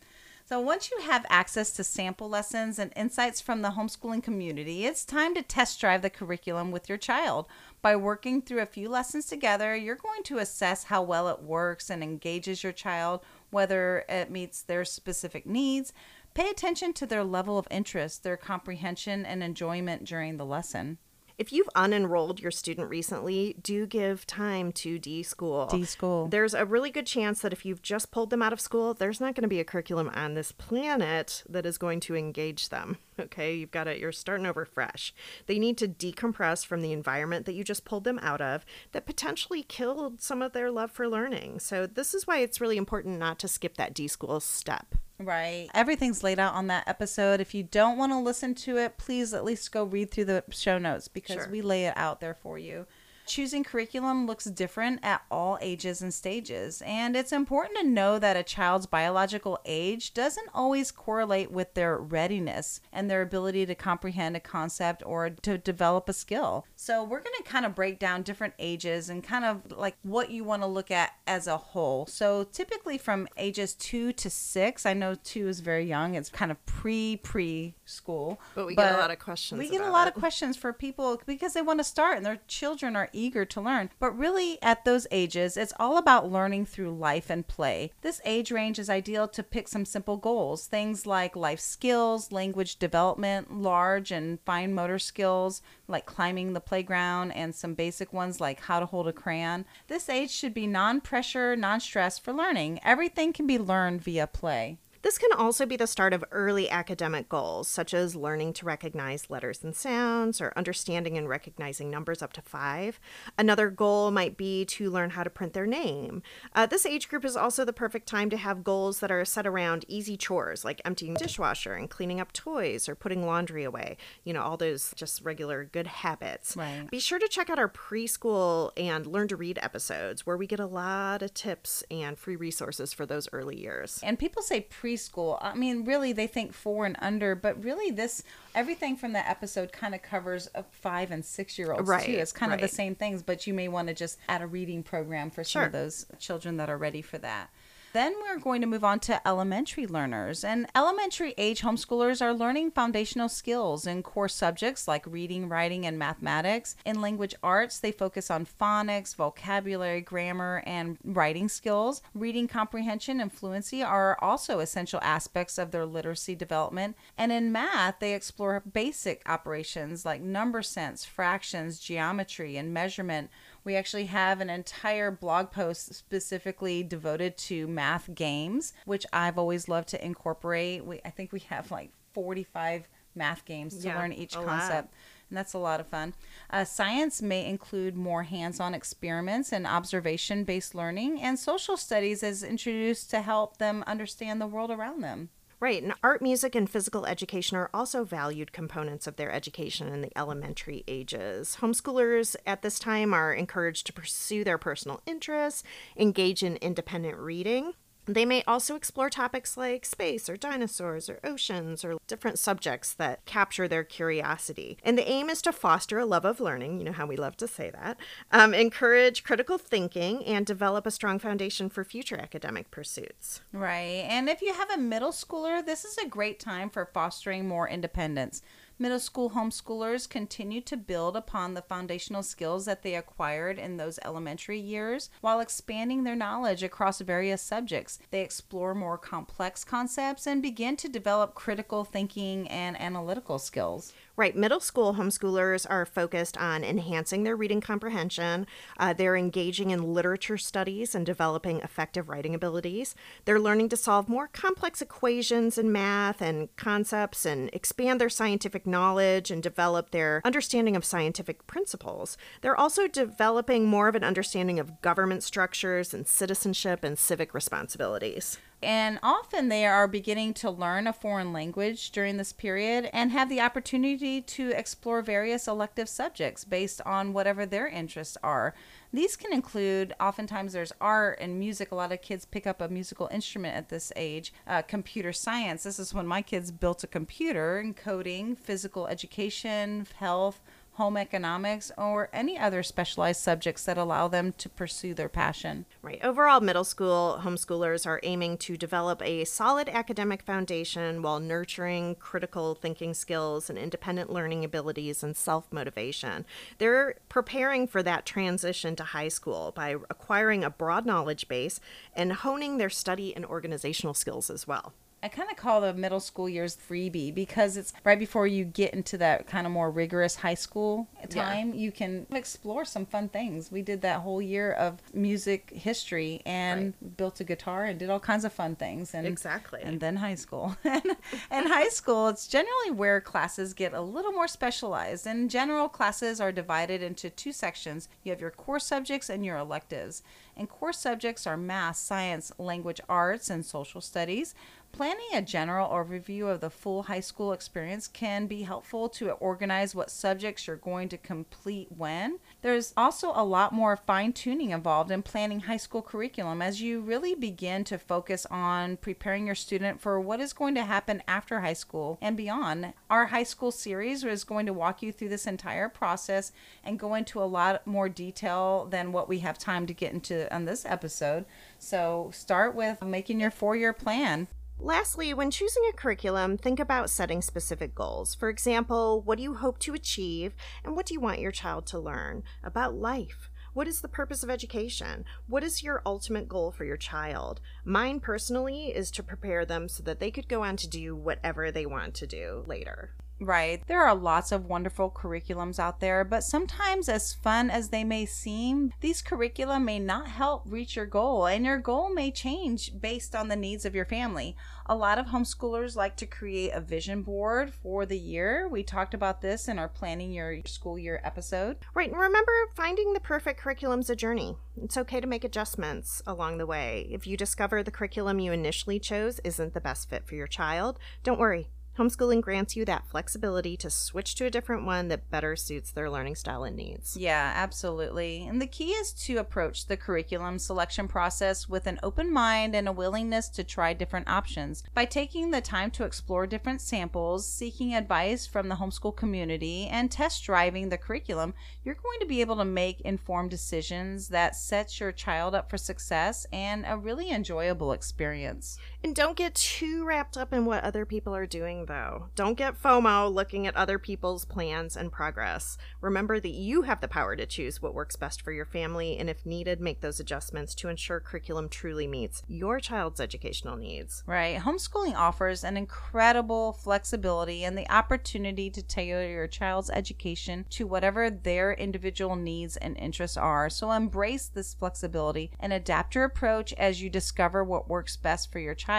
So 0.48 0.62
once 0.62 0.90
you 0.90 1.02
have 1.02 1.26
access 1.30 1.74
to 1.74 1.84
sample 1.84 2.30
lessons 2.30 2.80
and 2.80 2.94
insights 2.96 3.42
from 3.42 3.62
the 3.62 3.72
homeschooling 3.72 4.24
community, 4.24 4.86
it's 4.86 5.04
time 5.04 5.36
to 5.36 5.42
test 5.42 5.78
drive 5.82 6.02
the 6.02 6.10
curriculum 6.10 6.72
with 6.72 6.88
your 6.88 6.98
child. 6.98 7.48
By 7.82 7.98
working 7.98 8.42
through 8.42 8.62
a 8.62 8.66
few 8.66 8.88
lessons 8.88 9.26
together, 9.26 9.76
you're 9.76 9.96
going 9.96 10.24
to 10.24 10.38
assess 10.38 10.86
how 10.86 11.02
well 11.02 11.28
it 11.28 11.44
works 11.44 11.90
and 11.90 12.02
engages 12.02 12.64
your 12.64 12.72
child, 12.72 13.26
whether 13.50 14.06
it 14.08 14.32
meets 14.32 14.62
their 14.62 14.86
specific 14.86 15.46
needs. 15.46 15.92
Pay 16.38 16.52
attention 16.52 16.94
to 16.94 17.08
their 17.08 17.24
level 17.24 17.58
of 17.58 17.68
interest, 17.72 18.22
their 18.22 18.38
comprehension, 18.38 19.26
and 19.26 19.42
enjoyment 19.42 20.04
during 20.04 20.38
the 20.38 20.46
lesson. 20.46 21.00
If 21.40 21.52
you've 21.52 21.70
unenrolled 21.76 22.40
your 22.40 22.52
student 22.52 22.92
recently, 22.92 23.56
do 23.60 23.88
give 23.88 24.28
time 24.28 24.72
to 24.74 25.00
deschool. 25.00 25.68
deschool. 25.68 26.30
There's 26.30 26.54
a 26.54 26.64
really 26.64 26.92
good 26.92 27.08
chance 27.08 27.42
that 27.42 27.54
if 27.54 27.66
you've 27.66 27.82
just 27.82 28.12
pulled 28.12 28.30
them 28.30 28.44
out 28.44 28.54
of 28.54 28.62
school, 28.62 28.94
there's 28.94 29.20
not 29.20 29.34
going 29.34 29.42
to 29.42 29.48
be 29.48 29.60
a 29.60 29.64
curriculum 29.64 30.12
on 30.14 30.36
this 30.36 30.52
planet 30.52 31.44
that 31.50 31.66
is 31.66 31.80
going 31.80 32.02
to 32.02 32.16
engage 32.16 32.70
them. 32.70 33.00
Okay, 33.20 33.56
you've 33.56 33.72
got 33.72 33.88
it. 33.88 33.98
You're 33.98 34.12
starting 34.12 34.46
over 34.46 34.64
fresh. 34.64 35.16
They 35.48 35.58
need 35.58 35.76
to 35.80 35.88
decompress 35.88 36.64
from 36.64 36.84
the 36.84 36.94
environment 36.94 37.48
that 37.48 37.56
you 37.56 37.64
just 37.64 37.84
pulled 37.84 38.04
them 38.04 38.20
out 38.22 38.42
of 38.42 38.64
that 38.92 39.08
potentially 39.08 39.64
killed 39.64 40.22
some 40.22 40.44
of 40.44 40.54
their 40.54 40.70
love 40.70 40.92
for 40.92 41.10
learning. 41.10 41.62
So 41.62 41.88
this 41.88 42.14
is 42.14 42.28
why 42.28 42.38
it's 42.42 42.62
really 42.62 42.78
important 42.78 43.18
not 43.18 43.40
to 43.40 43.48
skip 43.48 43.76
that 43.78 43.96
deschool 43.96 44.40
step. 44.40 44.94
Right. 45.20 45.68
Everything's 45.74 46.24
laid 46.24 46.38
out 46.38 46.54
on 46.54 46.68
that 46.68 46.88
episode. 46.88 47.42
If 47.42 47.56
you 47.56 47.64
don't 47.64 47.98
want 47.98 48.12
to 48.12 48.20
listen 48.20 48.54
to 48.56 48.78
it, 48.78 48.98
please 48.98 49.34
at 49.34 49.44
least 49.44 49.72
go 49.72 49.84
read 49.84 50.12
through 50.12 50.26
the 50.26 50.44
show 50.50 50.78
notes 50.78 51.08
because 51.08 51.38
Sure. 51.38 51.50
we 51.50 51.62
lay 51.62 51.86
it 51.86 51.94
out 51.98 52.20
there 52.20 52.36
for 52.36 52.60
you. 52.60 52.86
Choosing 53.28 53.66
curriculum 53.66 54.26
looks 54.26 54.46
different 54.46 55.02
at 55.04 55.22
all 55.30 55.58
ages 55.62 56.02
and 56.02 56.14
stages, 56.14 56.82
and 56.86 57.14
it's 57.14 57.34
important 57.34 57.78
to 57.78 57.86
know 57.86 58.18
that 58.20 58.38
a 58.38 58.42
child's 58.42 58.86
biological 58.86 59.60
age 59.66 60.14
doesn't 60.14 60.48
always 60.54 60.92
correlate 60.92 61.52
with 61.52 61.74
their 61.74 61.98
readiness 61.98 62.80
and 62.94 63.10
their 63.12 63.22
ability 63.22 63.66
to 63.66 63.76
comprehend 63.76 64.38
a 64.38 64.40
concept 64.40 65.04
or 65.06 65.30
to 65.30 65.58
develop 65.58 66.08
a 66.08 66.14
skill. 66.14 66.66
So, 66.78 67.04
we're 67.04 67.20
going 67.20 67.36
to 67.38 67.44
kind 67.44 67.66
of 67.66 67.76
break 67.76 68.00
down 68.00 68.22
different 68.22 68.54
ages 68.60 69.10
and 69.10 69.22
kind 69.22 69.44
of 69.44 69.78
like 69.78 69.98
what 70.04 70.32
you 70.32 70.46
want 70.46 70.62
to 70.62 70.68
look 70.68 70.90
at 70.90 71.12
as 71.28 71.48
a 71.48 71.58
whole. 71.58 72.06
So, 72.08 72.46
typically 72.46 72.98
from 72.98 73.28
ages 73.38 73.74
2 73.76 74.14
to 74.14 74.30
6, 74.30 74.86
I 74.86 74.94
know 74.94 75.16
2 75.16 75.50
is 75.50 75.60
very 75.60 75.84
young, 75.84 76.16
it's 76.16 76.30
kind 76.30 76.50
of 76.50 76.66
pre 76.66 77.18
preschool. 77.18 78.38
But 78.56 78.68
we 78.68 78.76
get 78.76 78.96
a 78.96 78.98
lot 78.98 79.12
of 79.12 79.20
questions 79.20 79.60
We 79.60 79.70
get 79.70 79.82
a 79.82 79.92
lot 79.92 80.08
it. 80.08 80.16
of 80.16 80.20
questions 80.20 80.56
for 80.56 80.72
people 80.72 81.20
because 81.26 81.54
they 81.54 81.62
want 81.62 81.80
to 81.80 81.84
start 81.84 82.16
and 82.16 82.26
their 82.26 82.40
children 82.48 82.96
are 82.96 83.10
eager 83.18 83.46
to 83.46 83.62
learn. 83.62 83.90
But 84.00 84.18
really, 84.18 84.58
at 84.62 84.86
those 84.86 85.08
ages, 85.12 85.58
it's 85.58 85.74
all 85.80 85.98
about 85.98 86.32
learning 86.32 86.68
through 86.68 86.98
life 86.98 87.30
and 87.30 87.48
play. 87.48 87.92
This 88.02 88.22
age 88.26 88.52
range 88.52 88.80
is 88.80 88.90
ideal 88.90 89.28
to 89.30 89.44
pick 89.44 89.68
some 89.68 89.86
simple 89.86 90.18
goals, 90.18 90.68
things 90.68 91.06
like 91.06 91.36
life 91.36 91.60
skills, 91.60 92.32
language 92.32 92.78
development, 92.78 93.52
large 93.54 94.12
and 94.12 94.40
fine 94.46 94.74
motor 94.74 95.00
skills 95.00 95.62
like 95.88 96.06
climbing 96.06 96.54
the 96.54 96.60
playground, 96.60 97.32
and 97.32 97.56
some 97.56 97.74
basic 97.74 98.12
ones 98.14 98.42
like 98.42 98.60
how 98.62 98.80
to 98.80 98.86
hold 98.86 99.08
a 99.08 99.14
crayon. 99.14 99.66
This 99.88 100.10
age 100.10 100.32
should 100.32 100.54
be 100.54 100.68
non 100.68 101.02
pressure, 101.02 101.56
non 101.56 101.80
stress 101.80 102.20
for 102.20 102.34
learning. 102.34 102.80
Everything 102.84 103.34
can 103.34 103.48
be 103.48 103.58
learned 103.58 104.02
via 104.02 104.28
play. 104.28 104.78
This 105.08 105.18
can 105.18 105.32
also 105.32 105.66
be 105.66 105.78
the 105.78 105.88
start 105.88 106.12
of 106.12 106.26
early 106.34 106.70
academic 106.70 107.30
goals, 107.30 107.70
such 107.70 107.94
as 107.94 108.14
learning 108.14 108.52
to 108.52 108.66
recognize 108.66 109.30
letters 109.30 109.64
and 109.64 109.74
sounds 109.74 110.42
or 110.42 110.52
understanding 110.58 111.18
and 111.18 111.30
recognizing 111.30 111.90
numbers 111.90 112.22
up 112.22 112.34
to 112.34 112.42
five. 112.42 113.00
Another 113.38 113.70
goal 113.70 114.12
might 114.12 114.36
be 114.36 114.66
to 114.66 114.90
learn 114.90 115.12
how 115.12 115.24
to 115.24 115.30
print 115.30 115.54
their 115.54 115.66
name. 115.66 116.24
Uh, 116.54 116.66
this 116.66 116.86
age 116.86 117.08
group 117.08 117.24
is 117.24 117.38
also 117.38 117.64
the 117.64 117.72
perfect 117.72 118.06
time 118.06 118.30
to 118.30 118.36
have 118.36 118.66
goals 118.66 119.00
that 119.00 119.10
are 119.10 119.24
set 119.24 119.48
around 119.48 119.86
easy 119.88 120.18
chores 120.18 120.66
like 120.66 120.82
emptying 120.84 121.14
dishwasher 121.14 121.76
and 121.76 121.90
cleaning 121.90 122.20
up 122.20 122.34
toys 122.34 122.90
or 122.90 122.94
putting 122.94 123.26
laundry 123.26 123.64
away. 123.64 123.96
You 124.26 124.34
know, 124.34 124.42
all 124.42 124.58
those 124.58 124.92
just 124.98 125.24
regular 125.24 125.64
good 125.64 125.88
habits. 125.88 126.58
Right. 126.58 126.86
Be 126.92 127.00
sure 127.00 127.18
to 127.18 127.30
check 127.30 127.50
out 127.50 127.60
our 127.60 127.70
preschool 127.70 128.72
and 128.76 129.08
learn 129.08 129.30
to 129.30 129.38
read 129.38 129.58
episodes 129.62 130.26
where 130.26 130.36
we 130.36 130.48
get 130.48 130.60
a 130.60 130.66
lot 130.66 131.22
of 131.22 131.34
tips 131.34 131.82
and 131.90 132.20
free 132.20 132.36
resources 132.36 132.92
for 132.92 133.06
those 133.06 133.30
early 133.32 133.58
years. 133.58 134.02
And 134.04 134.20
people 134.20 134.42
say 134.42 134.68
preschool. 134.70 134.97
I 135.42 135.54
mean, 135.56 135.86
really, 135.86 136.12
they 136.14 136.28
think 136.28 136.54
four 136.54 136.86
and 136.86 136.96
under, 137.00 137.36
but 137.36 137.64
really, 137.64 137.92
this 137.92 138.24
everything 138.56 138.96
from 138.96 139.14
that 139.14 139.30
episode 139.30 139.72
kind 139.72 139.94
of 139.94 140.02
covers 140.02 140.50
a 140.56 140.64
five 140.64 141.12
and 141.12 141.24
six 141.24 141.58
year 141.60 141.72
olds 141.72 141.88
Right, 141.88 142.06
too. 142.06 142.12
It's 142.14 142.32
kind 142.32 142.54
of 142.54 142.60
the 142.60 142.68
same 142.68 142.96
things, 142.96 143.22
but 143.24 143.46
you 143.48 143.54
may 143.54 143.68
want 143.68 143.88
to 143.90 143.94
just 143.94 144.18
add 144.28 144.42
a 144.42 144.48
reading 144.48 144.84
program 144.84 145.30
for 145.30 145.44
some 145.44 145.60
Sure. 145.62 145.66
of 145.68 145.72
those 145.72 146.06
children 146.20 146.58
that 146.58 146.70
are 146.70 146.78
ready 146.78 147.02
for 147.02 147.18
that. 147.20 147.50
Then 147.98 148.14
we're 148.22 148.38
going 148.38 148.62
to 148.62 148.68
move 148.68 148.84
on 148.84 149.00
to 149.00 149.28
elementary 149.28 149.88
learners. 149.88 150.44
And 150.44 150.68
elementary 150.76 151.34
age 151.36 151.62
homeschoolers 151.62 152.22
are 152.22 152.32
learning 152.32 152.70
foundational 152.70 153.28
skills 153.28 153.88
in 153.88 154.04
core 154.04 154.30
subjects 154.30 154.88
like 154.88 155.04
reading, 155.08 155.50
writing, 155.50 155.84
and 155.84 155.98
mathematics. 155.98 156.76
In 156.86 157.02
language 157.02 157.34
arts, 157.42 157.80
they 157.80 157.92
focus 157.92 158.30
on 158.30 158.46
phonics, 158.46 159.16
vocabulary, 159.16 160.02
grammar, 160.02 160.62
and 160.68 161.00
writing 161.04 161.50
skills. 161.50 162.04
Reading 162.14 162.48
comprehension 162.48 163.20
and 163.20 163.34
fluency 163.34 163.82
are 163.82 164.16
also 164.22 164.60
essential 164.60 165.00
aspects 165.02 165.58
of 165.58 165.72
their 165.72 165.88
literacy 165.88 166.36
development. 166.36 166.96
And 167.18 167.32
in 167.32 167.52
math, 167.52 167.96
they 167.98 168.14
explore 168.14 168.60
basic 168.60 169.24
operations 169.26 170.06
like 170.06 170.22
number 170.22 170.62
sense, 170.62 171.04
fractions, 171.04 171.80
geometry, 171.80 172.58
and 172.58 172.72
measurement. 172.72 173.32
We 173.68 173.76
actually 173.76 174.06
have 174.06 174.40
an 174.40 174.50
entire 174.50 175.12
blog 175.12 175.52
post 175.52 175.94
specifically 175.94 176.84
devoted 176.84 177.36
to 177.50 177.68
math 177.68 178.16
games, 178.16 178.72
which 178.86 179.06
I've 179.12 179.38
always 179.38 179.68
loved 179.68 179.90
to 179.90 180.02
incorporate. 180.06 180.86
We, 180.86 181.02
I 181.04 181.10
think 181.10 181.34
we 181.34 181.42
have 181.42 181.70
like 181.70 181.92
45 182.14 182.88
math 183.14 183.44
games 183.44 183.78
to 183.80 183.88
Yeah, 183.90 183.98
learn 184.00 184.14
each 184.14 184.38
a 184.38 184.40
lot. 184.40 184.48
concept. 184.48 184.94
And 185.30 185.38
that's 185.38 185.52
a 185.52 185.58
lot 185.58 185.82
of 185.82 185.88
fun. 185.88 186.14
Uh, 186.50 186.64
science 186.64 187.22
may 187.22 187.46
include 187.46 187.98
more 187.98 188.24
hands 188.24 188.62
on 188.62 188.74
experiments 188.74 189.52
and 189.52 189.68
observation 189.68 190.46
based 190.46 190.74
learning, 190.74 191.22
and 191.22 191.38
social 191.38 191.76
studies 191.76 192.24
is 192.24 192.44
introduced 192.44 193.10
to 193.10 193.22
help 193.22 193.58
them 193.58 193.84
understand 193.86 194.40
the 194.40 194.48
world 194.48 194.72
around 194.72 195.02
them. 195.02 195.28
Right, 195.60 195.82
and 195.82 195.96
art, 196.04 196.22
music, 196.22 196.54
and 196.54 196.70
physical 196.70 197.08
education 197.08 197.58
are 197.58 197.72
also 197.74 198.04
valued 198.04 198.52
components 198.52 199.08
of 199.08 199.16
their 199.16 199.32
education 199.32 199.88
in 199.88 200.02
the 200.02 200.16
elementary 200.16 200.84
ages. 200.88 201.58
Homeschoolers 201.62 202.36
at 202.46 202.62
this 202.62 202.78
time 202.78 203.12
are 203.12 203.34
encouraged 203.34 203.88
to 203.88 203.94
pursue 203.94 204.44
their 204.44 204.60
personal 204.60 205.02
interests, 205.08 205.64
engage 205.98 206.44
in 206.44 206.58
independent 206.58 207.18
reading. 207.18 207.74
They 208.08 208.26
may 208.26 208.44
also 208.48 208.76
explore 208.76 209.10
topics 209.10 209.58
like 209.58 209.86
space 209.86 210.30
or 210.30 210.38
dinosaurs 210.38 211.10
or 211.10 211.20
oceans 211.24 211.84
or 211.84 211.98
different 212.08 212.40
subjects 212.40 212.94
that 212.94 213.26
capture 213.26 213.68
their 213.68 213.84
curiosity. 213.84 214.78
And 214.84 214.98
the 214.98 215.10
aim 215.10 215.30
is 215.30 215.42
to 215.44 215.52
foster 215.52 216.00
a 216.00 216.06
love 216.06 216.24
of 216.26 216.40
learning, 216.40 216.80
you 216.80 216.86
know 216.86 216.94
how 216.94 217.06
we 217.06 217.18
love 217.18 217.36
to 217.38 217.48
say 217.48 217.70
that, 217.70 217.98
um, 218.32 218.54
encourage 218.54 219.24
critical 219.24 219.58
thinking, 219.58 220.24
and 220.26 220.46
develop 220.46 220.86
a 220.86 220.92
strong 220.92 221.20
foundation 221.20 221.70
for 221.70 221.84
future 221.84 222.18
academic 222.18 222.72
pursuits. 222.72 223.42
Right. 223.52 224.06
And 224.08 224.30
if 224.30 224.42
you 224.42 224.54
have 224.54 224.72
a 224.72 224.78
middle 224.78 225.12
schooler, 225.12 225.66
this 225.66 225.84
is 225.84 225.98
a 225.98 226.08
great 226.08 226.40
time 226.40 226.70
for 226.70 226.86
fostering 226.86 227.48
more 227.48 227.68
independence. 227.68 228.42
Middle 228.80 229.00
school 229.00 229.32
homeschoolers 229.32 230.08
continue 230.08 230.62
to 230.62 230.78
build 230.78 231.18
upon 231.18 231.56
the 231.56 231.64
foundational 231.64 232.22
skills 232.22 232.66
that 232.66 232.84
they 232.84 232.94
acquired 232.94 233.58
in 233.58 233.78
those 233.78 233.98
elementary 234.06 234.60
years 234.60 235.10
while 235.20 235.40
expanding 235.40 236.04
their 236.04 236.16
knowledge 236.16 236.62
across 236.62 237.02
various 237.02 237.42
subjects. 237.42 237.98
They 238.12 238.22
explore 238.22 238.76
more 238.76 239.00
complex 239.00 239.64
concepts 239.64 240.28
and 240.28 240.44
begin 240.44 240.78
to 240.78 240.90
develop 240.90 241.34
critical 241.34 241.86
thinking 241.86 242.48
and 242.50 242.80
analytical 242.80 243.40
skills. 243.40 243.94
Right. 244.18 244.36
Middle 244.36 244.60
school 244.60 244.96
homeschoolers 244.96 245.68
are 245.70 245.86
focused 245.86 246.38
on 246.38 246.64
enhancing 246.64 247.22
their 247.22 247.36
reading 247.36 247.62
comprehension. 247.62 248.48
Uh, 248.80 248.92
they're 248.92 249.16
engaging 249.16 249.70
in 249.70 249.94
literature 249.94 250.40
studies 250.40 250.96
and 250.96 251.06
developing 251.06 251.60
effective 251.60 252.10
writing 252.10 252.34
abilities. 252.34 252.96
They're 253.26 253.40
learning 253.40 253.70
to 253.70 253.78
solve 253.78 254.10
more 254.10 254.28
complex 254.28 254.82
equations 254.82 255.60
in 255.60 255.72
math 255.72 256.20
and 256.20 256.50
concepts 256.56 257.28
and 257.28 257.52
expand 257.54 258.02
their 258.02 258.10
scientific 258.10 258.66
knowledge 258.66 259.30
and 259.30 259.44
develop 259.44 259.92
their 259.92 260.24
understanding 260.26 260.76
of 260.76 260.84
scientific 260.84 261.46
principles. 261.46 262.18
They're 262.42 262.60
also 262.60 262.88
developing 262.88 263.66
more 263.66 263.88
of 263.88 263.94
an 263.94 264.04
understanding 264.04 264.58
of 264.58 264.82
government 264.82 265.22
structures 265.22 265.94
and 265.94 266.08
citizenship 266.08 266.84
and 266.84 266.98
civic 266.98 267.36
responsibilities. 267.36 268.40
And 268.64 268.98
often 269.04 269.50
they 269.50 269.68
are 269.68 269.88
beginning 269.88 270.34
to 270.36 270.50
learn 270.50 270.88
a 270.88 270.94
foreign 270.94 271.32
language 271.32 271.92
during 271.92 272.18
this 272.18 272.34
period 272.34 272.90
and 272.92 273.12
have 273.12 273.30
the 273.30 273.40
opportunity 273.40 274.20
to 274.20 274.50
explore 274.50 275.04
various 275.04 275.48
elective 275.48 275.88
subjects 275.88 276.44
based 276.44 276.82
on 276.82 277.14
whatever 277.14 277.46
their 277.46 277.68
interests 277.68 278.18
are. 278.24 278.56
These 278.92 279.16
can 279.16 279.32
include, 279.32 279.94
oftentimes, 280.00 280.54
there's 280.54 280.74
art 280.82 281.20
and 281.22 281.38
music. 281.38 281.72
A 281.72 281.76
lot 281.76 281.92
of 281.92 282.02
kids 282.02 282.26
pick 282.26 282.48
up 282.48 282.60
a 282.60 282.68
musical 282.68 283.08
instrument 283.12 283.56
at 283.56 283.70
this 283.70 283.92
age. 283.96 284.34
Uh, 284.48 284.64
computer 284.64 285.14
science. 285.14 285.62
This 285.62 285.78
is 285.78 285.94
when 285.94 286.08
my 286.08 286.24
kids 286.24 286.52
built 286.52 286.84
a 286.84 286.88
computer, 286.88 287.60
and 287.60 287.76
coding, 287.76 288.36
physical 288.36 288.88
education, 288.88 289.86
health, 289.98 290.42
home 290.78 290.96
economics, 290.96 291.72
or 291.76 292.08
any 292.14 292.38
other 292.38 292.62
specialized 292.62 293.20
subjects 293.20 293.66
that 293.66 293.80
allow 293.80 294.08
them 294.08 294.32
to 294.38 294.48
pursue 294.48 294.94
their 294.94 295.10
passion. 295.10 295.66
Right. 295.82 296.00
Overall, 296.04 296.40
middle 296.40 296.64
school 296.64 297.20
homeschoolers 297.24 297.88
are 297.88 298.00
aiming 298.04 298.38
to 298.40 298.56
develop 298.56 299.02
a 299.02 299.26
solid 299.26 299.70
academic 299.70 300.22
foundation 300.22 301.02
while 301.02 301.20
nurturing 301.20 301.96
critical 301.96 302.54
thinking 302.54 302.94
skills 302.94 303.50
and 303.50 303.58
independent 303.58 304.12
learning 304.12 304.46
abilities 304.46 305.02
and 305.02 305.18
self 305.18 305.52
motivation. 305.52 306.26
They're 306.60 306.96
preparing 307.10 307.66
for 307.66 307.82
that 307.82 308.06
transition 308.06 308.76
to 308.76 308.84
high 308.84 309.08
school 309.08 309.52
by 309.56 309.78
acquiring 309.90 310.44
a 310.44 310.52
broad 310.52 310.86
knowledge 310.86 311.28
base 311.28 311.60
and 311.96 312.14
honing 312.14 312.58
their 312.58 312.70
study 312.70 313.16
and 313.16 313.26
organizational 313.26 313.96
skills 313.96 314.30
as 314.30 314.48
well. 314.48 314.74
I 315.04 315.10
kind 315.10 315.30
of 315.30 315.38
call 315.38 315.62
the 315.62 315.74
middle 315.74 316.00
school 316.00 316.28
years 316.28 316.58
freebie 316.58 317.14
because 317.14 317.56
it's 317.56 317.72
right 317.84 318.00
before 318.00 318.26
you 318.26 318.44
get 318.44 318.74
into 318.74 318.98
that 318.98 319.28
kind 319.28 319.46
of 319.46 319.54
more 319.54 319.70
rigorous 319.70 320.16
high 320.16 320.34
school 320.34 320.88
time. 321.10 321.54
You 321.54 321.72
can 321.72 322.08
explore 322.12 322.66
some 322.66 322.86
fun 322.86 323.10
things. 323.10 323.52
We 323.52 323.62
did 323.62 323.82
that 323.82 324.00
whole 324.02 324.22
year 324.22 324.52
of 324.52 324.82
music 324.94 325.52
history 325.54 326.22
and 326.26 326.74
built 326.98 327.20
a 327.20 327.24
guitar 327.24 327.66
and 327.66 327.78
did 327.78 327.92
all 327.92 328.00
kinds 328.00 328.26
of 328.26 328.34
fun 328.34 328.56
things. 328.56 328.96
And 328.96 329.06
Exactly. 329.06 329.62
And 329.64 329.80
then 329.80 329.98
high 329.98 330.16
school. 330.16 330.58
and, 330.64 330.96
and 331.30 331.48
high 331.48 331.70
school, 331.70 332.08
it's 332.08 332.28
generally 332.28 332.72
where 332.72 333.00
classes 333.00 333.54
get 333.54 333.74
a 333.74 333.82
little 333.82 334.12
more 334.12 334.28
specialized. 334.28 335.06
In 335.06 335.30
general, 335.30 335.70
classes 335.70 336.20
are 336.20 336.32
divided 336.32 336.82
into 336.82 337.12
two 337.12 337.32
sections. 337.32 337.88
You 338.04 338.12
have 338.12 338.22
your 338.22 338.32
core 338.32 338.60
subjects 338.60 339.10
and 339.10 339.24
your 339.24 339.38
electives. 339.38 340.02
And 340.36 340.48
core 340.48 340.74
subjects 340.74 341.26
are 341.26 341.38
math, 341.38 341.78
science, 341.78 342.32
language 342.38 342.80
arts, 342.88 343.30
and 343.30 343.46
social 343.46 343.82
studies. 343.82 344.36
Planning 344.78 345.16
a 345.16 345.24
general 345.24 345.70
overview 345.70 346.32
of 346.32 346.40
the 346.40 346.52
full 346.52 346.84
high 346.84 347.00
school 347.00 347.34
experience 347.34 347.88
can 347.88 348.28
be 348.28 348.44
helpful 348.44 348.88
to 348.90 349.10
organize 349.10 349.74
what 349.74 349.90
subjects 349.90 350.46
you're 350.46 350.56
going 350.56 350.88
to 350.90 351.00
complete 351.00 351.70
when. 351.76 352.20
There's 352.44 352.76
also 352.78 353.12
a 353.16 353.26
lot 353.26 353.54
more 353.54 353.76
fine 353.76 354.14
tuning 354.14 354.52
involved 354.52 354.92
in 354.92 355.02
planning 355.02 355.40
high 355.40 355.58
school 355.58 355.82
curriculum 355.82 356.44
as 356.44 356.62
you 356.62 356.80
really 356.80 357.16
begin 357.16 357.64
to 357.64 357.80
focus 357.80 358.28
on 358.30 358.78
preparing 358.78 359.26
your 359.26 359.34
student 359.34 359.82
for 359.82 360.00
what 360.00 360.20
is 360.20 360.32
going 360.32 360.54
to 360.54 360.64
happen 360.64 361.02
after 361.08 361.40
high 361.40 361.54
school 361.54 361.98
and 362.00 362.16
beyond. 362.16 362.72
Our 362.88 363.08
high 363.08 363.24
school 363.24 363.52
series 363.52 364.04
is 364.04 364.24
going 364.24 364.46
to 364.46 364.54
walk 364.54 364.84
you 364.84 364.92
through 364.92 365.10
this 365.10 365.26
entire 365.26 365.70
process 365.70 366.32
and 366.64 366.78
go 366.78 366.94
into 366.94 367.20
a 367.20 367.26
lot 367.26 367.66
more 367.66 367.90
detail 367.90 368.68
than 368.70 368.92
what 368.92 369.10
we 369.10 369.20
have 369.20 369.40
time 369.40 369.66
to 369.66 369.74
get 369.74 369.94
into 369.94 370.32
on 370.32 370.46
this 370.46 370.68
episode. 370.68 371.26
So 371.58 372.12
start 372.14 372.54
with 372.54 372.84
making 372.84 373.20
your 373.20 373.32
four 373.32 373.56
year 373.56 373.74
plan. 373.74 374.28
Lastly, 374.60 375.14
when 375.14 375.30
choosing 375.30 375.64
a 375.70 375.74
curriculum, 375.74 376.36
think 376.36 376.60
about 376.60 376.90
setting 376.90 377.22
specific 377.22 377.76
goals. 377.76 378.16
For 378.16 378.28
example, 378.28 379.02
what 379.02 379.18
do 379.18 379.24
you 379.24 379.36
hope 379.36 379.60
to 379.60 379.76
achieve 379.76 380.34
and 380.64 380.76
what 380.76 380.88
do 380.88 380.96
you 380.96 381.00
want 381.00 381.20
your 381.20 381.32
child 381.32 381.68
to 381.68 381.80
learn 381.80 382.24
about 382.44 382.74
life? 382.74 383.30
What 383.54 383.68
is 383.68 383.82
the 383.82 383.88
purpose 383.88 384.24
of 384.24 384.32
education? 384.32 385.06
What 385.28 385.44
is 385.44 385.62
your 385.62 385.84
ultimate 385.86 386.28
goal 386.28 386.52
for 386.52 386.66
your 386.66 386.76
child? 386.76 387.40
Mine 387.64 388.00
personally 388.00 388.76
is 388.76 388.90
to 388.92 389.04
prepare 389.04 389.46
them 389.46 389.70
so 389.70 389.84
that 389.84 390.00
they 390.00 390.10
could 390.10 390.28
go 390.28 390.44
on 390.44 390.58
to 390.58 390.68
do 390.68 390.96
whatever 390.96 391.52
they 391.52 391.68
want 391.68 391.94
to 391.94 392.08
do 392.08 392.44
later. 392.48 392.96
Right. 393.20 393.66
There 393.68 393.82
are 393.82 393.96
lots 393.96 394.32
of 394.32 394.46
wonderful 394.46 394.92
curriculums 394.92 395.58
out 395.58 395.80
there, 395.80 396.04
but 396.04 396.24
sometimes, 396.24 396.88
as 396.88 397.14
fun 397.14 397.50
as 397.50 397.70
they 397.70 397.84
may 397.84 398.06
seem, 398.06 398.74
these 398.80 399.02
curricula 399.02 399.60
may 399.60 399.80
not 399.80 400.08
help 400.08 400.44
reach 400.46 400.76
your 400.76 400.86
goal, 400.86 401.26
and 401.26 401.44
your 401.44 401.58
goal 401.58 401.92
may 401.92 402.12
change 402.12 402.80
based 402.80 403.16
on 403.16 403.28
the 403.28 403.36
needs 403.36 403.66
of 403.66 403.74
your 403.74 403.86
family. 403.86 404.36
A 404.68 404.76
lot 404.76 405.00
of 405.00 405.08
homeschoolers 405.08 405.76
like 405.76 405.96
to 405.98 406.06
create 406.06 406.52
a 406.54 406.62
vision 406.62 407.02
board 407.02 407.54
for 407.54 407.88
the 407.88 407.98
year. 407.98 408.48
We 408.48 408.62
talked 408.62 408.94
about 408.94 409.22
this 409.22 409.48
in 409.48 409.58
our 409.58 409.70
Planning 409.70 410.12
Your 410.12 410.38
School 410.46 410.78
Year 410.78 411.02
episode. 411.04 411.58
Right. 411.74 411.90
And 411.90 412.00
remember, 412.00 412.32
finding 412.56 412.94
the 412.94 413.00
perfect 413.00 413.40
curriculum's 413.40 413.90
a 413.90 413.96
journey. 413.96 414.38
It's 414.62 414.78
okay 414.78 415.02
to 415.02 415.08
make 415.08 415.24
adjustments 415.24 416.04
along 416.06 416.38
the 416.38 416.46
way. 416.46 416.88
If 416.92 417.08
you 417.08 417.18
discover 417.18 417.64
the 417.64 417.72
curriculum 417.72 418.20
you 418.20 418.32
initially 418.32 418.80
chose 418.80 419.20
isn't 419.24 419.54
the 419.54 419.62
best 419.62 419.90
fit 419.90 420.06
for 420.06 420.16
your 420.16 420.28
child, 420.28 420.78
don't 421.04 421.20
worry. 421.20 421.48
Homeschooling 421.78 422.22
grants 422.22 422.56
you 422.56 422.66
that 422.66 422.88
flexibility 422.88 423.56
to 423.58 423.70
switch 423.70 424.16
to 424.16 424.26
a 424.26 424.32
different 424.32 424.66
one 424.66 424.88
that 424.88 425.12
better 425.12 425.36
suits 425.36 425.70
their 425.70 425.92
learning 425.92 426.16
style 426.16 426.44
and 426.44 426.56
needs. 426.56 426.98
Yeah, 426.98 427.34
absolutely. 427.36 428.26
And 428.26 428.42
the 428.42 428.48
key 428.48 428.72
is 428.72 428.92
to 428.94 429.18
approach 429.18 429.68
the 429.68 429.78
curriculum 429.78 430.40
selection 430.40 430.88
process 430.88 431.48
with 431.48 431.68
an 431.68 431.80
open 431.84 432.12
mind 432.12 432.56
and 432.56 432.68
a 432.68 432.72
willingness 432.72 433.30
to 433.30 433.44
try 433.44 433.74
different 433.74 434.10
options. 434.10 434.64
By 434.74 434.86
taking 434.86 435.30
the 435.30 435.40
time 435.40 435.70
to 435.72 435.84
explore 435.84 436.26
different 436.26 436.62
samples, 436.62 437.32
seeking 437.32 437.76
advice 437.76 438.26
from 438.26 438.50
the 438.50 438.56
homeschool 438.56 438.96
community, 438.96 439.68
and 439.68 439.92
test 439.92 440.24
driving 440.24 440.70
the 440.70 440.80
curriculum, 440.80 441.36
you're 441.64 441.76
going 441.76 442.00
to 442.00 442.08
be 442.08 442.22
able 442.22 442.38
to 442.38 442.46
make 442.46 442.82
informed 442.82 443.30
decisions 443.30 444.08
that 444.08 444.36
sets 444.36 444.80
your 444.80 444.92
child 444.92 445.36
up 445.36 445.48
for 445.48 445.60
success 445.60 446.26
and 446.34 446.66
a 446.68 446.76
really 446.76 447.12
enjoyable 447.12 447.72
experience. 447.72 448.58
And 448.88 448.96
don't 448.96 449.18
get 449.18 449.36
too 449.36 449.84
wrapped 449.84 450.16
up 450.16 450.32
in 450.32 450.46
what 450.46 450.64
other 450.64 450.86
people 450.86 451.14
are 451.14 451.26
doing 451.26 451.66
though. 451.66 452.08
Don't 452.16 452.38
get 452.38 452.56
FOMO 452.64 453.14
looking 453.14 453.46
at 453.46 453.54
other 453.58 453.78
people's 453.78 454.24
plans 454.24 454.78
and 454.78 454.90
progress. 454.90 455.58
Remember 455.82 456.22
that 456.22 456.30
you 456.30 456.62
have 456.62 456.80
the 456.80 456.88
power 456.88 457.14
to 457.18 457.26
choose 457.26 457.62
what 457.62 457.74
works 457.74 457.98
best 457.98 458.22
for 458.22 458.32
your 458.32 458.46
family, 458.46 458.98
and 458.98 459.10
if 459.10 459.26
needed, 459.26 459.60
make 459.60 459.82
those 459.82 460.00
adjustments 460.00 460.56
to 460.56 460.70
ensure 460.70 461.02
curriculum 461.02 461.50
truly 461.50 461.86
meets 461.86 462.24
your 462.30 462.62
child's 462.62 463.02
educational 463.02 463.58
needs. 463.58 464.04
Right. 464.08 464.40
Homeschooling 464.40 464.96
offers 464.96 465.44
an 465.44 465.58
incredible 465.58 466.54
flexibility 466.54 467.44
and 467.44 467.58
the 467.58 467.70
opportunity 467.70 468.50
to 468.52 468.64
tailor 468.64 469.10
your 469.10 469.28
child's 469.28 469.70
education 469.70 470.46
to 470.52 470.66
whatever 470.66 471.10
their 471.10 471.52
individual 471.52 472.16
needs 472.16 472.56
and 472.56 472.78
interests 472.78 473.18
are. 473.18 473.50
So 473.50 473.70
embrace 473.70 474.28
this 474.28 474.54
flexibility 474.54 475.32
and 475.42 475.52
adapt 475.52 475.94
your 475.94 476.06
approach 476.06 476.54
as 476.54 476.82
you 476.82 476.90
discover 476.90 477.44
what 477.44 477.68
works 477.68 477.98
best 477.98 478.32
for 478.32 478.40
your 478.40 478.56
child. 478.56 478.77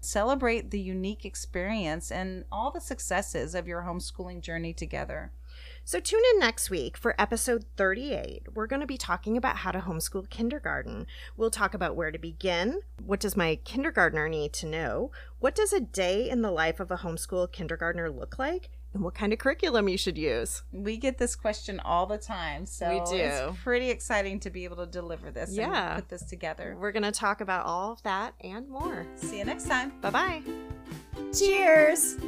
Celebrate 0.00 0.70
the 0.70 0.80
unique 0.80 1.24
experience 1.24 2.10
and 2.10 2.24
and 2.34 2.44
all 2.50 2.70
the 2.70 2.80
successes 2.80 3.54
of 3.54 3.68
your 3.68 3.82
homeschooling 3.82 4.40
journey 4.40 4.72
together. 4.72 5.30
So, 5.84 6.00
tune 6.00 6.22
in 6.32 6.40
next 6.40 6.70
week 6.70 6.96
for 6.96 7.14
episode 7.20 7.66
38. 7.76 8.48
We're 8.54 8.66
going 8.66 8.80
to 8.80 8.86
be 8.86 8.96
talking 8.96 9.36
about 9.36 9.58
how 9.58 9.70
to 9.70 9.80
homeschool 9.80 10.30
kindergarten. 10.30 11.06
We'll 11.36 11.50
talk 11.50 11.74
about 11.74 11.94
where 11.94 12.10
to 12.10 12.18
begin. 12.18 12.80
What 13.04 13.20
does 13.20 13.36
my 13.36 13.56
kindergartner 13.64 14.28
need 14.28 14.52
to 14.54 14.66
know? 14.66 15.10
What 15.38 15.54
does 15.54 15.72
a 15.72 15.80
day 15.80 16.28
in 16.28 16.42
the 16.42 16.50
life 16.50 16.80
of 16.80 16.90
a 16.90 16.96
homeschool 16.96 17.52
kindergartner 17.52 18.10
look 18.10 18.38
like? 18.38 18.70
And 18.94 19.02
what 19.02 19.14
kind 19.14 19.32
of 19.32 19.40
curriculum 19.40 19.88
you 19.88 19.98
should 19.98 20.16
use? 20.16 20.62
We 20.72 20.96
get 20.96 21.18
this 21.18 21.34
question 21.34 21.80
all 21.80 22.06
the 22.06 22.16
time. 22.16 22.64
So 22.64 22.88
we 22.88 23.00
do. 23.10 23.16
it's 23.22 23.58
pretty 23.62 23.90
exciting 23.90 24.38
to 24.40 24.50
be 24.50 24.64
able 24.64 24.76
to 24.76 24.86
deliver 24.86 25.32
this 25.32 25.50
yeah. 25.52 25.94
and 25.94 25.96
put 25.96 26.08
this 26.08 26.22
together. 26.22 26.76
We're 26.78 26.92
going 26.92 27.02
to 27.02 27.10
talk 27.10 27.40
about 27.40 27.66
all 27.66 27.90
of 27.92 28.00
that 28.04 28.34
and 28.40 28.68
more. 28.68 29.04
See 29.16 29.38
you 29.38 29.44
next 29.44 29.66
time. 29.66 29.94
Bye 30.00 30.10
bye. 30.10 30.42
Cheers. 31.36 32.18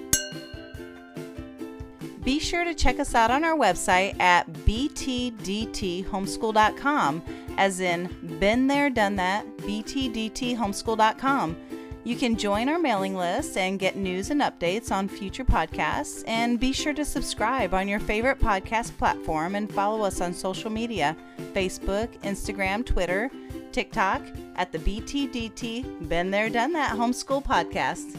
Be 2.25 2.41
sure 2.41 2.65
to 2.65 2.75
check 2.75 2.99
us 2.99 3.15
out 3.15 3.31
on 3.31 3.45
our 3.45 3.57
website 3.57 4.19
at 4.19 4.53
btdthomeschool.com, 4.53 7.23
as 7.57 7.79
in 7.79 8.37
been 8.41 8.67
there, 8.67 8.91
done 8.91 9.15
that, 9.15 9.47
btdthomeschool.com. 9.59 11.57
You 12.07 12.15
can 12.15 12.37
join 12.37 12.69
our 12.69 12.79
mailing 12.79 13.17
list 13.17 13.57
and 13.57 13.81
get 13.81 13.97
news 13.97 14.31
and 14.31 14.41
updates 14.41 14.93
on 14.93 15.09
future 15.09 15.45
podcasts. 15.45 16.23
And 16.29 16.61
be 16.61 16.73
sure 16.73 16.95
to 16.95 17.05
subscribe 17.05 17.75
on 17.75 17.89
your 17.89 17.99
favorite 17.99 18.39
podcast 18.39 18.97
platform 18.97 19.57
and 19.57 19.69
follow 19.69 20.05
us 20.05 20.21
on 20.21 20.33
social 20.33 20.71
media 20.71 21.17
Facebook, 21.53 22.17
Instagram, 22.21 22.87
Twitter, 22.87 23.29
TikTok 23.73 24.23
at 24.55 24.71
the 24.71 24.79
BTDT 24.79 26.09
Been 26.09 26.31
There, 26.31 26.49
Done 26.49 26.73
That 26.75 26.97
Homeschool 26.97 27.45
Podcast. 27.45 28.17